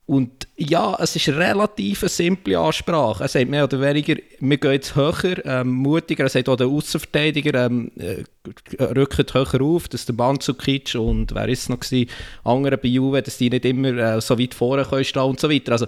Und 0.07 0.46
ja, 0.57 0.96
es 1.00 1.16
ist 1.16 1.28
relativ 1.30 2.04
eine 2.04 2.09
simple 2.09 2.57
Ansprache. 2.57 3.24
Er 3.24 3.28
sagt 3.28 3.48
mehr 3.50 3.64
oder 3.64 3.80
weniger, 3.80 4.14
wir 4.38 4.57
gehen 4.57 4.72
jetzt 4.72 4.94
höher, 4.94 5.44
ähm, 5.44 5.72
mutiger. 5.72 6.22
Er 6.24 6.28
sagt 6.28 6.48
auch 6.48 6.54
der 6.54 6.68
Außenverteidiger, 6.68 7.66
ähm, 7.66 7.90
äh, 7.96 8.22
rückt 8.82 9.34
höher 9.34 9.61
auf, 9.61 9.88
dass 9.88 10.07
der 10.07 10.14
Mandzukic 10.14 10.94
und 10.94 11.34
wer 11.34 11.48
ist 11.48 11.62
es 11.62 11.68
noch 11.68 11.80
gewesen, 11.80 12.09
andere 12.44 12.78
bei 12.78 12.86
Juve, 12.86 13.20
dass 13.20 13.38
die 13.38 13.50
nicht 13.50 13.64
immer 13.64 13.88
äh, 13.88 14.20
so 14.20 14.38
weit 14.38 14.54
vorne 14.54 14.84
können 14.84 15.04
und 15.24 15.40
so 15.40 15.50
weiter. 15.50 15.72
Also 15.72 15.86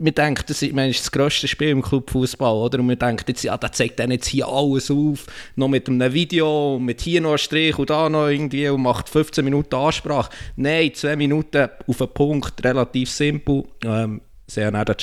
man 0.00 0.14
denkt, 0.14 0.50
das 0.50 0.62
ist, 0.62 0.72
man, 0.72 0.88
ist 0.88 1.00
das 1.00 1.10
grösste 1.10 1.48
Spiel 1.48 1.68
im 1.68 1.82
Clubfußball, 1.82 2.52
oder? 2.52 2.78
Und 2.78 2.86
man 2.86 2.98
denkt 2.98 3.28
jetzt, 3.28 3.42
ja, 3.42 3.56
der 3.56 3.72
zeigt 3.72 3.98
dann 3.98 4.10
jetzt 4.10 4.28
hier 4.28 4.46
alles 4.48 4.90
auf, 4.90 5.26
noch 5.56 5.68
mit 5.68 5.88
einem 5.88 6.12
Video, 6.12 6.78
mit 6.78 7.00
hier 7.00 7.20
noch 7.20 7.30
einem 7.30 7.38
Strich 7.38 7.78
und 7.78 7.90
da 7.90 8.08
noch 8.08 8.28
irgendwie 8.28 8.68
und 8.68 8.82
macht 8.82 9.08
15 9.08 9.44
Minuten 9.44 9.74
Ansprache. 9.74 10.30
Nein, 10.56 10.92
zwei 10.94 11.16
Minuten 11.16 11.68
auf 11.86 11.98
den 11.98 12.08
Punkt, 12.08 12.64
relativ 12.64 13.10
simpel. 13.10 13.64
Ähm, 13.84 14.20
sie 14.46 14.64
haben 14.64 14.76
auch 14.76 14.84
das 14.84 14.96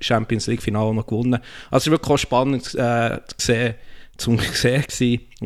Champions 0.00 0.46
League 0.46 0.62
Finale 0.62 0.94
noch 0.94 1.06
gewonnen. 1.06 1.40
Also 1.70 1.76
es 1.76 1.86
war 1.86 1.92
wirklich 1.92 2.14
auch 2.14 2.18
spannend 2.18 2.74
äh, 2.74 3.18
zu 3.26 3.46
sehen, 3.46 3.74
zum 4.16 4.38
sehen 4.52 4.84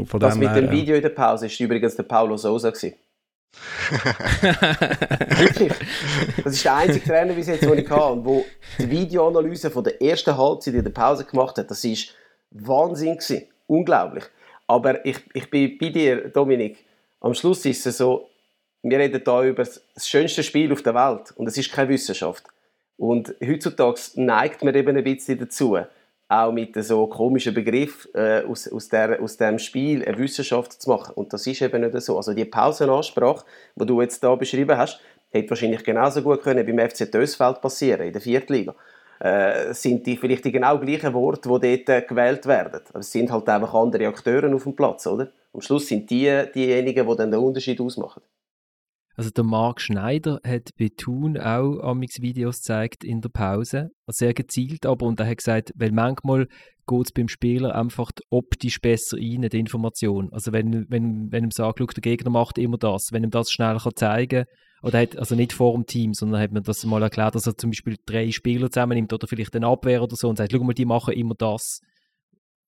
Von 0.06 0.20
das 0.20 0.36
mit 0.36 0.54
dem 0.54 0.70
Video 0.70 0.96
in 0.96 1.02
der 1.02 1.10
Pause 1.10 1.46
war 1.46 1.60
übrigens 1.60 1.96
der 1.96 2.04
Paulo 2.04 2.36
Sousa 2.36 2.70
gewesen. 2.70 2.94
Wirklich. 5.38 5.72
Das 6.44 6.54
ist 6.54 6.64
der 6.64 6.74
einzige 6.74 7.04
Trainer 7.04 7.34
bis 7.34 7.46
jetzt, 7.46 7.62
den 7.62 7.78
ich 7.78 7.88
hatte, 7.88 8.24
wo 8.24 8.44
die 8.78 8.90
Videoanalyse 8.90 9.70
von 9.70 9.84
der 9.84 10.00
ersten 10.00 10.36
Halbzeit 10.36 10.74
in 10.74 10.84
der 10.84 10.90
Pause 10.90 11.24
gemacht 11.24 11.56
hat. 11.58 11.70
Das 11.70 11.84
war 11.84 11.96
Wahnsinn. 12.50 13.16
Gewesen. 13.16 13.46
Unglaublich. 13.66 14.24
Aber 14.66 15.04
ich, 15.04 15.18
ich 15.34 15.50
bin 15.50 15.78
bei 15.78 15.90
dir, 15.90 16.28
Dominik. 16.28 16.78
Am 17.20 17.34
Schluss 17.34 17.64
ist 17.66 17.86
es 17.86 17.98
so, 17.98 18.28
wir 18.82 18.98
reden 18.98 19.22
hier 19.24 19.42
über 19.42 19.62
das 19.62 20.08
schönste 20.08 20.42
Spiel 20.42 20.72
auf 20.72 20.82
der 20.82 20.94
Welt 20.94 21.32
und 21.36 21.46
es 21.46 21.56
ist 21.56 21.72
keine 21.72 21.90
Wissenschaft. 21.90 22.44
Und 22.96 23.34
heutzutage 23.44 24.00
neigt 24.16 24.64
man 24.64 24.74
eben 24.74 24.96
ein 24.96 25.04
bisschen 25.04 25.38
dazu, 25.38 25.78
auch 26.32 26.52
mit 26.52 26.74
so 26.82 27.06
komischen 27.06 27.52
Begriff 27.52 28.08
äh, 28.14 28.42
aus, 28.42 28.70
aus, 28.70 28.88
der, 28.88 29.20
aus 29.20 29.36
dem 29.36 29.58
Spiel 29.58 30.04
eine 30.04 30.18
Wissenschaft 30.18 30.80
zu 30.80 30.88
machen. 30.88 31.14
Und 31.14 31.32
das 31.32 31.46
ist 31.46 31.60
eben 31.60 31.82
nicht 31.82 32.00
so. 32.00 32.16
Also 32.16 32.32
die 32.32 32.44
Pausenansprache, 32.44 33.44
die 33.76 33.86
du 33.86 34.00
jetzt 34.00 34.22
da 34.24 34.34
beschrieben 34.34 34.76
hast, 34.76 35.00
hätte 35.30 35.50
wahrscheinlich 35.50 35.84
genauso 35.84 36.22
gut 36.22 36.42
können 36.42 36.64
beim 36.64 36.88
FC 36.88 37.10
Dösfeld 37.12 37.60
passieren, 37.60 38.06
in 38.06 38.12
der 38.12 38.22
Viertliga. 38.22 38.74
Äh, 39.20 39.72
sind 39.74 40.06
die 40.06 40.16
vielleicht 40.16 40.44
die 40.44 40.52
genau 40.52 40.78
gleichen 40.78 41.12
Worte, 41.14 41.48
die 41.48 41.84
dort 41.84 41.88
äh, 41.88 42.06
gewählt 42.06 42.46
werden. 42.46 42.80
Aber 42.88 43.00
es 43.00 43.12
sind 43.12 43.30
halt 43.30 43.48
einfach 43.48 43.74
andere 43.74 44.08
Akteure 44.08 44.52
auf 44.54 44.64
dem 44.64 44.74
Platz, 44.74 45.06
oder? 45.06 45.28
Am 45.52 45.60
Schluss 45.60 45.86
sind 45.86 46.10
die 46.10 46.44
diejenigen, 46.54 47.06
die 47.06 47.16
dann 47.16 47.30
den 47.30 47.40
Unterschied 47.40 47.80
ausmachen. 47.80 48.22
Also 49.14 49.30
der 49.30 49.44
Marc 49.44 49.80
Schneider 49.80 50.40
hat 50.44 50.70
bei 50.78 50.88
Thun 50.96 51.36
auch 51.38 51.80
amix 51.80 52.20
Videos 52.20 52.58
gezeigt 52.58 53.04
in 53.04 53.20
der 53.20 53.28
Pause, 53.28 53.90
sehr 54.06 54.34
gezielt 54.34 54.86
aber 54.86 55.06
und 55.06 55.20
er 55.20 55.26
hat 55.26 55.38
gesagt, 55.38 55.72
weil 55.76 55.92
manchmal 55.92 56.46
geht 56.86 57.06
es 57.06 57.12
beim 57.12 57.28
Spieler 57.28 57.74
einfach 57.74 58.10
optisch 58.30 58.80
besser 58.80 59.16
rein, 59.18 59.48
die 59.50 59.58
Information. 59.58 60.30
Also 60.32 60.52
wenn, 60.52 60.86
wenn, 60.88 61.30
wenn 61.30 61.44
ihm 61.44 61.50
sagt, 61.50 61.78
der 61.78 61.86
Gegner 61.86 62.30
macht 62.30 62.58
immer 62.58 62.78
das, 62.78 63.08
wenn 63.12 63.24
ihm 63.24 63.30
das 63.30 63.50
schnell 63.50 63.78
kann 63.78 63.92
zeigen 63.94 64.44
oder 64.82 65.00
hat, 65.00 65.16
also 65.16 65.34
nicht 65.34 65.52
vor 65.52 65.74
dem 65.74 65.86
Team, 65.86 66.12
sondern 66.14 66.40
hat 66.40 66.52
mir 66.52 66.62
das 66.62 66.84
mal 66.84 67.02
erklärt, 67.02 67.34
dass 67.34 67.46
er 67.46 67.56
zum 67.56 67.70
Beispiel 67.70 67.96
drei 68.04 68.30
Spieler 68.30 68.70
zusammennimmt 68.70 69.12
oder 69.12 69.28
vielleicht 69.28 69.54
eine 69.54 69.66
Abwehr 69.66 70.02
oder 70.02 70.16
so 70.16 70.28
und 70.28 70.36
sagt, 70.36 70.52
schau 70.52 70.64
mal, 70.64 70.72
die 70.72 70.84
machen 70.84 71.14
immer 71.14 71.34
das 71.36 71.80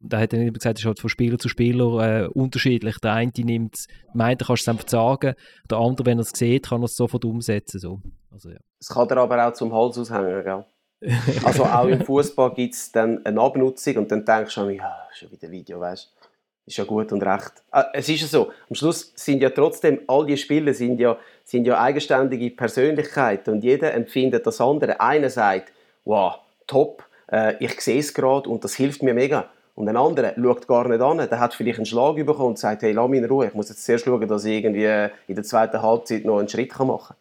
da 0.00 0.18
hat 0.18 0.32
er 0.32 0.40
nicht 0.40 0.54
gesagt, 0.54 0.78
es 0.78 0.82
ist 0.82 0.86
halt 0.86 1.00
von 1.00 1.10
Spieler 1.10 1.38
zu 1.38 1.48
Spieler 1.48 2.24
äh, 2.24 2.26
unterschiedlich. 2.26 2.98
Der 2.98 3.12
eine 3.12 3.32
nimmt, 3.36 3.86
meint, 4.12 4.42
er 4.42 4.46
kann 4.46 4.54
es 4.54 4.68
einfach 4.68 4.88
sagen, 4.88 5.34
der 5.70 5.78
andere, 5.78 6.06
wenn 6.06 6.18
er 6.18 6.22
es 6.22 6.30
sieht, 6.30 6.68
kann 6.68 6.82
er 6.82 6.86
es 6.86 6.96
sofort 6.96 7.24
umsetzen. 7.24 7.78
So. 7.80 8.00
Also, 8.30 8.50
ja. 8.50 8.58
Es 8.80 8.88
kann 8.88 9.08
er 9.08 9.18
aber 9.18 9.46
auch 9.46 9.52
zum 9.52 9.72
Hals 9.72 9.98
aushängen, 9.98 10.44
gell? 10.44 10.64
also 11.44 11.64
auch 11.64 11.86
im 11.86 12.00
Fußball 12.00 12.54
gibt 12.54 12.74
es 12.74 12.90
dann 12.90 13.24
eine 13.26 13.40
Abnutzung 13.40 13.96
und 13.96 14.10
dann 14.10 14.24
denkst 14.24 14.54
du, 14.54 14.68
ja, 14.70 14.96
schon 15.12 15.30
wieder 15.30 15.50
Video, 15.50 15.80
weißt 15.80 16.06
du? 16.06 16.24
Ist 16.66 16.78
ja 16.78 16.84
gut 16.84 17.12
und 17.12 17.22
recht. 17.22 17.52
Ah, 17.70 17.90
es 17.92 18.08
ist 18.08 18.22
ja 18.22 18.26
so, 18.26 18.50
am 18.70 18.74
Schluss 18.74 19.12
sind 19.16 19.42
ja 19.42 19.50
trotzdem, 19.50 20.00
all 20.06 20.24
die 20.24 20.38
Spieler 20.38 20.72
sind 20.72 20.98
ja, 20.98 21.18
sind 21.44 21.66
ja 21.66 21.78
eigenständige 21.78 22.50
Persönlichkeiten 22.50 23.50
und 23.50 23.64
jeder 23.64 23.92
empfindet 23.92 24.46
das 24.46 24.62
andere. 24.62 24.98
Einer 24.98 25.28
sagt, 25.28 25.72
wow, 26.04 26.36
top, 26.66 27.04
äh, 27.30 27.54
ich 27.62 27.78
sehe 27.82 27.98
es 27.98 28.14
gerade 28.14 28.48
und 28.48 28.64
das 28.64 28.74
hilft 28.74 29.02
mir 29.02 29.12
mega. 29.12 29.50
Und 29.74 29.88
ein 29.88 29.96
anderer 29.96 30.34
schaut 30.36 30.68
gar 30.68 30.88
nicht 30.88 31.00
an, 31.00 31.18
der 31.18 31.40
hat 31.40 31.54
vielleicht 31.54 31.78
einen 31.78 31.86
Schlag 31.86 32.14
bekommen 32.14 32.50
und 32.50 32.58
sagt, 32.58 32.82
hey, 32.82 32.92
lass 32.92 33.08
mich 33.08 33.18
in 33.18 33.24
Ruhe, 33.24 33.48
ich 33.48 33.54
muss 33.54 33.68
jetzt 33.68 33.84
zuerst 33.84 34.04
schauen, 34.04 34.28
dass 34.28 34.44
ich 34.44 34.52
irgendwie 34.52 35.10
in 35.26 35.34
der 35.34 35.44
zweiten 35.44 35.82
Halbzeit 35.82 36.24
noch 36.24 36.38
einen 36.38 36.48
Schritt 36.48 36.78
machen 36.78 37.06
kann. 37.08 37.16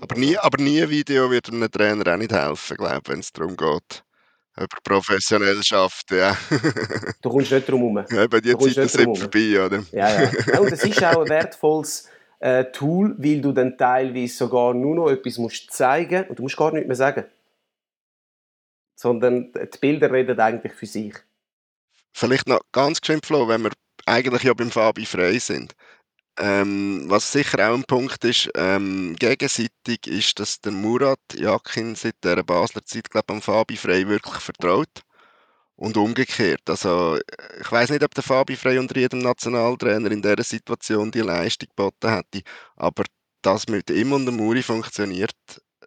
Aber 0.00 0.16
nie, 0.16 0.36
aber 0.36 0.60
nie 0.60 0.82
ein 0.82 0.90
Video 0.90 1.30
wird 1.30 1.50
einem 1.50 1.70
Trainer 1.70 2.12
auch 2.12 2.16
nicht 2.16 2.32
helfen, 2.32 2.76
glaube 2.76 3.02
wenn 3.06 3.20
es 3.20 3.32
darum 3.32 3.56
geht. 3.56 4.02
Über 4.56 4.76
Professionellschaft, 4.84 6.10
ja. 6.12 6.36
du 7.22 7.28
kommst 7.28 7.50
nicht 7.50 7.68
drum 7.68 7.80
herum. 7.80 8.04
Ja, 8.10 8.26
bei 8.26 8.40
dir 8.40 8.58
Zeit 8.58 8.90
sind 8.90 9.18
vorbei, 9.18 9.64
oder? 9.64 9.84
Ja, 9.92 10.22
ja. 10.22 10.30
ja 10.52 10.60
und 10.60 10.72
es 10.72 10.84
ist 10.84 11.02
auch 11.02 11.22
ein 11.22 11.28
wertvolles 11.28 12.08
äh, 12.38 12.64
Tool, 12.66 13.16
weil 13.18 13.40
du 13.40 13.52
dann 13.52 13.76
teilweise 13.76 14.36
sogar 14.36 14.74
nur 14.74 14.94
noch 14.94 15.10
etwas 15.10 15.38
musst 15.38 15.72
zeigen 15.72 16.24
und 16.28 16.38
du 16.38 16.42
musst 16.42 16.56
gar 16.56 16.72
nichts 16.72 16.86
mehr 16.86 16.96
sagen. 16.96 17.24
Sondern 18.94 19.52
die 19.52 19.78
Bilder 19.80 20.12
reden 20.12 20.38
eigentlich 20.38 20.72
für 20.72 20.86
sich. 20.86 21.14
Vielleicht 22.14 22.46
noch 22.46 22.60
ganz 22.72 23.00
geschwind, 23.00 23.26
Flo, 23.26 23.48
wenn 23.48 23.64
wir 23.64 23.72
eigentlich 24.06 24.44
ja 24.44 24.54
beim 24.54 24.70
Fabi 24.70 25.04
frei 25.04 25.38
sind. 25.38 25.74
Ähm, 26.38 27.04
was 27.08 27.32
sicher 27.32 27.70
auch 27.70 27.74
ein 27.74 27.84
Punkt 27.84 28.24
ist, 28.24 28.50
ähm, 28.56 29.16
gegenseitig 29.18 30.06
ist, 30.06 30.38
dass 30.40 30.60
der 30.60 30.72
Murat 30.72 31.20
Jakin 31.34 31.94
seit 31.96 32.16
der 32.24 32.42
Basler 32.44 32.84
Zeit, 32.84 33.10
glaube 33.10 33.32
am 33.32 33.42
Fabi 33.42 33.76
Frey 33.76 34.08
wirklich 34.08 34.36
vertraut. 34.36 35.02
Und 35.76 35.96
umgekehrt. 35.96 36.62
Also, 36.68 37.18
ich 37.60 37.72
weiß 37.72 37.90
nicht, 37.90 38.04
ob 38.04 38.14
der 38.14 38.22
Fabi 38.22 38.56
Frey 38.56 38.78
unter 38.78 38.96
jedem 38.96 39.18
Nationaltrainer 39.20 40.10
in 40.12 40.22
dieser 40.22 40.44
Situation 40.44 41.10
die 41.10 41.20
Leistung 41.20 41.68
geboten 41.68 42.10
hätte. 42.10 42.42
Aber 42.76 43.04
das 43.42 43.66
mit 43.68 43.90
ihm 43.90 44.12
und 44.12 44.26
dem 44.26 44.36
Muri 44.36 44.62
funktioniert 44.62 45.34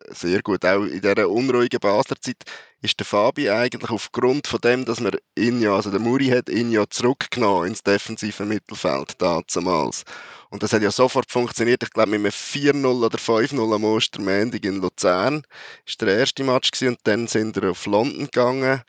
sehr 0.10 0.42
gut. 0.42 0.66
Auch 0.66 0.84
in 0.84 1.02
dieser 1.02 1.30
unruhigen 1.30 1.80
Basler 1.80 2.20
Zeit 2.22 2.44
ist 2.82 3.00
der 3.00 3.06
Fabi 3.06 3.50
eigentlich 3.50 3.90
aufgrund 3.92 4.48
von 4.48 4.62
dem, 4.62 4.86
dass 4.86 5.00
man 5.00 5.18
ihn 5.36 5.62
ja, 5.62 5.76
also 5.76 5.92
der 5.92 6.00
Muri 6.00 6.28
hat 6.28 6.50
ihn 6.50 6.72
ja 6.72 6.86
zurückgenommen 6.90 7.68
ins 7.68 7.84
defensive 7.84 8.46
Mittelfeld 8.46 9.16
damals. 9.20 10.04
Und 10.50 10.64
das 10.64 10.74
hat 10.74 10.82
ja 10.82 10.92
sofort 10.92 11.32
funktioniert. 11.32 11.84
Ich 11.84 11.92
glaube, 11.92 12.12
mit 12.12 12.20
einem 12.20 12.32
4-0 12.32 13.06
oder 13.06 13.18
5-0 13.18 13.76
am 13.76 13.84
Ostermändig 13.84 14.66
in 14.66 14.82
Luzern 14.82 15.44
war 15.44 16.08
der 16.08 16.18
erste 16.18 16.44
Match 16.44 16.72
gewesen, 16.72 16.90
und 16.90 17.00
dann 17.04 17.28
sind 17.28 17.56
wir 17.56 17.72
auf 17.72 17.86
London 17.86 18.26
gegangen. 18.26 18.82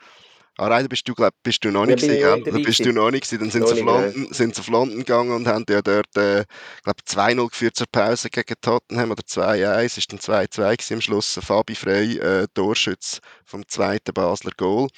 Ah, 0.60 0.68
nein, 0.68 0.88
bist 0.88 1.08
du, 1.08 1.14
glaub, 1.14 1.32
bist 1.44 1.64
du 1.64 1.70
noch 1.70 1.86
nicht 1.86 2.02
ja, 2.02 2.34
gewesen, 2.34 2.44
gell? 2.44 2.64
Bist 2.64 2.84
du 2.84 2.92
noch 2.92 3.12
nicht 3.12 3.30
gewesen. 3.30 3.38
Dann 3.38 3.50
sind 3.52 3.68
sie, 3.68 3.74
auf 3.74 3.80
London, 3.80 4.28
sind 4.32 4.56
sie 4.56 4.60
auf 4.60 4.66
London 4.66 4.98
gegangen 4.98 5.30
und 5.30 5.46
haben 5.46 5.64
ja 5.70 5.80
dort, 5.80 6.16
äh, 6.16 6.44
glaube 6.82 7.00
2-0 7.06 7.48
geführt 7.48 7.76
zur 7.76 7.86
Pause 7.86 8.28
gegen 8.28 8.54
Tottenham 8.60 9.12
oder 9.12 9.22
2-1. 9.22 9.84
Es 9.84 9.96
war 9.98 10.04
dann 10.08 10.48
2-2 10.48 10.94
am 10.94 11.00
Schluss. 11.00 11.38
Fabi 11.40 11.76
Frey, 11.76 12.18
äh, 12.18 12.48
Torschütz 12.52 13.20
vom 13.44 13.68
zweiten 13.68 14.12
Basler 14.12 14.50
Goal. 14.56 14.88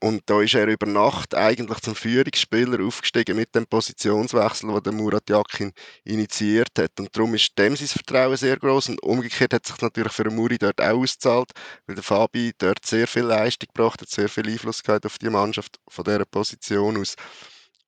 Und 0.00 0.22
da 0.26 0.40
ist 0.40 0.54
er 0.54 0.68
über 0.68 0.86
Nacht 0.86 1.34
eigentlich 1.34 1.80
zum 1.80 1.96
Führungsspieler 1.96 2.84
aufgestiegen 2.84 3.34
mit 3.36 3.54
dem 3.56 3.66
Positionswechsel, 3.66 4.72
den 4.74 4.82
der 4.84 4.92
Murat 4.92 5.28
Yakin 5.28 5.72
initiiert 6.04 6.78
hat. 6.78 7.00
Und 7.00 7.16
darum 7.16 7.34
ist 7.34 7.58
dem 7.58 7.74
sein 7.74 7.88
Vertrauen 7.88 8.36
sehr 8.36 8.56
groß. 8.58 8.90
Und 8.90 9.02
umgekehrt 9.02 9.54
hat 9.54 9.66
sich 9.66 9.80
natürlich 9.80 10.12
für 10.12 10.22
den 10.22 10.36
Muri 10.36 10.56
dort 10.56 10.80
auch 10.80 10.98
ausgezahlt, 10.98 11.50
weil 11.86 11.96
der 11.96 12.04
Fabi 12.04 12.52
dort 12.58 12.86
sehr 12.86 13.08
viel 13.08 13.24
Leistung 13.24 13.68
gebracht 13.74 14.00
hat, 14.00 14.08
sehr 14.08 14.28
viel 14.28 14.48
Einfluss 14.48 14.84
gehabt 14.84 15.04
auf 15.04 15.18
die 15.18 15.30
Mannschaft 15.30 15.80
von 15.88 16.04
dieser 16.04 16.24
Position 16.26 16.96
aus. 16.96 17.16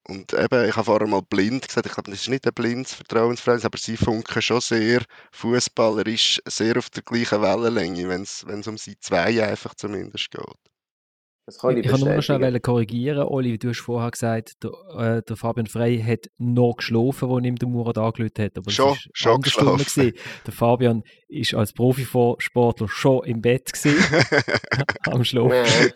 Und 0.02 0.32
eben, 0.32 0.68
ich 0.68 0.74
habe 0.74 0.86
vorher 0.86 1.06
mal 1.06 1.22
blind 1.22 1.68
gesagt, 1.68 1.86
ich 1.86 1.92
glaube, 1.92 2.10
das 2.10 2.22
ist 2.22 2.28
nicht 2.28 2.44
ein 2.44 2.54
blindes 2.54 2.94
Vertrauensverhältnis, 2.94 3.66
aber 3.66 3.78
sie 3.78 3.96
funken 3.96 4.42
schon 4.42 4.60
sehr 4.60 5.04
fußballerisch, 5.30 6.40
sehr 6.46 6.76
auf 6.76 6.90
der 6.90 7.04
gleichen 7.04 7.40
Wellenlänge, 7.40 8.08
wenn 8.08 8.22
es 8.22 8.66
um 8.66 8.78
sie 8.78 8.98
zwei 8.98 9.46
einfach 9.46 9.74
zumindest 9.74 10.32
geht. 10.32 10.69
Das 11.50 11.58
kann 11.58 11.76
ich, 11.76 11.84
ich 11.84 11.90
kann 11.90 11.98
nur 11.98 12.14
noch 12.14 12.22
schnell 12.22 12.60
korrigieren, 12.60 13.26
Oli, 13.26 13.58
du 13.58 13.70
hast 13.70 13.80
vorher 13.80 14.12
gesagt, 14.12 14.62
der, 14.62 14.70
äh, 14.96 15.22
der 15.22 15.34
Fabian 15.34 15.66
Frey 15.66 16.00
hat 16.00 16.30
noch 16.38 16.76
geschlafen, 16.76 17.28
als 17.28 17.44
ihm 17.44 17.56
der 17.56 17.68
Murat 17.68 17.98
angelötet 17.98 18.38
hat. 18.38 18.58
Aber 18.58 18.70
schon, 18.70 18.96
schon 19.12 19.40
geschlafen. 19.40 20.12
Der 20.46 20.52
Fabian 20.52 21.02
ist 21.26 21.54
als 21.54 21.72
Profisportler 21.72 22.86
schon 22.86 23.24
im 23.24 23.40
Bett 23.40 23.72
am 25.10 25.24
Schlafen. 25.24 25.92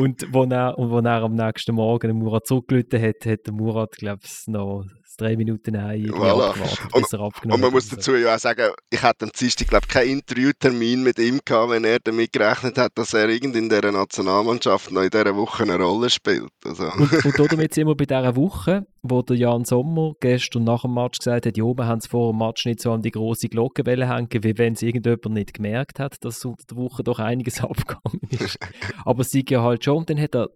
und 0.00 0.26
wo 0.32 0.42
er, 0.42 0.76
und 0.76 0.90
wo 0.90 0.98
er 0.98 1.22
am 1.22 1.36
nächsten 1.36 1.76
Morgen 1.76 2.08
den 2.08 2.18
Murat 2.18 2.48
zurückgelötet 2.48 3.00
hat, 3.00 3.26
hat 3.26 3.46
der 3.46 3.54
Murat, 3.54 3.92
glaube 3.92 4.22
ich, 4.24 4.48
noch 4.48 4.86
drei 5.18 5.36
Minuten 5.36 5.76
ein 5.76 6.06
voilà. 6.06 6.54
bis 6.94 7.12
er 7.12 7.20
abgenommen 7.20 7.54
Und 7.54 7.60
man 7.60 7.72
muss 7.72 7.88
dazu 7.88 8.14
ja 8.14 8.34
auch 8.34 8.38
sagen, 8.38 8.70
ich 8.88 9.02
hatte 9.02 9.26
am 9.26 9.32
Dienstag, 9.38 9.68
glaube 9.68 9.86
keinen 9.86 10.10
Interviewtermin 10.18 11.02
mit 11.02 11.18
ihm 11.18 11.40
gehabt, 11.44 11.70
wenn 11.70 11.84
er 11.84 11.98
damit 11.98 12.32
gerechnet 12.32 12.78
hat, 12.78 12.92
dass 12.94 13.12
er 13.12 13.28
irgend 13.28 13.56
in 13.56 13.68
dieser 13.68 13.92
Nationalmannschaft 13.92 14.90
noch 14.92 15.02
in 15.02 15.10
dieser 15.10 15.36
Woche 15.36 15.64
eine 15.64 15.76
Rolle 15.76 16.08
spielt. 16.08 16.48
Also. 16.64 16.84
Und, 16.84 17.38
und 17.38 17.52
damit 17.52 17.74
sind 17.74 17.86
wir 17.86 17.96
bei 17.96 18.06
dieser 18.06 18.36
Woche, 18.36 18.86
wo 19.02 19.22
der 19.22 19.36
Jan 19.36 19.64
Sommer 19.64 20.12
gestern 20.20 20.64
nach 20.64 20.82
dem 20.82 20.94
Match 20.94 21.18
gesagt 21.18 21.46
hat, 21.46 21.56
ja, 21.56 21.64
wir 21.64 21.86
haben 21.86 21.98
es 21.98 22.06
vor 22.06 22.32
dem 22.32 22.38
Match 22.38 22.64
nicht 22.64 22.80
so 22.80 22.92
an 22.92 23.02
die 23.02 23.10
große 23.10 23.48
Glocke 23.48 23.82
hängen, 23.84 24.28
wie 24.30 24.58
wenn 24.58 24.74
es 24.74 24.82
irgendjemand 24.82 25.34
nicht 25.34 25.54
gemerkt 25.54 25.98
hat, 25.98 26.16
dass 26.24 26.44
unter 26.44 26.64
der 26.70 26.76
Woche 26.76 27.02
doch 27.02 27.18
einiges 27.18 27.60
abgegangen 27.62 28.20
ist. 28.30 28.58
Aber 29.04 29.22
es 29.22 29.30
sieht 29.30 29.50
ja 29.50 29.62
halt 29.62 29.84
schon, 29.84 29.98
und 29.98 30.10
dann 30.10 30.20
hat 30.20 30.34
er 30.34 30.48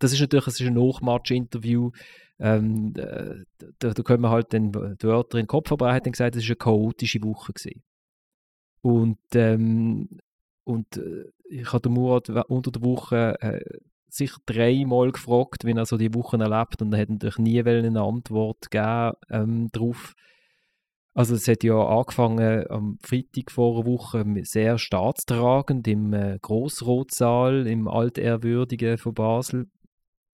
das 0.00 0.12
ist 0.12 0.20
natürlich 0.20 0.60
ein 0.60 0.74
Nachmatch-Interview. 0.74 1.92
Ähm, 2.40 2.94
da, 2.94 3.34
da 3.78 4.02
können 4.02 4.22
wir 4.22 4.30
halt 4.30 4.52
den 4.52 4.74
Wörter 4.74 5.38
in 5.38 5.44
den 5.44 5.46
Kopf, 5.46 5.70
aber 5.70 5.88
er 5.88 5.94
hat 5.94 6.04
gesagt, 6.04 6.34
es 6.36 6.42
war 6.42 6.48
eine 6.48 6.56
chaotische 6.56 7.22
Woche. 7.22 7.52
Gewesen. 7.52 7.82
Und, 8.82 9.18
ähm, 9.34 10.08
und 10.64 10.96
äh, 10.96 11.26
ich 11.44 11.72
habe 11.72 11.88
Murat 11.88 12.30
unter 12.48 12.70
der 12.70 12.82
Woche 12.82 13.36
äh, 13.40 13.60
sich 14.08 14.32
dreimal 14.46 15.12
gefragt, 15.12 15.64
wie 15.64 15.72
er 15.72 15.86
so 15.86 15.96
die 15.96 16.14
Wochen 16.14 16.40
erlebt 16.40 16.80
und 16.82 16.92
er 16.92 17.00
hat 17.00 17.10
natürlich 17.10 17.38
nie 17.38 17.62
eine 17.62 18.00
Antwort 18.00 18.70
gegeben 18.70 19.12
ähm, 19.30 19.68
darauf. 19.72 20.14
Also 21.12 21.34
es 21.34 21.48
hat 21.48 21.64
ja 21.64 21.74
angefangen 21.74 22.70
am 22.70 22.98
Freitag 23.02 23.50
vor 23.50 23.76
einer 23.76 23.86
Woche 23.86 24.24
sehr 24.44 24.78
staatstragend 24.78 25.86
im 25.88 26.12
äh, 26.12 26.38
Grossrotsaal, 26.40 27.66
im 27.66 27.88
Altehrwürdigen 27.88 28.96
von 28.96 29.14
Basel 29.14 29.66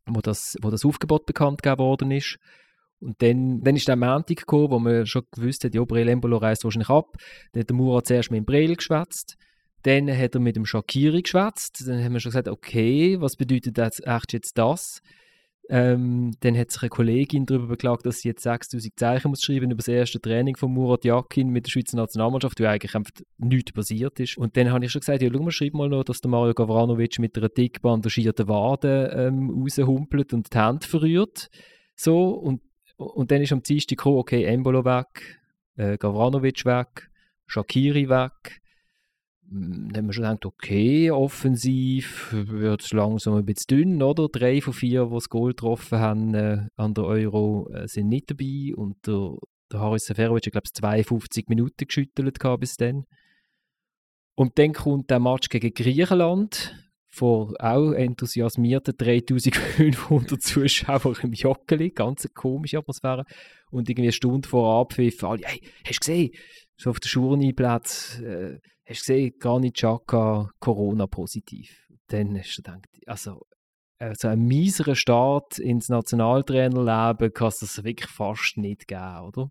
wo 0.07 0.21
das, 0.21 0.57
wo 0.63 0.71
das 0.71 0.85
Aufgebot 0.85 1.27
bekannt 1.27 1.63
gegeben 1.63 1.81
worden 1.81 2.11
ist. 2.11 2.39
Und 3.01 3.21
dann, 3.21 3.63
dann 3.63 3.77
ist 3.77 3.89
der 3.89 3.97
Montag 3.97 4.39
gekommen, 4.39 4.71
wo 4.71 4.79
man 4.79 5.07
schon 5.07 5.23
gewusst 5.31 5.65
hat, 5.65 5.75
ja, 5.75 5.85
Brel 5.85 6.09
Embolo 6.09 6.39
reist 6.39 6.65
wahrscheinlich 6.65 6.89
ab. 6.89 7.17
Dann 7.53 7.61
hat 7.61 7.69
der 7.69 7.77
Murat 7.77 8.07
zuerst 8.07 8.31
mit 8.31 8.39
dem 8.39 8.47
Brel 8.47 8.75
geschwätzt. 8.75 9.37
Dann 9.83 10.11
hat 10.17 10.35
er 10.35 10.41
mit 10.41 10.57
dem 10.57 10.65
Shakiri 10.65 11.23
geschwätzt. 11.23 11.87
Dann 11.87 12.03
haben 12.03 12.15
wir 12.15 12.21
schon 12.21 12.31
gesagt, 12.31 12.49
okay, 12.49 13.21
was 13.21 13.37
bedeutet 13.37 13.77
das 13.77 14.01
jetzt 14.31 14.57
das? 14.57 15.03
Ähm, 15.69 16.33
dann 16.41 16.57
hat 16.57 16.71
sich 16.71 16.83
eine 16.83 16.91
Kollegin 16.91 17.45
darüber 17.45 17.67
beklagt, 17.67 18.07
dass 18.07 18.21
sie 18.21 18.29
jetzt 18.29 18.43
6000 18.45 18.93
Zeichen 18.97 19.29
muss 19.31 19.43
schreiben 19.43 19.71
über 19.71 19.79
das 19.79 19.89
erste 19.89 20.21
Training 20.21 20.57
von 20.57 20.73
Murat 20.73 21.05
Yakin 21.05 21.49
mit 21.49 21.67
der 21.67 21.71
Schweizer 21.71 21.97
Nationalmannschaft, 21.97 22.61
wo 22.61 22.65
eigentlich 22.65 22.95
einfach 22.95 23.11
nichts 23.39 23.73
passiert 23.73 24.21
ist. 24.21 24.39
Und 24.39 24.57
dann 24.57 24.71
habe 24.71 24.85
ich 24.85 24.93
schon 24.93 25.01
gesagt, 25.01 25.23
ja, 25.23 25.31
schau 25.33 25.43
mal, 25.43 25.51
schreib 25.51 25.75
mal 25.75 25.89
noch, 25.89 26.05
dass 26.05 26.21
der 26.21 26.31
Mario 26.31 26.55
Gavranovic 26.55 27.19
mit 27.19 27.37
einer 27.37 27.49
dick 27.49 27.83
bandagierten 27.83 28.49
Wade 28.49 29.13
ähm, 29.17 29.51
raushumpelt 29.51 30.33
und 30.33 30.55
die 30.55 30.59
Hände 30.59 30.87
verrührt. 30.87 31.49
So, 31.97 32.29
und, 32.31 32.63
und 32.97 33.33
dann 33.33 33.43
ist 33.43 33.53
am 33.53 33.63
Dienstag 33.63 33.99
gekommen, 33.99 34.19
okay, 34.19 34.45
Embolo 34.45 34.85
weg, 34.85 35.41
äh, 35.77 35.99
Gavranovic 35.99 36.65
weg, 36.65 37.11
Shakiri 37.47 38.09
weg, 38.09 38.61
haben 39.51 40.07
wir 40.07 40.13
schon 40.13 40.25
gedacht, 40.25 40.47
okay, 40.47 41.11
offensiv 41.11 42.33
wird 42.33 42.83
es 42.83 42.93
langsam 42.93 43.35
ein 43.35 43.45
bisschen 43.45 43.79
dünn, 43.79 44.03
oder? 44.03 44.29
Drei 44.29 44.61
von 44.61 44.73
vier, 44.73 45.07
die 45.07 45.15
das 45.15 45.29
Goal 45.29 45.51
getroffen 45.51 45.99
haben 45.99 46.35
äh, 46.35 46.67
an 46.77 46.95
der 46.95 47.05
Euro, 47.05 47.71
äh, 47.73 47.87
sind 47.87 48.09
nicht 48.09 48.31
dabei. 48.31 48.75
Und 48.75 49.07
der, 49.07 49.37
der 49.73 49.81
Haris 49.81 50.07
Seferovic 50.07 50.47
hat, 50.47 50.53
glaube 50.53 50.67
ich, 50.67 50.75
52 50.75 51.49
Minuten 51.49 51.87
geschüttelt 51.87 52.39
bis 52.59 52.77
dann. 52.77 53.05
Und 54.35 54.59
dann 54.59 54.73
kommt 54.73 55.11
der 55.11 55.21
Match 55.21 55.49
gegen 55.49 55.73
Griechenland 55.73 56.75
vor 57.09 57.55
auch 57.59 57.93
enthusiasmierten 57.93 58.95
3500 58.99 60.43
Zuschauern 60.43 61.17
im 61.23 61.33
Joggeli, 61.33 61.91
ganz 61.91 62.29
komische 62.35 62.79
Atmosphäre. 62.79 63.25
Und 63.71 63.89
irgendwie 63.89 64.09
eine 64.09 64.13
Stunde 64.13 64.47
vor 64.47 64.81
Abpfiff, 64.81 65.25
alle, 65.25 65.43
hey, 65.45 65.63
hast 65.85 65.97
du 65.97 66.13
gesehen, 66.13 66.31
so 66.77 66.91
auf 66.91 67.01
der 67.01 67.09
Schurniplatz, 67.09 68.21
äh, 68.21 68.59
hast 68.89 69.09
du 69.09 69.13
gesehen, 69.13 69.33
Granit 69.39 69.75
Xhaka 69.75 70.51
Corona-positiv. 70.61 71.87
Dann 72.09 72.39
hast 72.39 72.59
du 72.59 72.63
gedacht, 72.63 72.87
also 73.07 73.41
äh, 73.99 74.15
so 74.17 74.29
ein 74.29 74.41
mieserer 74.41 74.95
Start 74.95 75.59
ins 75.59 75.89
Nationaltrainerleben 75.89 77.33
kann 77.33 77.49
es 77.49 77.59
das 77.59 77.83
wirklich 77.83 78.11
fast 78.11 78.57
nicht 78.57 78.87
geben, 78.87 79.21
oder? 79.27 79.51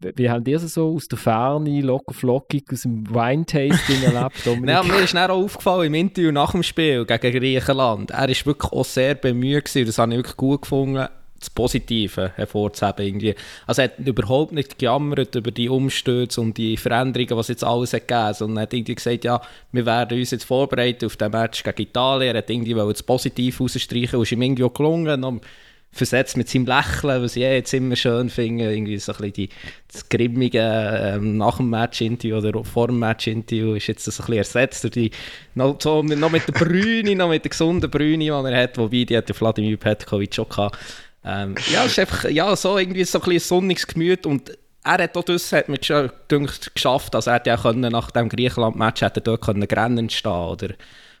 Wie 0.00 0.30
haben 0.30 0.44
die 0.44 0.52
das 0.52 0.74
so 0.74 0.94
aus 0.94 1.08
der 1.08 1.18
Ferne, 1.18 1.80
locker 1.80 2.14
flockig, 2.14 2.72
aus 2.72 2.82
dem 2.82 3.08
Wine-Tasting 3.08 4.04
erlebt? 4.04 4.46
ja, 4.66 4.82
mir 4.84 5.00
ist 5.00 5.14
dann 5.14 5.28
auch 5.30 5.42
aufgefallen 5.42 5.88
im 5.88 5.94
Interview 5.94 6.30
nach 6.30 6.52
dem 6.52 6.62
Spiel 6.62 7.04
gegen 7.04 7.32
Griechenland. 7.32 8.12
Er 8.12 8.28
war 8.28 8.28
wirklich 8.28 8.72
auch 8.72 8.84
sehr 8.84 9.16
bemüht 9.16 9.64
gewesen, 9.64 9.86
das 9.86 9.98
habe 9.98 10.12
ich 10.12 10.18
wirklich 10.18 10.36
gut 10.36 10.62
gefunden 10.62 11.08
das 11.38 11.50
Positive 11.50 12.32
hervorzuheben. 12.34 13.06
Irgendwie. 13.06 13.34
Also 13.66 13.82
er 13.82 13.88
hat 13.88 13.98
überhaupt 13.98 14.52
nicht 14.52 14.78
gejammert 14.78 15.34
über 15.34 15.50
die 15.50 15.68
Umstürze 15.68 16.40
und 16.40 16.56
die 16.58 16.76
Veränderungen, 16.76 17.36
was 17.36 17.48
jetzt 17.48 17.64
alles 17.64 17.92
hat 17.92 18.08
gegeben 18.08 18.34
sondern 18.34 18.56
er 18.58 18.62
hat 18.62 18.74
irgendwie 18.74 18.94
gesagt, 18.94 19.24
ja, 19.24 19.40
wir 19.72 19.86
werden 19.86 20.18
uns 20.18 20.30
jetzt 20.30 20.44
vorbereiten 20.44 21.06
auf 21.06 21.16
den 21.16 21.30
Match 21.30 21.62
gegen 21.62 21.82
Italien. 21.82 22.34
Er 22.34 22.38
hat 22.38 22.50
irgendwie 22.50 22.74
das 22.74 23.02
Positive 23.02 23.58
rausstreichen 23.62 24.18
und 24.18 24.22
ist 24.22 24.32
ihm 24.32 24.42
irgendwie 24.42 24.64
auch 24.64 24.74
gelungen. 24.74 25.24
Und 25.24 25.42
versetzt 25.90 26.36
mit 26.36 26.48
seinem 26.48 26.66
Lächeln, 26.66 27.22
was 27.22 27.34
ich 27.34 27.42
eh 27.42 27.56
jetzt 27.56 27.72
immer 27.72 27.96
schön 27.96 28.28
finde, 28.28 28.72
irgendwie 28.72 28.98
so 28.98 29.12
ein 29.12 29.18
bisschen 29.18 29.32
die, 29.32 29.48
das 29.90 30.08
grimmige 30.08 30.60
ähm, 30.60 31.38
nach 31.38 31.56
dem 31.56 31.70
Match-Interview 31.70 32.36
oder 32.36 32.62
vor 32.64 32.88
dem 32.88 32.98
Match-Interview 32.98 33.74
ist 33.74 33.86
jetzt 33.86 34.06
das 34.06 34.20
ein 34.20 34.26
bisschen 34.26 34.38
ersetzt 34.38 34.84
durch 34.84 34.92
die, 34.92 35.10
noch, 35.54 35.76
so, 35.80 36.02
noch 36.02 36.30
mit 36.30 36.46
der 36.46 36.52
Brüne, 36.52 37.16
noch 37.16 37.30
mit 37.30 37.44
der 37.44 37.50
gesunden 37.50 37.90
Brüne, 37.90 38.24
die 38.24 38.28
er 38.28 38.62
hat, 38.62 38.78
wobei 38.78 39.04
die 39.04 39.16
hat 39.16 39.34
Vladimir 39.34 39.76
Petkovic 39.76 40.34
schon 40.34 40.48
gehabt. 40.48 40.78
Ähm, 41.24 41.56
ja, 41.72 41.84
es 41.84 41.92
ist 41.92 41.98
einfach 41.98 42.24
ja, 42.30 42.54
so 42.56 42.78
irgendwie 42.78 43.04
so 43.04 43.20
ein, 43.20 43.30
ein 43.30 43.38
sonniges 43.40 43.86
Gemüt 43.86 44.26
und 44.26 44.56
er 44.84 45.02
hat 45.02 45.16
auch 45.16 45.24
das 45.24 45.52
hat 45.52 45.68
mir 45.68 45.78
gedacht, 45.78 46.74
geschafft, 46.74 47.14
also 47.14 47.30
er 47.30 47.36
hätte 47.36 47.50
ja 47.50 47.56
können, 47.56 47.92
nach 47.92 48.10
dem 48.10 48.28
Griechenland-Match 48.28 49.02
hätte 49.02 49.20
er 49.20 49.24
dort 49.24 49.42
können 49.42 49.62
Rennen 49.62 50.08
stehen 50.10 50.32
oder 50.32 50.68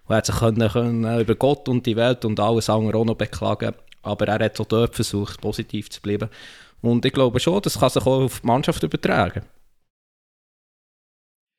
und 0.04 0.14
er 0.14 0.16
hat 0.18 0.26
sich 0.26 0.36
können, 0.36 0.68
können 0.70 1.20
über 1.20 1.34
Gott 1.34 1.68
und 1.68 1.84
die 1.84 1.96
Welt 1.96 2.24
und 2.24 2.40
alles 2.40 2.70
andere 2.70 2.98
auch 2.98 3.04
noch 3.04 3.16
beklagen 3.16 3.74
aber 4.02 4.28
er 4.28 4.44
hat 4.44 4.60
auch 4.60 4.66
dort 4.66 4.94
versucht, 4.94 5.40
positiv 5.40 5.90
zu 5.90 6.00
bleiben 6.00 6.30
und 6.80 7.04
ich 7.04 7.12
glaube 7.12 7.40
schon, 7.40 7.60
das 7.60 7.78
kann 7.78 7.90
sich 7.90 8.06
auch 8.06 8.22
auf 8.22 8.40
die 8.40 8.46
Mannschaft 8.46 8.82
übertragen. 8.82 9.44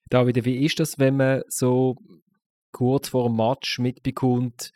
David, 0.10 0.44
wie 0.46 0.66
ist 0.66 0.80
das, 0.80 0.98
wenn 0.98 1.18
man 1.18 1.44
so 1.48 1.98
kurz 2.72 3.10
vor 3.10 3.28
dem 3.28 3.36
Match 3.36 3.80
mitbekommt, 3.80 4.72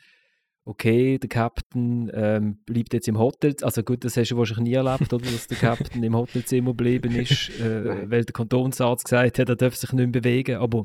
okay, 0.66 1.18
der 1.18 1.30
Captain 1.30 2.10
ähm, 2.14 2.58
bleibt 2.66 2.94
jetzt 2.94 3.08
im 3.08 3.18
Hotel, 3.18 3.56
also 3.62 3.84
gut, 3.84 4.06
das 4.06 4.16
hast 4.16 4.30
du 4.30 4.38
wahrscheinlich 4.38 4.70
nie 4.70 4.74
erlebt, 4.74 5.12
oder, 5.12 5.26
dass 5.26 5.48
der 5.48 5.58
Captain 5.58 6.04
im 6.04 6.16
Hotelzimmer 6.16 6.72
geblieben 6.72 7.14
ist, 7.16 7.50
äh, 7.60 8.10
weil 8.10 8.24
der 8.24 8.34
Kantonsarzt 8.34 9.06
gesagt 9.06 9.40
hat, 9.40 9.50
er 9.50 9.56
darf 9.56 9.76
sich 9.76 9.92
nicht 9.92 10.12
mehr 10.12 10.22
bewegen, 10.22 10.58
aber 10.58 10.84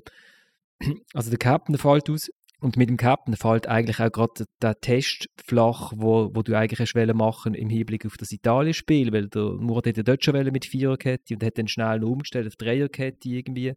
also 1.14 1.30
der 1.30 1.38
Captain 1.38 1.78
fällt 1.78 2.10
aus 2.10 2.28
und 2.60 2.76
mit 2.76 2.88
dem 2.88 2.96
Captain 2.96 3.36
fällt 3.36 3.68
eigentlich 3.68 4.00
auch 4.00 4.10
gerade 4.10 4.44
der 4.60 4.80
Test 4.80 5.28
flach, 5.46 5.92
wo, 5.94 6.30
wo 6.34 6.42
du 6.42 6.56
eigentlich 6.56 6.80
hast 6.80 7.14
machen 7.14 7.54
im 7.54 7.70
Hinblick 7.70 8.04
auf 8.04 8.16
das 8.16 8.32
Italien-Spiel, 8.32 9.12
weil 9.12 9.28
der 9.28 9.44
Murat 9.44 9.86
hätte 9.86 10.02
dort 10.02 10.24
schon 10.24 10.34
mit 10.52 10.64
Viererkette 10.64 11.34
und 11.34 11.44
hat 11.44 11.56
dann 11.56 11.68
schnell 11.68 12.02
umgestellt 12.02 12.48
auf 12.48 12.56
Dreierkette 12.56 13.28
irgendwie. 13.28 13.74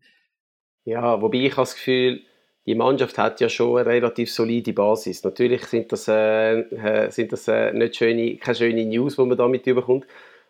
Ja, 0.83 1.21
wobei 1.21 1.37
ich 1.39 1.51
habe 1.51 1.61
das 1.61 1.75
Gefühl, 1.75 2.23
die 2.66 2.76
Mannschaft 2.76 3.18
hat 3.18 3.41
ja 3.41 3.49
schon 3.49 3.78
eine 3.78 3.89
relativ 3.89 4.32
solide 4.32 4.74
Basis. 4.74 5.24
Natürlich 5.24 5.66
sind 5.66 5.91
das, 5.91 6.07
äh, 6.07 6.59
äh, 6.59 7.09
sind 7.09 7.32
das 7.32 7.47
äh, 7.47 7.74
nicht 7.74 7.95
schöne, 7.95 8.38
keine 8.38 8.55
schöne 8.55 8.86
News, 8.86 9.16
die 9.16 9.26
man 9.26 9.38
damit 9.38 9.66
überkommt. 9.66 10.05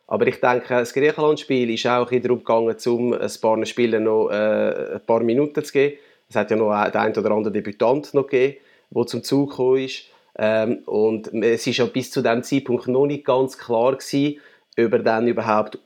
Aber 0.07 0.28
ich 0.28 0.41
denke, 0.41 0.68
das 0.68 0.93
Griechenland-Spiel 0.93 1.70
ist 1.74 1.88
auch 1.88 2.12
darum 2.12 2.39
gegangen, 2.39 2.76
um 2.86 3.14
ein 3.14 3.32
paar 3.41 3.66
Spielen 3.66 4.03
noch 4.03 4.30
äh, 4.30 4.95
ein 4.95 5.05
paar 5.05 5.24
Minuten 5.24 5.64
zu 5.64 5.72
geben. 5.72 5.97
Es 6.28 6.36
hat 6.36 6.51
ja 6.51 6.57
noch 6.57 6.72
den 6.89 6.99
einen 6.99 7.16
oder 7.16 7.32
anderen 7.32 7.53
Debütant 7.53 8.14
noch 8.14 8.28
gegeben, 8.28 8.57
der 8.89 9.05
zum 9.05 9.24
Zug 9.24 9.51
gekommen 9.51 9.78
ist. 9.78 10.05
Ähm, 10.38 10.80
und 10.86 11.34
es 11.34 11.66
ist 11.66 11.78
ja 11.78 11.86
bis 11.86 12.12
zu 12.12 12.22
diesem 12.22 12.43
Zeitpunkt 12.43 12.88
noch 12.88 13.05
nicht 13.05 13.26
ganz 13.26 13.57
klar 13.57 13.95
gewesen, 13.95 14.39
ob 14.78 14.91
er 14.93 14.99
dann 14.99 15.28
überhaupt 15.28 15.80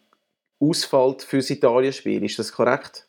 ausfällt 0.59 1.21
für 1.21 1.37
das 1.37 1.49
Italien-Spiel. 1.51 2.23
Ist 2.23 2.39
das 2.39 2.51
korrekt? 2.51 3.07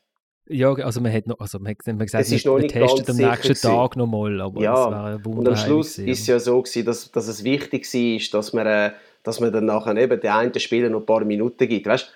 Ja, 0.49 0.73
also 0.73 1.01
man 1.01 1.13
hat 1.13 1.27
noch, 1.27 1.41
also 1.41 1.59
man, 1.59 1.75
man 1.87 1.99
gesagt, 1.99 2.25
es 2.25 2.33
ist 2.33 2.47
noch 2.47 2.59
nicht 2.59 2.73
testet 2.73 3.11
am 3.11 3.17
nächsten 3.17 3.43
gewesen. 3.43 3.69
Tag 3.69 3.97
nochmal, 3.97 4.41
aber 4.41 4.61
ja, 4.61 5.17
und 5.25 5.49
am 5.49 5.57
Schluss 5.57 5.99
war 5.99 6.07
es 6.07 6.27
ja 6.27 6.39
so 6.39 6.63
gewesen, 6.63 6.85
dass, 6.85 7.11
dass 7.11 7.27
es 7.27 7.43
wichtig 7.43 7.85
war, 7.93 8.41
dass 8.41 8.53
man, 8.53 8.67
äh, 8.67 8.91
dass 9.25 9.41
man 9.41 9.53
dann 9.53 9.65
nachher 9.65 9.97
eben 9.97 10.21
den 10.21 10.31
einen 10.31 10.59
Spieler 10.59 10.89
noch 10.89 11.01
ein 11.01 11.07
paar 11.07 11.25
Minuten 11.25 11.67
gibt. 11.67 11.87
Weißt, 11.87 12.13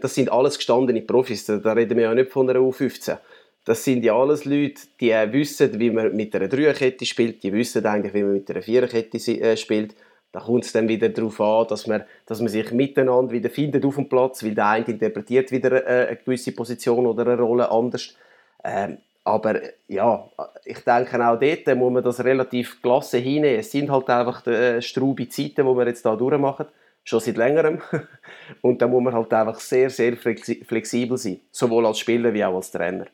das 0.00 0.14
sind 0.14 0.30
alles 0.30 0.58
gestandene 0.58 1.00
Profis, 1.00 1.46
da, 1.46 1.56
da 1.56 1.72
reden 1.72 1.96
wir 1.96 2.04
ja 2.04 2.14
nicht 2.14 2.30
von 2.30 2.48
einer 2.48 2.60
U15. 2.60 3.16
Das 3.64 3.84
sind 3.84 4.04
ja 4.04 4.16
alles 4.16 4.44
Leute, 4.44 4.82
die 5.00 5.10
äh, 5.10 5.32
wissen, 5.32 5.78
wie 5.78 5.90
man 5.90 6.14
mit 6.14 6.34
einer 6.34 6.48
Dreierkette 6.48 7.06
spielt, 7.06 7.42
die 7.42 7.52
wissen 7.52 7.86
eigentlich, 7.86 8.12
wie 8.12 8.22
man 8.22 8.32
mit 8.34 8.50
einer 8.50 8.60
Viererkette 8.60 9.18
äh, 9.40 9.56
spielt 9.56 9.94
da 10.32 10.40
kommt 10.40 10.64
es 10.64 10.72
dann 10.72 10.88
wieder 10.88 11.10
darauf 11.10 11.40
an, 11.40 11.66
dass 11.68 11.86
man, 11.86 12.04
dass 12.26 12.40
man 12.40 12.48
sich 12.48 12.72
miteinander 12.72 13.32
wieder 13.32 13.50
findet 13.50 13.84
auf 13.84 13.96
dem 13.96 14.08
Platz, 14.08 14.42
weil 14.42 14.54
der 14.54 14.66
eine 14.66 14.86
interpretiert 14.86 15.52
wieder 15.52 15.86
äh, 15.86 16.08
eine 16.08 16.16
gewisse 16.16 16.52
Position 16.52 17.06
oder 17.06 17.26
eine 17.26 17.40
Rolle 17.40 17.70
anders. 17.70 18.16
Ähm, 18.64 18.98
aber 19.24 19.60
ja, 19.86 20.28
ich 20.64 20.80
denke 20.80 21.24
auch 21.24 21.38
dort 21.38 21.76
muss 21.76 21.92
man 21.92 22.02
das 22.02 22.24
relativ 22.24 22.82
gelassen 22.82 23.22
hinnehmen. 23.22 23.60
Es 23.60 23.70
sind 23.70 23.90
halt 23.90 24.08
einfach 24.08 24.46
äh, 24.46 24.82
straube 24.82 25.28
Zeiten, 25.28 25.66
die 25.66 25.76
wir 25.76 25.86
jetzt 25.86 26.02
hier 26.02 26.16
durchmachen, 26.16 26.66
schon 27.04 27.20
seit 27.20 27.36
längerem. 27.36 27.80
Und 28.62 28.82
da 28.82 28.88
muss 28.88 29.02
man 29.02 29.14
halt 29.14 29.32
einfach 29.32 29.60
sehr, 29.60 29.90
sehr 29.90 30.16
flexibel 30.16 31.18
sein, 31.18 31.40
sowohl 31.50 31.86
als 31.86 31.98
Spieler 31.98 32.32
wie 32.32 32.44
auch 32.44 32.56
als 32.56 32.70
Trainer. 32.70 33.06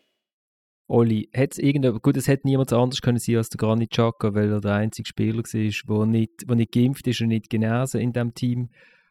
Oli, 0.89 1.29
hat's 1.37 1.59
irgendein, 1.59 1.99
gut, 2.01 2.17
es 2.17 2.29
hätte 2.29 2.47
niemand 2.47 2.73
anders 2.73 3.03
können 3.03 3.19
sein 3.19 3.37
als 3.37 3.51
der 3.51 3.59
Granit 3.59 3.91
Xhaka, 3.91 4.35
weil 4.35 4.51
er 4.51 4.61
der 4.61 4.75
einzige 4.75 5.07
Spieler 5.07 5.43
war, 5.43 5.99
der 5.99 6.07
nicht, 6.07 6.49
der 6.49 6.57
nicht 6.57 6.73
geimpft 6.73 7.07
ist 7.07 7.21
und 7.21 7.29
nicht 7.29 7.51
genesen 7.51 8.01
in 8.01 8.13
diesem 8.15 8.35
Team. 8.35 8.71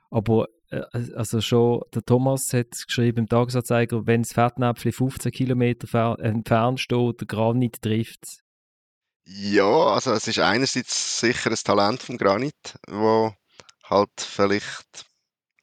Aber 0.10 0.48
äh, 0.72 0.82
also 1.16 1.40
schon, 1.40 1.82
der 1.94 2.04
Thomas 2.04 2.52
hat 2.54 2.72
geschrieben 2.72 3.20
im 3.20 3.30
Tagesanzeiger, 3.30 4.08
wenn 4.08 4.24
das 4.24 4.34
Fettnäpfchen 4.34 4.92
15 4.92 5.32
Kilometer 5.32 6.20
entfernt 6.20 6.80
steht, 6.80 7.22
der 7.22 7.28
Granit 7.28 7.82
trifft 7.82 8.24
es. 8.24 8.44
Ja, 9.26 9.88
also 9.88 10.14
es 10.14 10.28
ist 10.28 10.40
einerseits 10.40 11.20
sicher 11.20 11.52
ein 11.52 11.58
Talent 11.58 12.02
vom 12.02 12.18
Granit, 12.18 12.80
wo 12.88 13.34
halt 13.84 14.10
vielleicht 14.18 15.06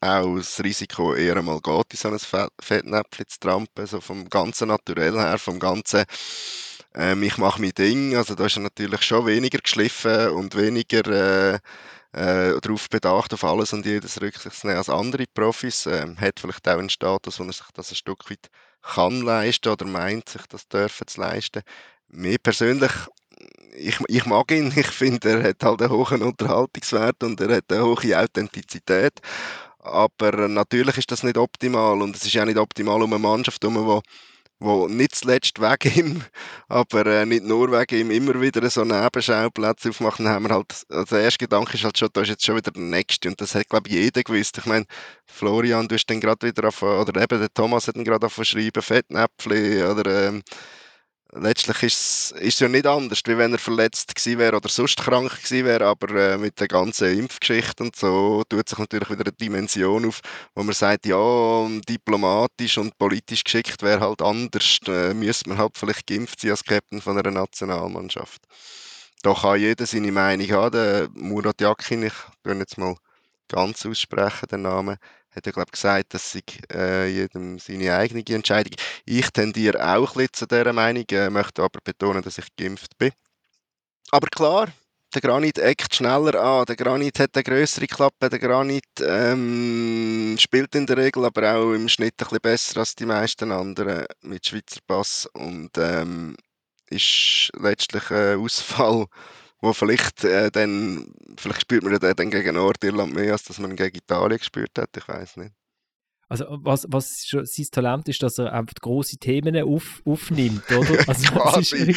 auch 0.04 0.36
das 0.36 0.62
Risiko 0.62 1.14
eher 1.14 1.40
mal 1.42 1.60
geht, 1.60 1.92
in 1.92 1.96
so 1.96 2.08
ein 2.08 2.50
Fettnäpfchen 2.60 3.26
zu 3.28 3.40
trampen, 3.40 3.86
so 3.86 4.00
vom 4.00 4.28
ganzen 4.28 4.68
Naturell 4.68 5.14
her, 5.14 5.38
vom 5.38 5.58
ganzen 5.58 6.04
ähm, 6.94 7.22
ich 7.24 7.38
mache 7.38 7.60
mein 7.60 7.72
Ding, 7.72 8.14
also 8.16 8.34
da 8.34 8.46
ist 8.46 8.56
er 8.56 8.62
natürlich 8.62 9.02
schon 9.02 9.26
weniger 9.26 9.58
geschliffen 9.58 10.28
und 10.30 10.54
weniger 10.54 11.06
äh, 11.06 11.58
äh, 12.12 12.60
darauf 12.60 12.88
bedacht, 12.88 13.34
auf 13.34 13.42
alles 13.44 13.72
und 13.72 13.84
jedes 13.86 14.20
Rücksicht 14.20 14.56
zu 14.56 14.66
nehmen 14.68 14.78
als 14.78 14.88
andere 14.88 15.24
Profis. 15.34 15.86
Ähm, 15.86 16.18
hat 16.20 16.38
vielleicht 16.38 16.68
auch 16.68 16.78
einen 16.78 16.90
Status, 16.90 17.40
wo 17.40 17.44
er 17.44 17.52
sich 17.52 17.66
das 17.74 17.90
ein 17.90 17.96
Stück 17.96 18.30
weit 18.30 18.48
kann 18.82 19.22
leisten 19.22 19.70
oder 19.72 19.86
meint, 19.86 20.28
sich 20.28 20.46
das 20.48 20.68
dürfen 20.68 21.06
zu 21.08 21.20
leisten. 21.20 21.62
Mir 22.08 22.38
persönlich 22.38 22.92
ich, 23.76 23.98
ich 24.06 24.26
mag 24.26 24.50
ihn. 24.52 24.72
Ich 24.76 24.86
finde, 24.86 25.30
er 25.30 25.50
hat 25.50 25.64
halt 25.64 25.82
einen 25.82 25.90
hohen 25.90 26.22
Unterhaltungswert 26.22 27.22
und 27.24 27.40
er 27.40 27.56
hat 27.56 27.72
eine 27.72 27.84
hohe 27.84 28.18
Authentizität. 28.18 29.20
Aber 29.84 30.48
natürlich 30.48 30.96
ist 30.98 31.10
das 31.12 31.22
nicht 31.22 31.36
optimal 31.36 32.00
und 32.00 32.16
es 32.16 32.24
ist 32.24 32.36
auch 32.38 32.46
nicht 32.46 32.56
optimal 32.58 33.02
um 33.02 33.12
eine 33.12 33.22
Mannschaft 33.22 33.62
herum, 33.62 33.86
wo, 33.86 34.02
wo 34.58 34.88
nicht 34.88 35.14
zuletzt 35.14 35.60
wegen 35.60 35.98
ihm, 35.98 36.22
aber 36.68 37.04
äh, 37.06 37.26
nicht 37.26 37.44
nur 37.44 37.70
wegen 37.70 38.00
ihm 38.00 38.10
immer 38.10 38.40
wieder 38.40 38.68
so 38.70 38.82
Nebenschauplätze 38.82 39.90
aufmachen, 39.90 40.26
haben 40.26 40.44
wir 40.48 40.54
halt, 40.54 40.86
also 40.88 41.16
der 41.16 41.24
erste 41.24 41.44
Gedanke 41.44 41.74
ist 41.74 41.84
halt 41.84 41.98
schon, 41.98 42.08
da 42.14 42.22
ist 42.22 42.28
jetzt 42.30 42.46
schon 42.46 42.56
wieder 42.56 42.70
der 42.70 42.82
Nächste 42.82 43.28
und 43.28 43.38
das 43.40 43.54
hat 43.54 43.68
glaube 43.68 43.88
ich 43.90 43.94
jeder 43.94 44.22
gewusst. 44.22 44.56
Ich 44.56 44.66
meine, 44.66 44.86
Florian, 45.26 45.86
du 45.86 45.96
hast 45.96 46.06
dann 46.06 46.20
gerade 46.20 46.46
wieder 46.46 46.68
auf, 46.68 46.82
oder 46.82 47.22
eben 47.22 47.38
der 47.38 47.52
Thomas 47.52 47.86
hat 47.86 47.96
dann 47.96 48.04
gerade 48.04 48.26
auf 48.26 48.40
schreiben, 48.42 48.82
Fettnäpfli 48.82 49.84
oder 49.84 50.28
ähm, 50.28 50.42
letztlich 51.34 51.82
ist 51.82 52.34
es 52.38 52.58
ja 52.60 52.68
nicht 52.68 52.86
anders, 52.86 53.20
wie 53.26 53.36
wenn 53.36 53.52
er 53.52 53.58
verletzt 53.58 54.14
gewesen 54.14 54.38
wäre 54.38 54.56
oder 54.56 54.68
sonst 54.68 54.98
krank 54.98 55.30
gewesen 55.42 55.64
wäre, 55.66 55.86
aber 55.86 56.14
äh, 56.14 56.38
mit 56.38 56.60
der 56.60 56.68
ganzen 56.68 57.18
Impfgeschichte 57.18 57.82
und 57.82 57.96
so 57.96 58.42
tut 58.48 58.68
sich 58.68 58.78
natürlich 58.78 59.10
wieder 59.10 59.24
eine 59.24 59.32
Dimension 59.32 60.06
auf, 60.06 60.20
wo 60.54 60.62
man 60.62 60.74
sagt, 60.74 61.06
ja, 61.06 61.68
diplomatisch 61.88 62.78
und 62.78 62.96
politisch 62.98 63.44
geschickt 63.44 63.82
wäre 63.82 64.00
halt 64.00 64.22
anders, 64.22 64.78
äh, 64.86 65.14
müsste 65.14 65.48
man 65.48 65.58
halt 65.58 65.76
vielleicht 65.76 66.06
geimpft 66.06 66.40
sein 66.40 66.52
als 66.52 66.64
Captain 66.64 67.00
von 67.00 67.18
einer 67.18 67.30
Nationalmannschaft. 67.30 68.42
Da 69.22 69.34
kann 69.34 69.58
jeder 69.58 69.86
seine 69.86 70.12
Meinung 70.12 70.50
haben. 70.50 70.72
Der 70.72 71.08
Murat 71.14 71.60
Yakin, 71.60 72.04
ich 72.04 72.12
tue 72.42 72.54
jetzt 72.56 72.78
mal 72.78 72.94
ganz 73.48 73.86
aussprechen, 73.86 74.48
den 74.50 74.62
Namen, 74.62 74.98
hat 75.34 75.46
er 75.46 75.52
glaube 75.52 75.72
gesagt, 75.72 76.14
dass 76.14 76.32
sich 76.32 76.60
äh, 76.72 77.08
jedem 77.08 77.58
seine 77.58 77.96
eigene 77.96 78.24
Entscheidung. 78.26 78.74
Ich 79.04 79.30
tendiere 79.30 79.84
auch 79.84 80.10
ein 80.10 80.14
bisschen 80.14 80.32
zu 80.32 80.46
dieser 80.46 80.72
Meinung, 80.72 81.04
äh, 81.10 81.30
möchte 81.30 81.62
aber 81.62 81.80
betonen, 81.82 82.22
dass 82.22 82.38
ich 82.38 82.54
geimpft 82.56 82.96
bin. 82.98 83.12
Aber 84.10 84.28
klar, 84.28 84.68
der 85.14 85.20
Granit 85.20 85.58
eckt 85.58 85.94
schneller 85.94 86.34
an, 86.40 86.66
der 86.66 86.76
Granit 86.76 87.18
hat 87.20 87.30
eine 87.34 87.44
größere 87.44 87.86
Klappe, 87.86 88.28
der 88.28 88.38
Granit 88.38 88.84
ähm, 89.00 90.36
spielt 90.38 90.74
in 90.74 90.86
der 90.86 90.96
Regel 90.96 91.24
aber 91.24 91.54
auch 91.54 91.72
im 91.72 91.88
Schnitt 91.88 92.14
ein 92.14 92.24
bisschen 92.24 92.38
besser 92.40 92.80
als 92.80 92.94
die 92.96 93.06
meisten 93.06 93.52
anderen 93.52 94.06
mit 94.22 94.46
Schweizer 94.46 94.80
Pass 94.86 95.26
und 95.34 95.70
ähm, 95.78 96.36
ist 96.90 97.50
letztlich 97.56 98.10
ein 98.10 98.38
Ausfall 98.38 99.06
wo 99.64 99.72
vielleicht 99.72 100.24
äh, 100.24 100.50
dann, 100.50 101.12
vielleicht 101.36 101.62
spürt 101.62 101.82
man 101.82 101.92
ja 101.92 102.14
dann 102.14 102.30
gegen 102.30 102.54
Nordirland 102.54 103.14
mehr, 103.14 103.32
als 103.32 103.44
dass 103.44 103.58
man 103.58 103.76
gegen 103.76 103.96
Italien 103.96 104.38
gespürt 104.38 104.78
hat, 104.78 104.90
ich 104.96 105.08
weiß 105.08 105.38
nicht. 105.38 105.52
Also 106.28 106.46
was, 106.48 106.86
was 106.88 107.24
schon 107.26 107.44
sein 107.44 107.66
Talent 107.70 108.08
ist, 108.08 108.22
dass 108.22 108.38
er 108.38 108.52
einfach 108.52 108.74
große 108.80 109.18
Themen 109.18 109.56
auf, 109.62 110.00
aufnimmt, 110.04 110.64
oder? 110.70 111.04
Also, 111.08 111.32
Quasi. 111.32 111.94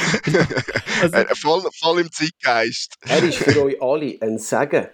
also, 1.01 1.36
voll, 1.36 1.63
voll 1.80 2.01
im 2.01 2.11
Zeitgeist. 2.11 2.95
Er 3.01 3.24
ist 3.24 3.38
für 3.38 3.63
euch 3.63 3.82
alle 3.82 4.18
ein 4.22 4.38
Segen. 4.38 4.88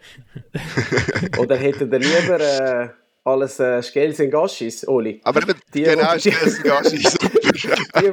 oder 1.38 1.56
hättet 1.56 1.92
ihr 1.92 2.00
lieber... 2.00 2.40
Äh 2.40 2.90
alles 3.26 3.60
äh, 3.60 3.82
Skels 3.82 4.20
und 4.20 4.32
Gaschis, 4.32 4.86
Oli. 4.86 5.22
Aber 5.24 5.42
eben, 5.44 5.56
die, 5.74 5.84
genau, 5.84 6.18
Skels 6.20 6.58
und 6.58 6.64
Gaschis. 6.66 7.18
Die, 7.96 8.02
die, 8.02 8.12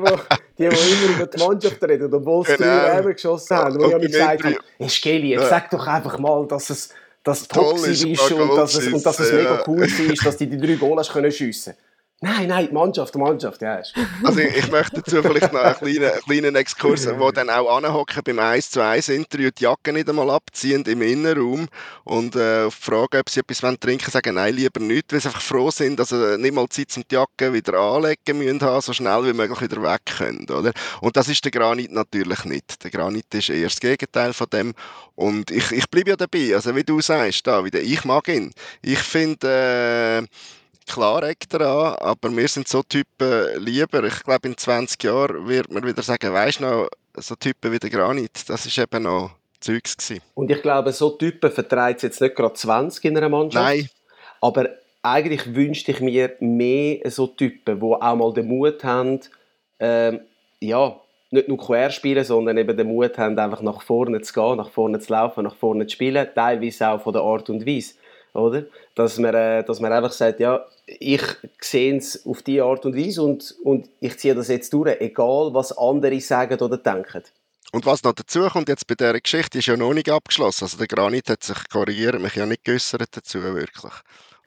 die, 0.58 0.64
immer 0.64 1.16
über 1.16 1.26
die 1.26 1.38
Mannschaft 1.38 1.82
reden, 1.82 2.12
obwohl 2.12 2.46
sie 2.46 2.56
genau. 2.56 2.66
drei 2.66 2.96
Räume 2.98 3.14
geschossen 3.14 3.56
haben, 3.56 3.80
wo 3.80 3.96
ich 3.96 4.06
gesagt 4.12 4.44
habe, 4.44 4.56
hey, 4.78 4.88
Skeli, 4.88 5.30
jetzt 5.30 5.48
sag 5.48 5.70
doch 5.70 5.86
einfach 5.86 6.18
mal, 6.18 6.46
dass 6.46 6.70
es 6.70 6.90
dass 7.22 7.46
toxisch 7.46 8.02
ist, 8.04 8.32
und 8.32 8.56
dass, 8.56 8.74
es, 8.74 8.92
und 8.92 9.04
dass 9.04 9.20
es 9.20 9.32
mega 9.32 9.62
cool 9.66 9.82
ist, 9.82 10.24
dass 10.24 10.36
die 10.38 10.48
die 10.48 10.56
drei 10.56 10.74
Goal 10.74 11.02
können 11.04 11.30
schiessen 11.30 11.74
können. 11.74 11.89
Nein, 12.22 12.48
nein, 12.48 12.66
die 12.68 12.74
Mannschaft, 12.74 13.14
die 13.14 13.18
Mannschaft, 13.18 13.62
ja. 13.62 13.80
Also 14.24 14.40
ich, 14.40 14.54
ich 14.54 14.70
möchte 14.70 14.96
dazu 14.96 15.22
vielleicht 15.22 15.54
noch 15.54 15.62
einen 15.62 15.74
kleinen, 15.76 16.20
kleinen 16.20 16.54
Exkurs, 16.54 17.08
wo 17.18 17.30
dann 17.30 17.48
auch 17.48 17.74
anhocken 17.74 18.22
beim 18.22 18.38
1 18.38 18.72
zu 18.72 18.84
1 18.84 19.08
Interview, 19.08 19.48
die 19.50 19.64
Jacke 19.64 19.90
nicht 19.90 20.06
einmal 20.06 20.28
abziehen 20.28 20.84
im 20.84 21.00
Innenraum 21.00 21.68
und 22.04 22.36
äh, 22.36 22.64
auf 22.64 22.76
die 22.76 22.82
Frage, 22.82 23.20
ob 23.20 23.30
sie 23.30 23.40
etwas 23.40 23.62
wollen 23.62 23.80
trinken 23.80 24.10
sagen, 24.10 24.34
nein, 24.34 24.54
lieber 24.54 24.80
nicht, 24.80 25.10
weil 25.14 25.20
sie 25.20 25.28
einfach 25.28 25.40
froh 25.40 25.70
sind, 25.70 25.98
dass 25.98 26.10
sie 26.10 26.36
nicht 26.36 26.52
mal 26.52 26.68
Zeit 26.68 26.90
zum 26.90 27.04
die 27.10 27.14
Jacke 27.14 27.54
wieder 27.54 27.78
anlegen 27.78 28.36
müssen, 28.36 28.60
haben, 28.60 28.82
so 28.82 28.92
schnell 28.92 29.24
wie 29.24 29.32
möglich 29.32 29.62
wieder 29.62 29.82
weg 29.82 30.02
können, 30.18 30.46
oder? 30.50 30.72
Und 31.00 31.16
das 31.16 31.26
ist 31.28 31.42
der 31.42 31.52
Granit 31.52 31.90
natürlich 31.90 32.44
nicht. 32.44 32.84
Der 32.84 32.90
Granit 32.90 33.32
ist 33.32 33.48
eher 33.48 33.68
das 33.68 33.80
Gegenteil 33.80 34.34
von 34.34 34.46
dem 34.52 34.74
und 35.14 35.50
ich, 35.50 35.72
ich 35.72 35.88
bleibe 35.88 36.10
ja 36.10 36.16
dabei, 36.16 36.54
also 36.54 36.76
wie 36.76 36.84
du 36.84 37.00
sagst, 37.00 37.46
da 37.46 37.64
wieder, 37.64 37.80
ich 37.80 38.04
mag 38.04 38.28
ihn. 38.28 38.52
Ich 38.82 38.98
finde, 38.98 40.26
äh, 40.26 40.26
klar 40.90 41.22
eckt 41.22 41.54
er 41.54 41.60
an, 41.60 41.94
aber 42.00 42.36
wir 42.36 42.48
sind 42.48 42.68
so 42.68 42.82
Typen 42.82 43.62
lieber. 43.62 44.04
Ich 44.04 44.22
glaube, 44.22 44.48
in 44.48 44.56
20 44.56 45.02
Jahren 45.02 45.48
wird 45.48 45.72
man 45.72 45.84
wieder 45.84 46.02
sagen, 46.02 46.32
weißt 46.32 46.60
du 46.60 46.64
noch, 46.64 46.88
so 47.16 47.34
Typen 47.36 47.72
wie 47.72 47.78
der 47.78 47.90
Granit, 47.90 48.48
das 48.48 48.66
ist 48.66 48.78
eben 48.78 49.02
noch 49.02 49.30
Zeugs 49.60 49.96
gewesen. 49.96 50.22
Und 50.34 50.50
ich 50.50 50.62
glaube, 50.62 50.92
so 50.92 51.10
Typen 51.10 51.50
vertreibt 51.50 51.98
es 51.98 52.02
jetzt 52.02 52.20
nicht 52.20 52.34
gerade 52.34 52.54
20 52.54 53.04
in 53.04 53.16
einer 53.16 53.28
Mannschaft. 53.28 53.64
Nein. 53.64 53.88
Aber 54.40 54.68
eigentlich 55.02 55.54
wünschte 55.54 55.92
ich 55.92 56.00
mir 56.00 56.34
mehr 56.40 56.98
so 57.10 57.26
Typen, 57.26 57.80
die 57.80 57.86
auch 57.86 58.16
mal 58.16 58.32
den 58.32 58.48
Mut 58.48 58.82
haben, 58.84 59.20
ähm, 59.78 60.20
ja, 60.60 60.98
nicht 61.30 61.48
nur 61.48 61.58
quer 61.58 61.90
spielen, 61.90 62.24
sondern 62.24 62.58
eben 62.58 62.76
den 62.76 62.88
Mut 62.88 63.16
haben, 63.16 63.38
einfach 63.38 63.62
nach 63.62 63.82
vorne 63.82 64.20
zu 64.20 64.32
gehen, 64.32 64.56
nach 64.56 64.70
vorne 64.70 64.98
zu 64.98 65.12
laufen, 65.12 65.44
nach 65.44 65.54
vorne 65.54 65.86
zu 65.86 65.94
spielen, 65.94 66.26
teilweise 66.34 66.88
auch 66.88 67.02
von 67.02 67.12
der 67.12 67.22
Art 67.22 67.48
und 67.48 67.66
Weise 67.66 67.94
oder? 68.34 68.64
Dass 68.94 69.18
man, 69.18 69.34
äh, 69.34 69.64
dass 69.64 69.80
man 69.80 69.92
einfach 69.92 70.12
sagt, 70.12 70.40
ja, 70.40 70.66
ich 70.86 71.22
sehe 71.60 71.96
es 71.96 72.26
auf 72.26 72.42
diese 72.42 72.64
Art 72.64 72.84
und 72.86 72.96
Weise 72.96 73.22
und, 73.22 73.54
und 73.64 73.88
ich 74.00 74.18
ziehe 74.18 74.34
das 74.34 74.48
jetzt 74.48 74.72
durch, 74.72 75.00
egal 75.00 75.52
was 75.52 75.76
andere 75.76 76.20
sagen 76.20 76.60
oder 76.60 76.76
denken. 76.76 77.22
Und 77.72 77.86
was 77.86 78.02
noch 78.02 78.12
dazu 78.12 78.48
kommt 78.48 78.68
jetzt 78.68 78.86
bei 78.86 78.96
dieser 78.96 79.20
Geschichte, 79.20 79.58
ist 79.58 79.66
ja 79.66 79.76
noch 79.76 79.94
nicht 79.94 80.10
abgeschlossen. 80.10 80.64
Also 80.64 80.76
der 80.76 80.88
Granit 80.88 81.30
hat 81.30 81.44
sich 81.44 81.68
korrigiert, 81.68 82.20
mich 82.20 82.34
ja 82.34 82.46
nicht 82.46 82.64
geäußert 82.64 83.16
dazu 83.16 83.42
wirklich. 83.42 83.92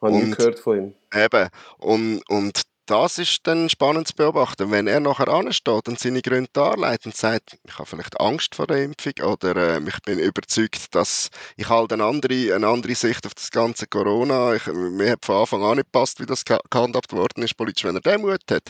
Habe 0.02 0.20
ich 0.20 0.36
gehört 0.36 0.60
von 0.60 0.78
ihm. 0.78 0.94
Eben. 1.14 1.50
Und, 1.78 2.22
und 2.30 2.62
das 2.86 3.18
ist 3.18 3.48
dann 3.48 3.70
spannend 3.70 4.08
zu 4.08 4.16
beobachten. 4.16 4.72
Wenn 4.72 4.88
er 4.88 5.00
nachher 5.00 5.28
ansteht 5.28 5.88
und 5.88 6.00
seine 6.00 6.22
Gründe 6.22 6.50
darlegt 6.54 7.06
und 7.06 7.16
sagt, 7.16 7.58
ich 7.64 7.78
habe 7.80 7.86
vielleicht 7.86 8.20
Angst 8.20 8.56
vor 8.56 8.68
der 8.68 8.84
Impfung 8.84 9.14
oder 9.24 9.56
äh, 9.56 9.82
ich 9.88 10.02
bin 10.02 10.20
überzeugt, 10.20 10.94
dass 10.94 11.30
ich 11.56 11.70
halt 11.70 11.94
eine 11.94 12.04
andere, 12.04 12.54
eine 12.54 12.68
andere 12.68 12.96
Sicht 12.96 13.26
auf 13.26 13.34
das 13.36 13.52
ganze 13.52 13.88
Corona, 13.88 14.56
ich, 14.56 14.68
mir 14.68 15.12
hat 15.12 15.26
von 15.26 15.38
Anfang 15.38 15.64
an 15.64 15.78
nicht 15.78 15.92
gepasst, 15.92 16.20
wie 16.20 16.26
das 16.26 16.44
gehandhabt 16.46 17.14
worden 17.14 17.44
ist 17.44 17.56
politisch, 17.58 17.86
wenn 17.86 17.96
er 17.96 18.02
den 18.02 18.22
Mut 18.22 18.42
hat 18.52 18.70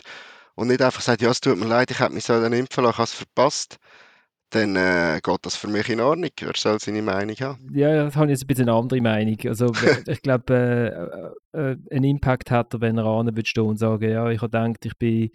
und 0.54 0.68
nicht 0.68 0.82
einfach 0.82 1.00
sagt, 1.02 1.22
ja, 1.22 1.30
es 1.30 1.40
tut 1.40 1.58
mir 1.58 1.66
leid, 1.66 1.90
ich 1.90 1.98
hätte 1.98 2.12
mich 2.14 2.24
so 2.24 2.34
impfen 2.34 2.84
lassen, 2.84 2.94
ich 2.94 2.98
habe 2.98 3.02
es 3.04 3.12
verpasst, 3.12 3.78
dann 4.54 4.76
äh, 4.76 5.20
geht 5.22 5.38
das 5.42 5.56
für 5.56 5.68
mich 5.68 5.88
in 5.88 6.00
Ordnung. 6.00 6.30
Er 6.40 6.52
soll 6.56 6.78
seine 6.78 7.02
Meinung 7.02 7.36
haben. 7.36 7.58
Ja, 7.72 8.04
das 8.04 8.14
habe 8.14 8.26
ich 8.26 8.30
jetzt 8.30 8.44
ein 8.44 8.46
bisschen 8.46 8.68
eine 8.68 8.78
andere 8.78 9.00
Meinung. 9.00 9.36
Also 9.46 9.72
ich 10.06 10.22
glaube, 10.22 11.34
äh, 11.52 11.58
äh, 11.58 11.76
einen 11.90 12.04
Impact 12.04 12.50
hat 12.50 12.72
er, 12.74 12.80
wenn 12.80 12.98
er 12.98 13.06
an 13.06 13.26
würde 13.26 13.46
stehen 13.46 13.64
und 13.64 13.78
sagen, 13.78 14.10
ja, 14.10 14.30
ich 14.30 14.40
habe 14.40 14.50
gedacht, 14.50 14.84
ich 14.84 14.96
bin 14.96 15.30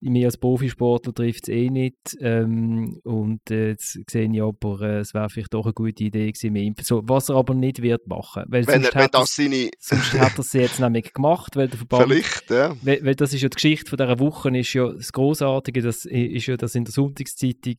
mich 0.00 0.24
als 0.24 0.36
Profisportler 0.36 1.12
trifft 1.12 1.48
es 1.48 1.54
eh 1.54 1.70
nicht. 1.70 1.96
Ähm, 2.20 3.00
und 3.04 3.50
äh, 3.50 3.70
jetzt 3.70 3.98
sehe 4.08 4.30
ich 4.32 4.42
aber, 4.42 4.80
äh, 4.82 4.98
es 4.98 5.14
wäre 5.14 5.28
vielleicht 5.28 5.54
doch 5.54 5.64
eine 5.64 5.72
gute 5.72 6.04
Idee 6.04 6.30
gewesen. 6.30 6.74
So, 6.82 7.02
was 7.04 7.30
er 7.30 7.36
aber 7.36 7.54
nicht 7.54 7.82
wird 7.82 8.06
machen. 8.06 8.44
Weil 8.48 8.66
wenn 8.66 8.82
sonst, 8.82 8.94
er, 8.94 9.04
hat, 9.04 9.14
das 9.14 9.34
seine... 9.34 9.70
sonst 9.78 10.12
hat 10.12 10.34
er 10.34 10.38
es 10.38 10.52
jetzt 10.52 10.78
nämlich 10.80 11.12
gemacht, 11.12 11.56
weil 11.56 11.68
der 11.68 11.78
Verband... 11.78 12.04
Vielleicht, 12.04 12.50
ja. 12.50 12.76
Weil, 12.82 13.04
weil, 13.04 13.14
das 13.14 13.32
ist 13.32 13.42
ja 13.42 13.48
die 13.48 13.56
Geschichte 13.56 13.90
von 13.90 13.96
dieser 13.96 14.18
Woche, 14.20 14.56
ist 14.56 14.72
ja 14.74 14.92
das 14.92 15.12
Großartige, 15.12 15.82
das 15.82 16.04
ist 16.04 16.46
ja 16.46 16.56
das 16.56 16.74
in 16.74 16.84
der 16.84 16.92
Sonntagszeitung 16.92 17.76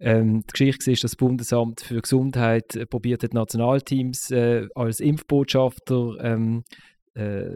ähm, 0.00 0.42
die 0.42 0.52
Geschichte 0.52 0.92
ist, 0.92 1.04
dass 1.04 1.12
das 1.12 1.16
Bundesamt 1.16 1.80
für 1.80 2.00
Gesundheit 2.00 2.76
äh, 2.76 2.86
probiert 2.86 3.22
hat, 3.22 3.34
Nationalteams 3.34 4.30
äh, 4.30 4.68
als 4.74 5.00
Impfbotschafter 5.00 6.16
ähm, 6.20 6.64
äh, 7.14 7.48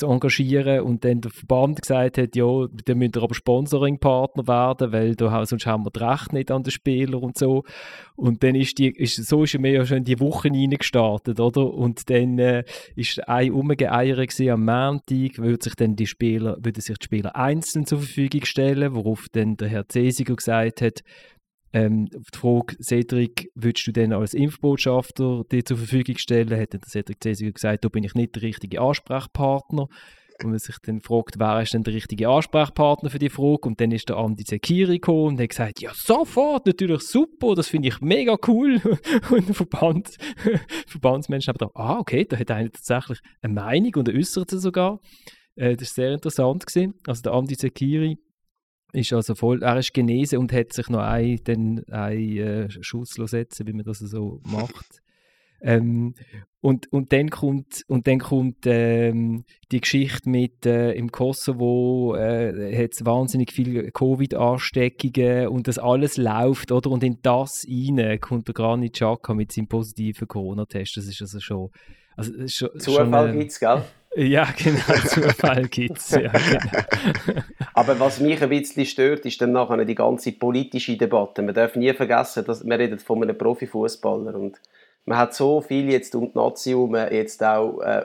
zu 0.00 0.06
engagieren 0.06 0.80
und 0.80 1.04
dann 1.04 1.20
der 1.20 1.30
Verband 1.30 1.82
gesagt 1.82 2.18
hat, 2.18 2.34
ja, 2.34 2.66
dann 2.86 2.98
müsst 2.98 3.16
ihr 3.16 3.22
aber 3.22 3.34
Sponsoring-Partner 3.34 4.48
werden, 4.48 4.92
weil 4.92 5.14
da, 5.14 5.44
sonst 5.44 5.66
haben 5.66 5.84
wir 5.84 5.90
das 5.90 6.02
Recht 6.02 6.32
nicht 6.32 6.50
an 6.50 6.62
den 6.62 6.70
Spieler 6.70 7.22
und 7.22 7.36
so. 7.36 7.64
Und 8.16 8.42
dann 8.42 8.54
ist 8.54 8.78
die, 8.78 8.88
ist, 8.88 9.16
so 9.16 9.44
ist 9.44 9.58
mir 9.58 9.72
ja 9.72 9.84
schon 9.84 10.04
die 10.04 10.18
Woche 10.18 10.48
reingestartet, 10.48 11.38
oder? 11.38 11.72
Und 11.72 12.08
dann 12.08 12.38
äh, 12.38 12.64
ist 12.96 13.28
ein 13.28 13.52
Umgeeier 13.52 14.26
am 14.52 14.64
Montag, 14.64 15.38
würde 15.38 15.62
sich 15.62 15.74
dann 15.74 15.96
die 15.96 16.06
Spieler, 16.06 16.56
würden 16.62 16.80
sich 16.80 16.98
die 16.98 17.04
Spieler 17.04 17.36
einzeln 17.36 17.84
zur 17.84 17.98
Verfügung 17.98 18.44
stellen, 18.46 18.94
worauf 18.94 19.26
dann 19.32 19.56
der 19.56 19.68
Herr 19.68 19.84
Cesiger 19.86 20.34
gesagt 20.34 20.80
hat, 20.80 21.02
ähm, 21.72 22.06
die 22.06 22.38
Frage, 22.38 22.76
Cedric, 22.82 23.50
würdest 23.54 23.86
du 23.86 23.92
denn 23.92 24.12
als 24.12 24.34
Impfbotschafter 24.34 25.44
dir 25.50 25.64
zur 25.64 25.76
Verfügung 25.76 26.18
stellen? 26.18 26.58
Hat 26.58 26.72
der 26.72 26.80
Cedric 26.80 27.22
Cesiger 27.22 27.52
gesagt, 27.52 27.84
da 27.84 27.88
bin 27.88 28.04
ich 28.04 28.14
nicht 28.14 28.34
der 28.34 28.42
richtige 28.42 28.80
Ansprechpartner. 28.80 29.88
Und 30.42 30.50
man 30.50 30.58
sich 30.58 30.76
dann 30.82 31.02
fragt, 31.02 31.38
wer 31.38 31.60
ist 31.60 31.74
denn 31.74 31.82
der 31.82 31.92
richtige 31.92 32.28
Ansprechpartner 32.28 33.10
für 33.10 33.18
die 33.18 33.28
Frage? 33.28 33.68
Und 33.68 33.80
dann 33.80 33.92
ist 33.92 34.08
der 34.08 34.16
Andi 34.16 34.44
Zekiri 34.44 34.94
gekommen 34.94 35.34
und 35.34 35.40
hat 35.40 35.50
gesagt, 35.50 35.82
ja 35.82 35.92
sofort, 35.94 36.66
natürlich 36.66 37.02
super, 37.02 37.54
das 37.54 37.68
finde 37.68 37.88
ich 37.88 38.00
mega 38.00 38.36
cool. 38.46 38.80
und 39.30 39.54
Verband, 39.54 40.16
Verbandsmenschen 40.86 41.52
haben 41.52 41.58
gedacht, 41.58 41.76
ah 41.76 41.98
okay, 41.98 42.24
da 42.24 42.38
hat 42.38 42.50
einer 42.50 42.72
tatsächlich 42.72 43.18
eine 43.42 43.52
Meinung 43.52 43.92
und 43.96 44.08
er 44.08 44.14
äußert 44.14 44.50
sie 44.50 44.60
sogar. 44.60 45.00
Äh, 45.56 45.76
das 45.76 45.90
war 45.90 46.04
sehr 46.04 46.12
interessant 46.14 46.66
gewesen. 46.66 46.94
Also 47.06 47.22
der 47.22 47.32
Andi 47.32 47.56
Zekiri 47.56 48.18
ist 48.92 49.12
also 49.12 49.34
voll, 49.34 49.62
er 49.62 49.78
ist 49.78 49.94
genesen 49.94 50.38
und 50.38 50.52
hat 50.52 50.72
sich 50.72 50.88
noch 50.88 51.00
einen, 51.00 51.42
den, 51.44 51.84
einen 51.90 52.36
äh, 52.38 52.70
Schuss 52.70 53.10
setzen, 53.10 53.66
wie 53.66 53.72
man 53.72 53.84
das 53.84 53.98
so 53.98 54.40
macht. 54.44 55.02
ähm, 55.62 56.14
und, 56.60 56.92
und 56.92 57.12
dann 57.12 57.30
kommt, 57.30 57.84
und 57.86 58.06
dann 58.06 58.18
kommt 58.18 58.66
ähm, 58.66 59.44
die 59.72 59.80
Geschichte 59.80 60.28
mit 60.28 60.66
äh, 60.66 60.92
im 60.92 61.10
Kosovo 61.10 62.14
äh, 62.16 62.76
hat 62.76 62.92
es 62.92 63.04
wahnsinnig 63.04 63.52
viele 63.52 63.90
Covid-Ansteckungen 63.90 65.48
und 65.48 65.68
das 65.68 65.78
alles 65.78 66.16
läuft, 66.16 66.72
oder? 66.72 66.90
Und 66.90 67.02
in 67.02 67.18
das 67.22 67.66
rein 67.68 68.20
kommt 68.20 68.48
der 68.48 68.54
Granit 68.54 68.94
Xhaka 68.94 69.34
mit 69.34 69.52
seinem 69.52 69.68
positiven 69.68 70.28
Corona-Test. 70.28 70.96
Das 70.96 71.06
ist 71.06 71.20
also 71.20 71.40
schon... 71.40 71.70
Also, 72.16 72.32
schon 72.48 72.78
Zufall 72.78 73.32
gibt 73.36 73.52
es, 73.52 73.60
gell? 73.60 73.82
Ja, 74.16 74.48
genau, 74.56 74.80
Zufall 75.06 75.68
gibt 75.68 75.98
es. 75.98 76.10
Ja, 76.10 76.32
genau. 77.26 77.42
Aber 77.74 78.00
was 78.00 78.18
mich 78.18 78.42
ein 78.42 78.48
bisschen 78.48 78.84
stört, 78.84 79.24
ist 79.24 79.40
dann 79.40 79.52
nachher 79.52 79.84
die 79.84 79.94
ganze 79.94 80.32
politische 80.32 80.96
Debatte. 80.96 81.42
Man 81.42 81.54
darf 81.54 81.76
nie 81.76 81.92
vergessen, 81.94 82.44
dass 82.44 82.64
wir 82.64 82.78
reden 82.78 82.98
von 82.98 83.22
einem 83.22 83.38
Profifußballer 83.38 84.34
und 84.34 84.60
man 85.06 85.18
hat 85.18 85.34
so 85.34 85.60
viel 85.60 85.90
jetzt 85.90 86.14
um 86.14 86.30
die 86.32 86.38
Nazi 86.38 86.70
herum 86.70 86.94
jetzt 86.94 87.42
auch 87.42 87.80
äh, 87.80 88.04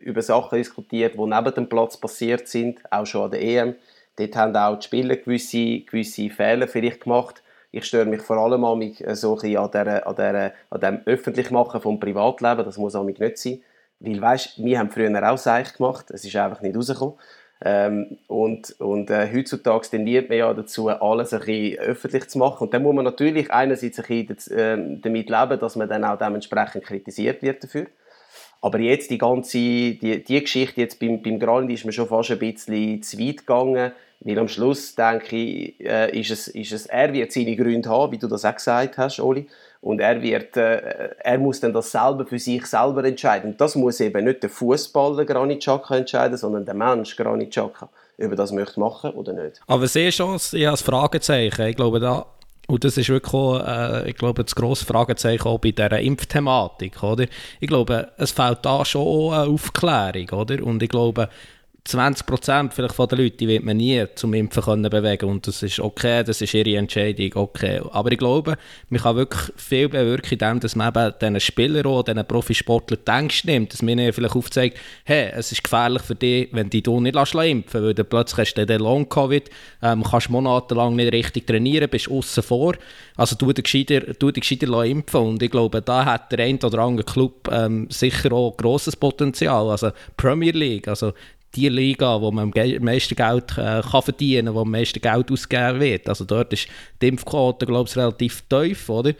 über 0.00 0.22
Sachen 0.22 0.58
diskutiert, 0.58 1.14
die 1.14 1.26
neben 1.26 1.54
dem 1.54 1.68
Platz 1.68 1.96
passiert 1.96 2.48
sind, 2.48 2.80
auch 2.90 3.06
schon 3.06 3.24
an 3.24 3.30
der 3.32 3.42
EM. 3.42 3.74
Dort 4.16 4.36
haben 4.36 4.56
auch 4.56 4.78
die 4.78 4.84
Spieler 4.84 5.16
gewisse, 5.16 5.80
gewisse 5.80 6.30
Fehler 6.30 6.68
vielleicht 6.68 7.02
gemacht. 7.02 7.42
Ich 7.70 7.84
störe 7.84 8.06
mich 8.06 8.22
vor 8.22 8.36
allem 8.36 8.64
an, 8.64 8.78
mich 8.78 9.02
so 9.12 9.38
ein 9.38 9.56
an, 9.56 9.70
der, 9.72 10.06
an, 10.06 10.16
der, 10.16 10.52
an 10.70 10.80
dem 10.80 11.00
Öffentlichmachen 11.04 11.80
vom 11.80 11.98
Privatleben. 11.98 12.64
Das 12.64 12.76
muss 12.76 12.94
auch 12.94 13.04
nicht 13.04 13.38
sein 13.38 13.60
weil, 14.02 14.20
weißt, 14.20 14.62
wir 14.62 14.78
haben 14.78 14.90
früher 14.90 15.32
auch 15.32 15.38
Seich 15.38 15.74
gemacht, 15.74 16.10
es 16.10 16.24
ist 16.24 16.36
einfach 16.36 16.60
nicht 16.60 16.76
rausgekommen. 16.76 17.14
Ähm, 17.64 18.18
und 18.26 18.74
und 18.80 19.08
äh, 19.10 19.28
heutzutage 19.32 19.88
tendiert 19.88 20.28
man 20.28 20.38
ja 20.38 20.52
dazu, 20.52 20.88
alles 20.88 21.32
ein 21.32 21.40
bisschen 21.40 21.78
öffentlich 21.78 22.28
zu 22.28 22.38
machen. 22.38 22.64
Und 22.64 22.74
dann 22.74 22.82
muss 22.82 22.94
man 22.94 23.04
natürlich 23.04 23.52
einerseits 23.52 24.00
ein 24.00 24.26
bisschen 24.26 24.58
äh, 24.58 25.00
damit 25.00 25.30
leben, 25.30 25.60
dass 25.60 25.76
man 25.76 25.88
dann 25.88 26.04
auch 26.04 26.18
dementsprechend 26.18 26.84
kritisiert 26.84 27.40
wird 27.42 27.62
dafür. 27.62 27.86
Aber 28.60 28.78
jetzt 28.80 29.10
die 29.10 29.18
ganze, 29.18 29.58
die, 29.58 30.24
die 30.24 30.40
Geschichte 30.40 30.80
jetzt 30.80 30.98
beim, 30.98 31.22
beim 31.22 31.38
Grandi 31.38 31.74
ist 31.74 31.84
mir 31.84 31.92
schon 31.92 32.08
fast 32.08 32.32
ein 32.32 32.38
bisschen 32.38 33.02
zu 33.02 33.18
weit 33.18 33.38
gegangen, 33.38 33.92
weil 34.20 34.38
am 34.38 34.48
Schluss 34.48 34.94
denke 34.94 35.36
ich, 35.36 35.80
äh, 35.80 36.18
ist, 36.18 36.30
es, 36.30 36.48
ist 36.48 36.72
es, 36.72 36.86
er 36.86 37.12
wird 37.12 37.32
seine 37.32 37.56
Gründe 37.56 37.88
haben, 37.88 38.12
wie 38.12 38.18
du 38.18 38.28
das 38.28 38.44
auch 38.44 38.54
gesagt 38.54 38.98
hast, 38.98 39.20
Oli. 39.20 39.48
Und 39.82 40.00
er, 40.00 40.22
wird, 40.22 40.56
äh, 40.56 41.10
er 41.18 41.38
muss 41.38 41.58
dann 41.58 41.72
das 41.72 41.90
selber 41.90 42.24
für 42.24 42.38
sich 42.38 42.64
selber 42.66 43.04
entscheiden. 43.04 43.50
Und 43.50 43.60
das 43.60 43.74
muss 43.74 43.98
eben 43.98 44.24
nicht 44.24 44.42
der 44.44 44.48
Fußballer 44.48 45.24
Granit 45.24 45.60
Xhaka 45.60 45.96
entscheiden, 45.96 46.38
sondern 46.38 46.64
der 46.64 46.74
Mensch 46.74 47.16
Granit 47.16 47.50
Xhaka, 47.50 47.88
ob 48.16 48.30
er 48.30 48.36
das 48.36 48.52
möchte 48.52 48.78
machen 48.78 49.10
oder 49.10 49.32
nicht. 49.32 49.60
Aber 49.66 49.88
schon, 49.88 50.36
ich 50.36 50.52
habe 50.54 50.70
ein 50.70 50.76
Fragezeichen. 50.76 51.66
Ich 51.66 51.76
glaube, 51.76 51.98
da 51.98 52.26
und 52.68 52.84
das 52.84 52.96
ist 52.96 53.08
wirklich 53.08 53.34
äh, 53.66 54.08
ich 54.08 54.16
glaube, 54.16 54.44
das 54.44 54.54
grosse 54.54 54.86
Fragezeichen 54.86 55.48
auch 55.48 55.58
bei 55.58 55.72
dieser 55.72 55.98
Impfthematik, 55.98 57.02
oder? 57.02 57.26
Ich 57.58 57.68
glaube, 57.68 58.12
es 58.18 58.30
fehlt 58.30 58.60
da 58.62 58.84
schon 58.84 59.34
eine 59.34 59.52
Aufklärung, 59.52 60.30
oder? 60.30 60.62
Und 60.62 60.80
ich 60.80 60.88
glaube, 60.88 61.28
20 61.84 62.26
Prozent 62.26 62.74
vielleicht 62.74 62.94
von 62.94 63.08
den 63.08 63.18
Leuten, 63.18 63.48
wird 63.48 63.64
man 63.64 63.76
nie 63.76 64.04
zum 64.14 64.34
Impfen 64.34 64.62
können 64.62 64.88
bewegen 64.88 65.28
und 65.28 65.46
das 65.48 65.64
ist 65.64 65.80
okay, 65.80 66.22
das 66.22 66.40
ist 66.40 66.54
ihre 66.54 66.76
Entscheidung, 66.76 67.30
okay. 67.34 67.80
Aber 67.90 68.12
ich 68.12 68.18
glaube, 68.18 68.56
man 68.88 69.00
kann 69.00 69.16
wirklich 69.16 69.52
viel 69.56 69.88
bewirken, 69.88 70.34
indem 70.34 70.60
dass 70.60 70.76
man 70.76 70.88
eben 70.88 71.12
diesen 71.20 71.40
Spielern 71.40 71.86
oder 71.86 72.14
diesen 72.14 72.26
Profisportlern 72.26 73.00
die 73.06 73.10
Ängste 73.10 73.46
nimmt, 73.48 73.72
dass 73.72 73.82
man 73.82 73.98
ihnen 73.98 74.12
vielleicht 74.12 74.36
aufzeigt, 74.36 74.78
hey, 75.04 75.32
es 75.34 75.50
ist 75.50 75.64
gefährlich 75.64 76.02
für 76.02 76.14
dich, 76.14 76.50
wenn 76.52 76.70
die 76.70 76.82
du 76.82 77.00
nicht 77.00 77.16
impfen 77.16 77.40
lässt, 77.40 77.74
weil 77.74 77.94
du 77.94 78.04
plötzlich 78.04 78.38
hast 78.38 78.54
du 78.54 78.64
den 78.64 78.80
Long-Covid, 78.80 79.50
ähm, 79.82 80.04
kannst 80.04 80.30
monatelang 80.30 80.94
nicht 80.94 81.12
richtig 81.12 81.48
trainieren, 81.48 81.90
bist 81.90 82.08
außen 82.08 82.44
vor, 82.44 82.76
also 83.16 83.34
du 83.34 83.52
dich 83.52 83.64
gescheiter, 83.64 84.16
tu 84.16 84.30
dich 84.30 84.42
gescheiter 84.42 84.84
impfen 84.84 85.20
und 85.20 85.42
ich 85.42 85.50
glaube, 85.50 85.82
da 85.82 86.04
hat 86.04 86.30
der 86.30 86.44
ein 86.44 86.62
oder 86.62 86.78
andere 86.78 87.04
Club 87.04 87.48
ähm, 87.50 87.88
sicher 87.90 88.32
auch 88.32 88.56
grosses 88.56 88.94
Potenzial, 88.94 89.68
also 89.68 89.90
Premier 90.16 90.52
League, 90.52 90.86
also 90.86 91.12
die 91.54 91.68
Liga, 91.68 92.20
wo 92.20 92.30
man 92.30 92.52
am 92.54 92.84
meisten 92.84 93.14
Geld 93.14 93.52
äh, 93.58 93.82
kann 93.82 94.02
verdienen 94.02 94.46
kann, 94.46 94.54
wo 94.54 94.60
am 94.60 94.70
meisten 94.70 95.00
Geld 95.00 95.30
ausgegeben 95.30 95.80
wird. 95.80 96.08
Also 96.08 96.24
dort 96.24 96.52
ist 96.52 96.68
die 97.00 97.08
Impfquote, 97.08 97.66
glaube 97.66 97.88
ich, 97.88 97.96
relativ 97.96 98.42
tief, 98.48 98.88
oder? 98.88 99.12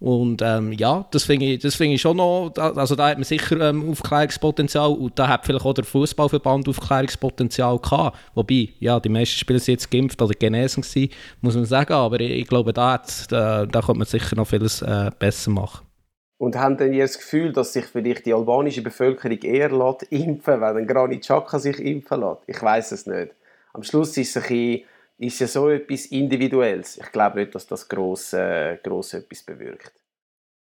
Und 0.00 0.42
ähm, 0.42 0.72
ja, 0.72 1.06
das 1.10 1.24
finde 1.24 1.46
ich, 1.46 1.74
find 1.74 1.94
ich 1.94 2.00
schon 2.00 2.18
noch, 2.18 2.52
also 2.56 2.94
da 2.94 3.08
hat 3.08 3.18
man 3.18 3.24
sicher 3.24 3.60
ähm, 3.60 3.90
Aufklärungspotenzial 3.90 4.92
und 4.92 5.18
da 5.18 5.26
hat 5.26 5.44
vielleicht 5.44 5.64
auch 5.64 5.74
der 5.74 5.84
Fußballverband 5.84 6.68
Aufklärungspotenzial 6.68 7.80
gehabt. 7.80 8.16
Wobei, 8.34 8.68
ja, 8.78 9.00
die 9.00 9.08
meisten 9.08 9.36
Spieler 9.36 9.58
sind 9.58 9.74
jetzt 9.74 9.90
geimpft 9.90 10.22
oder 10.22 10.34
genesen 10.34 10.82
gewesen, 10.82 11.10
muss 11.40 11.56
man 11.56 11.64
sagen, 11.64 11.94
aber 11.94 12.20
ich, 12.20 12.30
ich 12.30 12.46
glaube, 12.46 12.72
da, 12.72 12.92
hat, 12.92 13.32
da, 13.32 13.66
da 13.66 13.80
könnte 13.80 13.98
man 13.98 14.06
sicher 14.06 14.36
noch 14.36 14.46
vieles 14.46 14.82
äh, 14.82 15.10
besser 15.18 15.50
machen. 15.50 15.87
Und 16.38 16.56
haben 16.56 16.76
dann 16.76 16.96
das 16.96 17.18
Gefühl, 17.18 17.52
dass 17.52 17.72
sich 17.72 17.84
vielleicht 17.86 18.24
die 18.24 18.32
albanische 18.32 18.82
Bevölkerung 18.82 19.38
eher 19.38 19.70
lässt 19.70 20.04
impfen 20.04 20.60
wenn 20.60 20.76
ein 20.76 20.86
Granit 20.86 21.22
Xhaka 21.22 21.58
sich 21.58 21.80
impfen 21.80 22.20
lässt? 22.20 22.42
Ich 22.46 22.62
weiß 22.62 22.92
es 22.92 23.06
nicht. 23.06 23.34
Am 23.72 23.82
Schluss 23.82 24.16
ist 24.16 24.36
es 24.36 24.48
ein 24.48 24.82
ist 25.18 25.40
ja 25.40 25.48
so 25.48 25.68
etwas 25.68 26.06
Individuelles. 26.06 26.96
Ich 26.96 27.12
glaube 27.12 27.40
nicht, 27.40 27.54
dass 27.54 27.66
das 27.66 27.88
gross, 27.88 28.32
äh, 28.32 28.78
gross 28.82 29.14
etwas 29.14 29.42
bewirkt. 29.42 29.92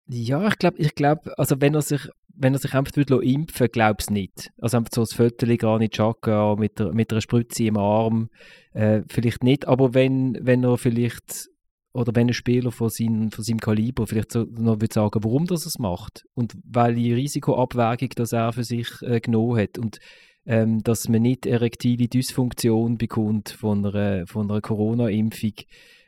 Ja, 0.07 0.47
ich 0.47 0.57
glaube, 0.57 0.77
ich 0.77 0.95
glaub, 0.95 1.29
also 1.37 1.59
wenn 1.59 1.75
er 1.75 1.81
sich, 1.81 2.07
wenn 2.33 2.53
er 2.53 2.59
sich 2.59 2.73
einfach 2.73 2.95
würde 2.95 3.23
impfen 3.23 3.67
glaube 3.67 3.97
ich 3.99 4.05
es 4.05 4.09
nicht. 4.09 4.51
Also 4.59 4.77
einfach 4.77 4.91
so 4.93 5.01
das 5.01 5.13
Viertel 5.13 5.57
Granit 5.57 5.93
Xhaka 5.93 6.55
mit, 6.57 6.79
der, 6.79 6.93
mit 6.93 7.11
einer 7.11 7.21
Spritze 7.21 7.65
im 7.65 7.77
Arm, 7.77 8.29
äh, 8.73 9.01
vielleicht 9.09 9.43
nicht, 9.43 9.67
aber 9.67 9.93
wenn, 9.93 10.37
wenn 10.41 10.63
er 10.63 10.77
vielleicht 10.77 11.49
oder 11.95 12.13
wenn 12.13 12.27
ein 12.27 12.33
Spieler 12.33 12.71
von, 12.71 12.89
seinem, 12.89 13.31
von 13.31 13.43
seinem 13.43 13.59
Kaliber 13.59 14.05
vielleicht 14.05 14.33
so 14.33 14.43
noch 14.43 14.81
will 14.81 14.91
sagen, 14.91 15.23
warum 15.23 15.47
das 15.47 15.65
es 15.65 15.79
macht 15.79 16.25
und 16.33 16.53
welche 16.65 17.15
Risikoabwägung 17.15 18.09
das 18.15 18.33
er 18.33 18.51
für 18.51 18.65
sich 18.65 18.89
äh, 19.01 19.21
genommen 19.21 19.57
hat 19.57 19.77
und 19.77 19.99
ähm, 20.45 20.83
dass 20.83 21.07
man 21.07 21.21
nicht 21.21 21.45
erektile 21.45 22.09
Dysfunktion 22.09 22.97
bekommt 22.97 23.49
von 23.49 23.85
einer, 23.85 24.27
von 24.27 24.51
einer 24.51 24.61
Corona-Impfung, 24.61 25.53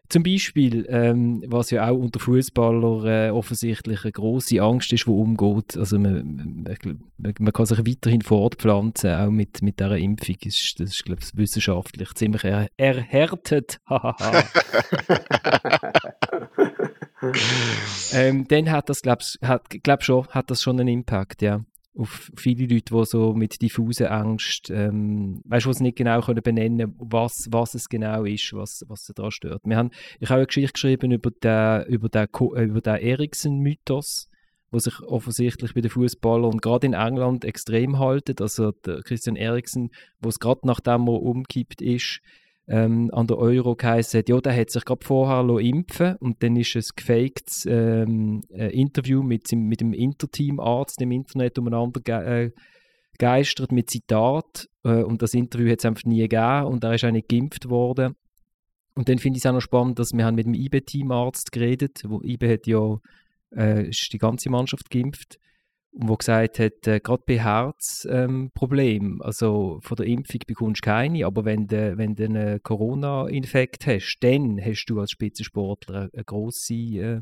Zum 0.10 0.24
Beispiel, 0.24 0.86
ähm, 0.90 1.44
was 1.48 1.70
ja 1.72 1.90
auch 1.90 1.98
unter 1.98 2.20
Fußballern 2.20 3.06
äh, 3.06 3.30
offensichtlich 3.30 4.04
eine 4.04 4.12
große 4.14 4.62
Angst 4.62 4.94
ist, 4.94 5.06
die 5.06 5.12
umgeht. 5.12 5.76
Also 5.78 6.00
man, 6.00 6.64
man, 7.18 7.34
man, 7.40 7.54
kann 7.54 7.66
sich 7.66 7.80
weiterhin 7.80 8.22
fortpflanzen, 8.22 9.12
auch 9.12 9.30
mit, 9.30 9.62
mit 9.62 9.80
dieser 9.80 9.98
Impfung. 9.98 10.36
Das 10.44 10.54
ist, 10.54 10.80
das 10.80 10.92
ist 10.92 11.04
glaube 11.04 11.22
ich, 11.22 11.36
wissenschaftlich 11.36 12.14
ziemlich 12.14 12.46
er, 12.46 12.70
erhärtet. 12.78 13.80
ähm, 18.14 18.48
dann 18.48 18.72
hat 18.72 18.90
das, 18.90 19.02
glaube 19.02 19.24
ich, 19.24 19.38
glaub 19.84 20.04
schon, 20.04 20.28
hat 20.30 20.50
das 20.52 20.62
schon 20.62 20.80
einen 20.80 20.88
Impact, 20.88 21.42
ja 21.42 21.66
auf 21.98 22.32
viele 22.36 22.74
Leute, 22.74 22.94
die 22.94 23.06
so 23.06 23.34
mit 23.34 23.62
diffuser 23.62 24.12
Angst, 24.12 24.70
ähm, 24.70 25.42
weißt 25.46 25.66
du, 25.66 25.84
nicht 25.84 25.98
genau 25.98 26.22
können 26.22 26.42
benennen 26.44 26.96
was, 27.00 27.48
was 27.50 27.74
es 27.74 27.90
genau 27.90 28.24
ist, 28.24 28.54
was, 28.54 28.84
was 28.88 29.06
sie 29.06 29.14
daran 29.14 29.32
stört. 29.32 29.62
Wir 29.66 29.78
haben, 29.78 29.92
ich 30.20 30.30
habe 30.30 30.40
eine 30.40 30.48
Geschichte 30.48 30.74
geschrieben 30.74 31.12
über 31.12 31.32
den, 31.32 31.86
über 31.88 32.10
den, 32.10 32.28
äh, 32.56 32.64
über 32.64 32.82
den 32.82 32.96
Eriksen-Mythos, 32.96 34.30
wo 34.70 34.80
sich 34.80 35.00
offensichtlich 35.02 35.74
bei 35.74 35.82
den 35.82 35.90
Fußballern 35.90 36.52
und 36.52 36.62
gerade 36.62 36.88
in 36.88 36.94
England 36.94 37.46
extrem 37.46 38.00
haltet. 38.00 38.42
Also 38.42 38.72
der 38.72 39.02
Christian 39.02 39.36
Eriksen, 39.36 39.90
wo 40.20 40.30
es 40.30 40.40
gerade 40.40 40.62
nachdem 40.66 41.08
er 41.08 41.22
umgekippt 41.22 41.82
ist, 41.82 42.22
ähm, 42.68 43.10
an 43.14 43.28
der 43.28 43.38
Euro 43.38 43.76
geheißen 43.76 44.24
ja, 44.28 44.42
der 44.42 44.56
hat 44.56 44.70
sich 44.70 44.84
gerade 44.84 45.06
vorher 45.06 45.60
impfen 45.60 46.16
und 46.18 46.44
dann 46.44 46.56
ist 46.58 46.76
ähm, 47.66 48.44
ein 48.54 48.70
Interview 48.72 49.24
mit, 49.24 49.52
mit 49.54 49.82
dem 49.82 49.94
Interteam-Arzt 49.94 51.02
im 51.02 51.12
Internet 51.12 51.58
umeinander 51.58 52.02
ge 52.02 52.16
äh, 52.16 52.52
geistert 53.18 53.72
mit 53.72 53.90
Zitat 53.90 54.68
äh, 54.84 55.02
und 55.02 55.22
das 55.22 55.34
Interview 55.34 55.72
hat 55.72 55.80
es 55.80 55.86
einfach 55.86 56.04
nie 56.04 56.20
gegeben 56.20 56.66
und 56.66 56.84
er 56.84 56.94
ist 56.94 57.04
auch 57.04 57.12
nicht 57.12 57.30
geimpft 57.30 57.70
worden. 57.70 58.16
Und 58.96 59.10
dann 59.10 59.20
finde 59.20 59.38
ich 59.38 59.44
es 59.44 59.50
auch 59.50 59.54
noch 59.54 59.62
spannend, 59.62 60.00
dass 60.00 60.14
wir 60.14 60.26
haben 60.26 60.36
mit 60.36 60.46
dem 60.46 60.54
IB-Teamarzt 60.54 61.52
geredet, 61.52 62.04
wo 62.06 62.22
IB 62.22 62.52
hat 62.52 62.68
ja 62.68 62.98
äh, 63.56 63.90
ist 63.90 64.12
die 64.12 64.18
ganze 64.18 64.50
Mannschaft 64.50 64.90
geimpft 64.90 65.40
wo 66.00 66.16
gesagt 66.16 66.60
hat, 66.60 66.88
äh, 66.88 67.00
gerade 67.00 67.24
bei 67.26 67.40
Herzproblemen, 67.40 69.14
ähm, 69.14 69.22
also 69.22 69.80
von 69.82 69.96
der 69.98 70.06
Impfung 70.06 70.42
bekommst 70.46 70.82
du 70.84 70.86
keine, 70.86 71.26
aber 71.26 71.44
wenn 71.44 71.68
du, 71.68 71.98
wenn 71.98 72.16
einen 72.18 72.62
Corona-Infekt 72.62 73.88
hast, 73.88 74.18
dann 74.22 74.60
hast 74.64 74.86
du 74.86 75.00
als 75.00 75.12
Spitzensportler 75.12 76.10
eine 76.14 76.24
grosse, 76.24 76.74
äh, 76.74 77.22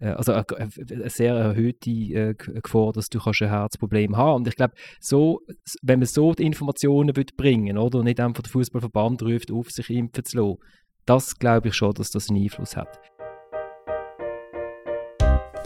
äh 0.00 0.08
also 0.08 0.32
eine, 0.32 0.44
eine, 0.58 1.10
sehr 1.10 1.34
erhöhte 1.34 1.90
äh, 1.90 2.34
Gefahr, 2.34 2.92
dass 2.92 3.08
du 3.08 3.20
ein 3.20 3.48
Herzproblem 3.48 4.16
haben 4.16 4.36
Und 4.36 4.48
ich 4.48 4.56
glaube, 4.56 4.74
so, 5.00 5.42
wenn 5.82 6.00
man 6.00 6.06
so 6.06 6.34
die 6.34 6.44
Informationen 6.44 7.14
bringen 7.36 7.78
oder 7.78 8.02
nicht 8.02 8.18
einfach 8.18 8.42
der 8.42 8.50
Fußballverband 8.50 9.22
ruft 9.22 9.52
auf, 9.52 9.70
sich 9.70 9.90
impfen 9.90 10.24
zu 10.24 10.38
lassen, 10.38 10.58
das 11.06 11.38
glaube 11.38 11.68
ich 11.68 11.74
schon, 11.74 11.94
dass 11.94 12.10
das 12.10 12.28
einen 12.28 12.42
Einfluss 12.42 12.76
hat. 12.76 13.00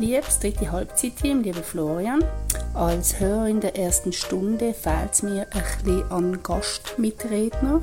Liebes 0.03 0.41
dritte 0.41 0.73
Halbzeit-Team, 0.73 1.45
lieber 1.45 1.63
Florian, 1.63 2.25
als 2.75 3.21
Hörerin 3.21 3.61
der 3.61 3.79
ersten 3.79 4.13
Stunde 4.13 4.75
fehlt 4.75 5.13
es 5.13 5.23
mir 5.23 5.47
ein 5.53 5.63
bisschen 5.85 6.11
an 6.11 6.43
Gastmitredner. 6.43 7.81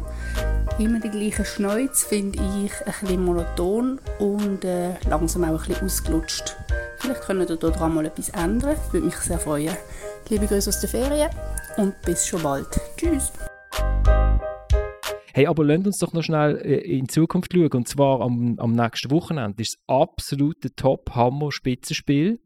Immer 0.80 1.00
die 1.00 1.12
gleichen 1.12 1.46
Schneuz 1.46 2.04
finde 2.04 2.40
ich 2.62 2.74
ein 2.86 2.94
bisschen 3.00 3.24
monoton 3.24 4.02
und 4.20 4.66
äh, 4.66 4.96
langsam 5.08 5.46
auch 5.46 5.62
ein 5.62 5.68
bisschen 5.70 5.86
ausgelutscht. 5.86 6.58
Vielleicht 6.98 7.22
könnt 7.22 7.50
ihr 7.50 7.56
daran 7.56 7.96
mal 7.96 8.06
etwas 8.06 8.28
ändern, 8.28 8.76
würde 8.92 9.06
mich 9.06 9.16
sehr 9.16 9.40
freuen. 9.40 9.78
Liebe 10.28 10.46
Grüße 10.46 10.72
aus 10.72 10.82
der 10.82 10.90
Ferien 10.90 11.30
und 11.78 12.02
bis 12.02 12.28
schon 12.28 12.44
bald. 12.44 12.68
Tschüss! 12.98 13.32
Hey, 15.34 15.48
aber 15.48 15.64
lasst 15.64 15.86
uns 15.86 15.98
doch 16.00 16.14
noch 16.14 16.24
schnell 16.24 16.58
äh, 16.58 16.98
in 16.98 17.08
Zukunft 17.08 17.54
schauen. 17.54 17.72
Und 17.72 17.88
zwar 17.88 18.22
am, 18.22 18.58
am 18.60 18.74
nächsten 18.74 19.12
Wochenende 19.12 19.62
ist 19.62 19.76
das 19.76 19.84
absolute 19.88 20.74
Top-Hammer-Spitzenspiel. 20.76 22.40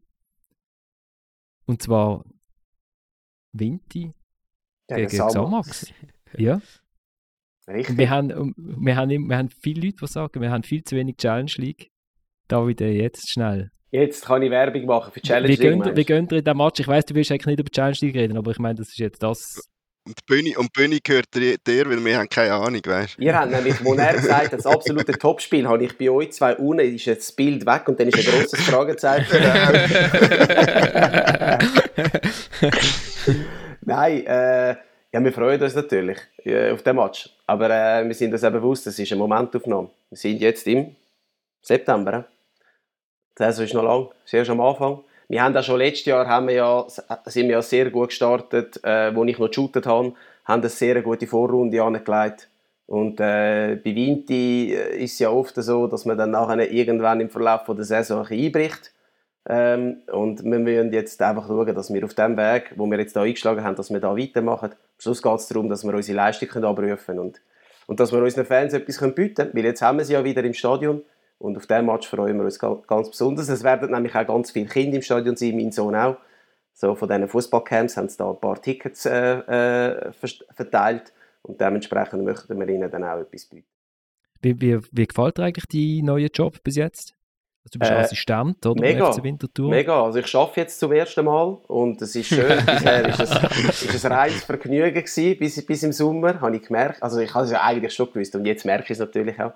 Und 1.66 1.82
zwar 1.82 2.24
Vinti 3.52 4.12
gegen, 4.88 5.08
gegen 5.08 5.30
Samax. 5.30 5.92
ja. 6.36 6.60
Richtig. 7.66 7.96
Wir 7.96 8.10
haben, 8.10 8.54
wir, 8.56 8.96
haben, 8.96 9.28
wir 9.28 9.38
haben 9.38 9.48
viele 9.48 9.86
Leute, 9.86 9.96
die 10.02 10.06
sagen, 10.06 10.40
wir 10.42 10.50
haben 10.50 10.64
viel 10.64 10.84
zu 10.84 10.96
wenig 10.96 11.16
Challenge 11.16 11.52
League. 11.56 11.90
Da 12.48 12.66
wieder 12.66 12.88
jetzt 12.88 13.30
schnell. 13.30 13.70
Jetzt 13.90 14.26
kann 14.26 14.42
ich 14.42 14.50
Werbung 14.50 14.84
machen 14.84 15.12
für 15.12 15.22
Challenge 15.22 15.48
wie 15.48 15.52
League. 15.52 15.96
wie 15.96 16.04
gehen 16.04 16.28
ihr 16.30 16.38
in 16.38 16.44
den 16.44 16.56
Match? 16.56 16.80
Ich 16.80 16.88
weiß, 16.88 17.06
du 17.06 17.14
willst 17.14 17.30
eigentlich 17.30 17.46
nicht 17.46 17.60
über 17.60 17.70
Challenge 17.70 17.96
League 18.02 18.16
reden, 18.16 18.36
aber 18.36 18.50
ich 18.50 18.58
meine, 18.58 18.74
das 18.74 18.88
ist 18.88 18.98
jetzt 18.98 19.22
das 19.22 19.70
und 20.06 20.18
die 20.18 20.24
Bühne, 20.26 20.58
und 20.58 20.66
die 20.66 20.80
Bühne 20.80 21.00
gehört 21.00 21.34
dir, 21.34 21.88
weil 21.88 22.04
wir 22.04 22.18
haben 22.18 22.28
keine 22.28 22.52
Ahnung, 22.52 22.82
weißt 22.84 23.18
Ihr 23.18 23.38
habt 23.38 23.50
nämlich, 23.50 23.82
wo 23.84 23.94
er 23.94 24.14
gesagt 24.14 24.52
das 24.52 24.66
absolute 24.66 25.12
Topspiel, 25.12 25.66
habe 25.66 25.84
ich 25.84 25.96
bei 25.96 26.10
euch 26.10 26.32
zwei 26.32 26.54
unten, 26.56 26.94
ist 26.94 27.06
jetzt 27.06 27.28
das 27.28 27.36
Bild 27.36 27.64
weg 27.64 27.88
und 27.88 27.98
dann 27.98 28.08
ist 28.08 28.18
ein 28.18 28.24
grosses 28.24 28.60
Fragezeichen. 28.60 29.34
Nein, 33.80 34.26
äh, 34.26 34.76
ja, 35.12 35.24
wir 35.24 35.32
freuen 35.32 35.62
uns 35.62 35.74
natürlich 35.74 36.18
äh, 36.44 36.70
auf 36.70 36.82
den 36.82 36.96
Match. 36.96 37.30
Aber 37.46 37.70
äh, 37.70 38.06
wir 38.06 38.14
sind 38.14 38.32
uns 38.32 38.42
eben 38.42 38.54
bewusst, 38.54 38.86
es 38.86 38.98
ist 38.98 39.12
eine 39.12 39.20
Momentaufnahme. 39.20 39.90
Wir 40.10 40.18
sind 40.18 40.40
jetzt 40.40 40.66
im 40.66 40.94
September. 41.62 42.24
Die 43.38 43.42
Saison 43.42 43.64
ist 43.64 43.74
noch 43.74 43.84
lang, 43.84 44.08
sehr 44.24 44.48
am 44.48 44.60
Anfang 44.60 45.00
wir 45.28 45.42
haben 45.42 45.56
auch 45.56 45.62
schon 45.62 45.78
letztes 45.78 46.06
Jahr 46.06 46.26
haben 46.26 46.48
wir 46.48 46.54
ja, 46.54 46.86
sind 47.26 47.48
wir 47.48 47.56
ja 47.56 47.62
sehr 47.62 47.90
gut 47.90 48.08
gestartet, 48.08 48.82
äh, 48.84 49.14
wo 49.14 49.24
ich 49.24 49.38
noch 49.38 49.48
geshootet 49.48 49.86
habe, 49.86 50.14
haben 50.44 50.60
eine 50.60 50.68
sehr 50.68 51.00
gute 51.02 51.26
Vorrunde 51.26 51.82
angelegt. 51.82 52.48
Und 52.86 53.18
äh, 53.18 53.76
bei 53.82 53.94
Vinti 53.94 54.74
äh, 54.74 55.02
ist 55.02 55.14
es 55.14 55.18
ja 55.20 55.30
oft 55.30 55.54
so, 55.56 55.86
dass 55.86 56.04
man 56.04 56.18
dann 56.18 56.32
nachher 56.32 56.70
irgendwann 56.70 57.20
im 57.20 57.30
Verlauf 57.30 57.64
der 57.66 57.84
Saison 57.84 58.26
ein 58.26 58.38
einbricht. 58.38 58.92
Ähm, 59.46 60.02
und 60.10 60.44
wir 60.44 60.58
müssen 60.58 60.92
jetzt 60.92 61.20
einfach 61.20 61.46
schauen, 61.46 61.74
dass 61.74 61.92
wir 61.92 62.04
auf 62.04 62.14
dem 62.14 62.36
Weg, 62.36 62.72
wo 62.76 62.86
wir 62.86 62.98
jetzt 62.98 63.16
da 63.16 63.22
eingeschlagen 63.22 63.64
haben, 63.64 63.76
dass 63.76 63.90
wir 63.90 64.00
da 64.00 64.16
weitermachen. 64.16 64.72
Am 64.72 65.00
Schluss 65.00 65.22
geht 65.22 65.34
es 65.34 65.48
darum, 65.48 65.68
dass 65.68 65.84
wir 65.84 65.94
unsere 65.94 66.16
Leistung 66.16 66.64
abrufen 66.64 66.98
können 67.04 67.18
und, 67.18 67.40
und 67.86 68.00
dass 68.00 68.12
wir 68.12 68.22
unseren 68.22 68.46
Fans 68.46 68.72
etwas 68.72 68.98
bieten 69.14 69.34
können. 69.34 69.50
Weil 69.54 69.64
jetzt 69.64 69.82
haben 69.82 69.98
wir 69.98 70.04
sie 70.04 70.14
ja 70.14 70.24
wieder 70.24 70.44
im 70.44 70.54
Stadion. 70.54 71.02
Und 71.38 71.56
auf 71.56 71.66
diesen 71.66 71.86
Match 71.86 72.08
freuen 72.08 72.36
wir 72.38 72.44
uns 72.44 72.58
ganz 72.58 73.10
besonders. 73.10 73.48
Es 73.48 73.62
werden 73.62 73.90
nämlich 73.90 74.14
auch 74.14 74.26
ganz 74.26 74.50
viele 74.50 74.66
Kinder 74.66 74.96
im 74.96 75.02
Stadion 75.02 75.36
sein, 75.36 75.56
mein 75.56 75.72
Sohn 75.72 75.94
auch. 75.94 76.16
So 76.72 76.94
von 76.94 77.08
diesen 77.08 77.28
Fußballcamps 77.28 77.96
haben 77.96 78.08
sie 78.08 78.16
da 78.16 78.30
ein 78.30 78.40
paar 78.40 78.60
Tickets 78.60 79.06
äh, 79.06 79.38
äh, 79.38 80.12
verteilt 80.12 81.12
und 81.42 81.60
dementsprechend 81.60 82.24
möchten 82.24 82.58
wir 82.58 82.68
ihnen 82.68 82.90
dann 82.90 83.04
auch 83.04 83.18
etwas 83.18 83.46
bieten. 83.46 83.68
Wie, 84.42 84.60
wie, 84.60 84.78
wie 84.90 85.06
gefällt 85.06 85.38
dir 85.38 85.44
eigentlich 85.44 85.66
dein 85.66 86.04
neuer 86.04 86.28
Job 86.32 86.62
bis 86.64 86.76
jetzt? 86.76 87.14
Also 87.64 87.74
du 87.74 87.78
bist 87.78 87.92
äh, 87.92 87.94
Assistent 87.94 88.66
oder 88.66 88.80
mega, 88.80 89.10
FC 89.12 89.22
Winterthur? 89.22 89.70
Mega, 89.70 90.04
also 90.04 90.18
ich 90.18 90.34
arbeite 90.34 90.60
jetzt 90.60 90.78
zum 90.78 90.92
ersten 90.92 91.24
Mal 91.24 91.58
und 91.68 92.02
es 92.02 92.14
ist 92.14 92.26
schön. 92.26 92.58
Bisher 92.66 93.08
ist 93.08 93.20
es, 93.20 93.82
ist 93.94 94.04
ein 94.04 94.12
reines 94.12 94.44
Vergnügen 94.44 94.92
gewesen, 94.92 95.38
bis, 95.38 95.64
bis 95.64 95.82
im 95.82 95.92
Sommer, 95.92 96.40
habe 96.40 96.56
ich 96.56 96.62
gemerkt. 96.62 97.02
Also 97.02 97.20
ich 97.20 97.32
habe 97.32 97.46
es 97.46 97.52
ja 97.52 97.62
eigentlich 97.62 97.94
schon 97.94 98.12
gewusst 98.12 98.34
und 98.34 98.44
jetzt 98.44 98.66
merke 98.66 98.84
ich 98.84 98.90
es 98.90 98.98
natürlich 98.98 99.40
auch. 99.40 99.52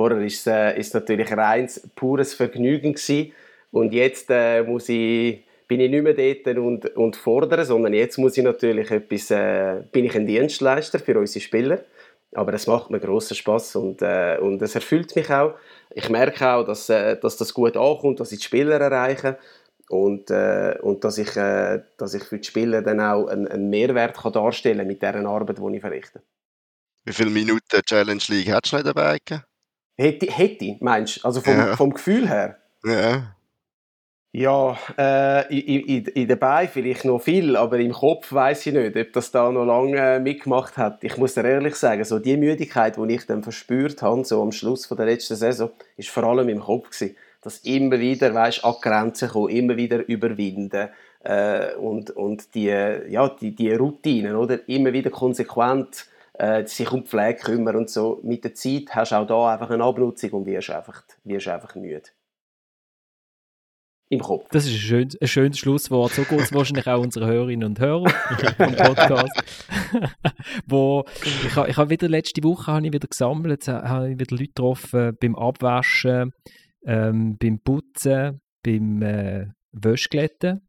Vorher 0.00 0.22
ist 0.22 0.46
es 0.46 0.94
äh, 0.94 0.98
natürlich 0.98 1.30
reines, 1.30 1.86
pures 1.94 2.32
Vergnügen 2.32 2.94
gewesen. 2.94 3.34
Und 3.70 3.92
jetzt 3.92 4.30
äh, 4.30 4.62
muss 4.62 4.88
ich, 4.88 5.44
bin 5.68 5.78
ich 5.78 5.90
nicht 5.90 6.02
mehr 6.02 6.14
dort 6.14 6.56
und, 6.56 6.96
und 6.96 7.16
fordere, 7.16 7.66
sondern 7.66 7.92
jetzt 7.92 8.16
muss 8.16 8.38
ich 8.38 8.42
natürlich 8.42 8.90
etwas, 8.90 9.30
äh, 9.30 9.82
bin 9.92 10.06
ich 10.06 10.16
ein 10.16 10.24
Dienstleister 10.24 11.00
für 11.00 11.18
unsere 11.18 11.42
Spieler. 11.42 11.84
Aber 12.32 12.54
es 12.54 12.66
macht 12.66 12.88
mir 12.88 12.98
grossen 12.98 13.36
Spaß 13.36 13.76
und, 13.76 14.00
äh, 14.00 14.38
und 14.40 14.62
es 14.62 14.74
erfüllt 14.74 15.14
mich 15.16 15.28
auch. 15.28 15.52
Ich 15.94 16.08
merke 16.08 16.48
auch, 16.48 16.64
dass, 16.64 16.88
äh, 16.88 17.20
dass 17.20 17.36
das 17.36 17.52
gut 17.52 17.76
ankommt, 17.76 18.20
dass 18.20 18.32
ich 18.32 18.38
die 18.38 18.46
Spieler 18.46 18.80
erreiche 18.80 19.36
und, 19.90 20.30
äh, 20.30 20.78
und 20.80 21.04
dass, 21.04 21.18
ich, 21.18 21.36
äh, 21.36 21.82
dass 21.98 22.14
ich 22.14 22.24
für 22.24 22.38
die 22.38 22.48
Spieler 22.48 22.80
dann 22.80 23.00
auch 23.02 23.26
einen, 23.26 23.46
einen 23.48 23.68
Mehrwert 23.68 24.16
kann 24.16 24.32
darstellen 24.32 24.86
mit 24.86 25.02
der 25.02 25.16
Arbeit, 25.16 25.58
die 25.58 25.76
ich 25.76 25.82
verrichte. 25.82 26.22
Wie 27.04 27.12
viele 27.12 27.28
Minuten 27.28 27.82
Challenge 27.84 28.22
League 28.28 28.48
hättest 28.48 28.72
du 28.72 28.76
noch 28.78 28.94
dabei? 28.94 29.18
Hätte, 30.00 30.26
hätte 30.26 30.76
meinst 30.80 31.18
du? 31.18 31.26
Also 31.26 31.42
vom, 31.42 31.54
ja. 31.54 31.76
vom 31.76 31.92
Gefühl 31.92 32.26
her? 32.26 32.56
Ja. 32.84 33.34
Ja, 34.32 34.78
äh, 34.96 35.52
in, 35.52 35.80
in, 35.84 36.04
in 36.04 36.28
den 36.28 36.38
Beinen 36.38 36.70
vielleicht 36.72 37.04
noch 37.04 37.18
viel, 37.18 37.56
aber 37.56 37.80
im 37.80 37.92
Kopf 37.92 38.32
weiß 38.32 38.64
ich 38.66 38.72
nicht, 38.72 38.96
ob 38.96 39.12
das 39.12 39.32
da 39.32 39.50
noch 39.50 39.64
lange 39.64 39.98
äh, 39.98 40.20
mitgemacht 40.20 40.76
hat. 40.76 41.02
Ich 41.02 41.18
muss 41.18 41.34
dir 41.34 41.44
ehrlich 41.44 41.74
sagen, 41.74 42.04
so 42.04 42.20
die 42.20 42.36
Müdigkeit, 42.36 42.96
die 42.96 43.12
ich 43.12 43.26
dann 43.26 43.42
verspürt 43.42 44.02
habe, 44.02 44.24
so 44.24 44.40
am 44.40 44.52
Schluss 44.52 44.86
von 44.86 44.96
der 44.96 45.06
letzten 45.06 45.34
Saison, 45.34 45.70
ist 45.96 46.10
vor 46.10 46.22
allem 46.22 46.48
im 46.48 46.60
Kopf 46.60 46.90
gewesen. 46.90 47.16
Das 47.42 47.58
immer 47.58 47.98
wieder, 47.98 48.32
weißt, 48.32 48.64
an 48.64 48.76
Grenzen 48.80 49.30
kommen, 49.30 49.48
immer 49.48 49.76
wieder 49.76 50.06
überwinden 50.08 50.88
äh, 51.24 51.74
und, 51.74 52.10
und 52.10 52.54
die, 52.54 52.66
ja, 52.68 53.28
die, 53.28 53.54
die 53.54 53.74
Routinen, 53.74 54.36
oder? 54.36 54.66
Immer 54.68 54.92
wieder 54.92 55.10
konsequent 55.10 56.06
äh, 56.40 56.66
sich 56.66 56.90
um 56.90 57.02
die 57.02 57.06
Pflege 57.06 57.38
kümmern 57.38 57.76
und 57.76 57.90
so. 57.90 58.18
Mit 58.22 58.44
der 58.44 58.54
Zeit 58.54 58.94
hast 58.94 59.12
du 59.12 59.16
auch 59.16 59.26
da 59.26 59.52
einfach 59.52 59.68
eine 59.68 59.84
Abnutzung 59.84 60.30
und 60.30 60.46
wirst 60.46 60.70
einfach, 60.70 61.02
wirst 61.24 61.48
einfach 61.48 61.74
müde. 61.74 62.08
im 64.08 64.20
Kopf. 64.20 64.48
Das 64.50 64.64
ist 64.64 64.72
ein 64.72 64.78
schönes, 64.78 65.20
ein 65.20 65.28
schönes 65.28 65.58
Schlusswort. 65.58 66.12
So 66.12 66.22
geht 66.24 66.40
es 66.40 66.52
wahrscheinlich 66.54 66.86
auch 66.86 67.02
unsere 67.02 67.26
Hörerinnen 67.26 67.68
und 67.68 67.78
Hörer 67.78 68.08
vom 68.56 68.74
Podcast. 68.74 69.42
Wo 70.66 71.04
ich, 71.22 71.44
ich 71.44 71.76
habe 71.76 71.90
wieder 71.90 72.08
letzte 72.08 72.42
Woche 72.42 72.72
habe 72.72 72.86
ich 72.86 72.92
wieder 72.92 73.06
gesammelt, 73.06 73.68
habe 73.68 74.12
ich 74.12 74.18
wieder 74.18 74.34
Leute 74.34 74.46
getroffen 74.46 75.16
beim 75.20 75.36
Abwaschen, 75.36 76.32
ähm, 76.86 77.36
beim 77.36 77.60
Putzen, 77.60 78.40
beim 78.62 79.02
äh, 79.02 79.46
Wäschglätten. 79.72 80.62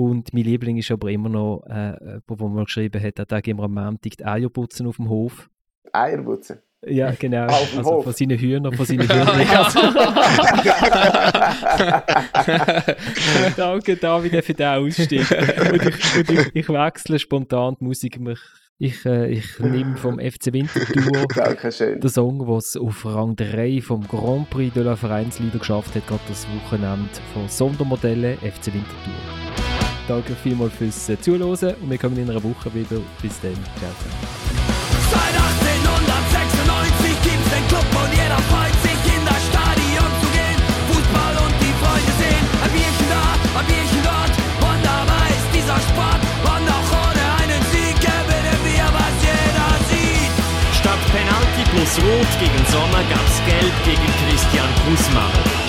Und 0.00 0.32
mein 0.32 0.44
Liebling 0.44 0.78
ist 0.78 0.90
aber 0.90 1.10
immer 1.10 1.28
noch, 1.28 1.62
äh, 1.68 2.20
wo 2.26 2.48
man 2.48 2.64
geschrieben 2.64 3.02
hat, 3.02 3.30
da 3.30 3.40
gehen 3.42 3.58
wir 3.58 3.64
am 3.64 3.74
Montag 3.74 4.16
die 4.16 4.24
Eier 4.24 4.48
putzen 4.48 4.86
auf 4.86 4.96
dem 4.96 5.10
Hof. 5.10 5.50
Eier 5.92 6.22
putzen? 6.22 6.56
Ja, 6.86 7.10
genau. 7.10 7.44
Auf 7.44 7.70
dem 7.70 7.80
also 7.80 7.90
Hof. 7.90 8.04
von 8.04 8.14
seinen 8.14 8.38
Hühnern, 8.38 8.72
von 8.72 8.86
seinen 8.86 9.00
Hühnern. 9.06 9.28
Danke, 13.58 13.96
David, 13.96 14.42
für 14.42 14.54
den 14.54 14.68
Ausstieg. 14.68 15.30
Und 15.70 15.86
ich, 15.86 16.16
und 16.16 16.30
ich, 16.30 16.50
ich 16.54 16.68
wechsle 16.70 17.18
spontan 17.18 17.76
die 17.78 17.84
Musik. 17.84 18.18
Ich, 18.78 19.04
äh, 19.04 19.30
ich 19.30 19.58
nehme 19.58 19.98
vom 19.98 20.18
FC 20.18 20.54
Winterthur 20.54 21.26
Dankeschön. 21.34 22.00
den 22.00 22.08
Song, 22.08 22.46
den 22.46 22.56
es 22.56 22.74
auf 22.74 23.04
Rang 23.04 23.36
3 23.36 23.82
vom 23.82 24.08
Grand 24.08 24.48
Prix 24.48 24.72
de 24.72 24.82
la 24.82 24.96
Vereinslieder 24.96 25.58
geschafft 25.58 25.94
hat, 25.94 26.06
gerade 26.06 26.22
das 26.26 26.46
Wochenende 26.64 27.10
von 27.34 27.46
Sondermodelle 27.50 28.36
FC 28.36 28.68
Winterthur. 28.68 29.69
Danke 30.10 30.34
vielmals 30.34 30.74
fürs 30.74 31.08
äh, 31.08 31.14
Zuhören 31.22 31.78
und 31.78 31.86
wir 31.86 31.96
kommen 31.96 32.18
in 32.18 32.28
einer 32.28 32.42
Woche 32.42 32.66
wieder. 32.74 32.98
Bis 33.22 33.38
dann. 33.46 33.54
Ciao, 33.78 33.94
ciao. 33.94 34.10
Seit 35.06 35.34
1896 35.38 37.14
gibt's 37.22 37.46
den 37.54 37.64
Club 37.70 37.86
und 37.94 38.10
jeder 38.10 38.42
freut 38.50 38.74
sich 38.82 38.98
in 39.06 39.22
das 39.22 39.38
Stadion 39.46 40.10
zu 40.18 40.26
gehen. 40.34 40.58
Fußball 40.90 41.34
und 41.46 41.54
die 41.62 41.74
Freunde 41.78 42.12
sehen. 42.18 42.42
Ein 42.42 42.70
Bierchen 42.74 43.06
da, 43.06 43.22
ein 43.54 43.66
Bierchen 43.70 44.02
dort. 44.02 44.34
Wunderbar 44.58 45.30
ist 45.30 45.48
dieser 45.54 45.78
Sport. 45.78 46.22
Und 46.42 46.66
auch 46.66 46.90
ohne 47.06 47.24
einen 47.46 47.62
Sieg 47.70 47.94
gewinnen 48.02 48.60
wir, 48.66 48.86
was 48.90 49.14
jeder 49.22 49.70
sieht. 49.94 50.34
Statt 50.74 51.02
Penalty 51.14 51.62
plus 51.70 51.94
Rot 52.02 52.32
gegen 52.42 52.62
Sommer 52.66 53.06
gab's 53.14 53.38
Gelb 53.46 53.76
gegen 53.86 54.10
Christian 54.26 54.70
Kusma. 54.82 55.59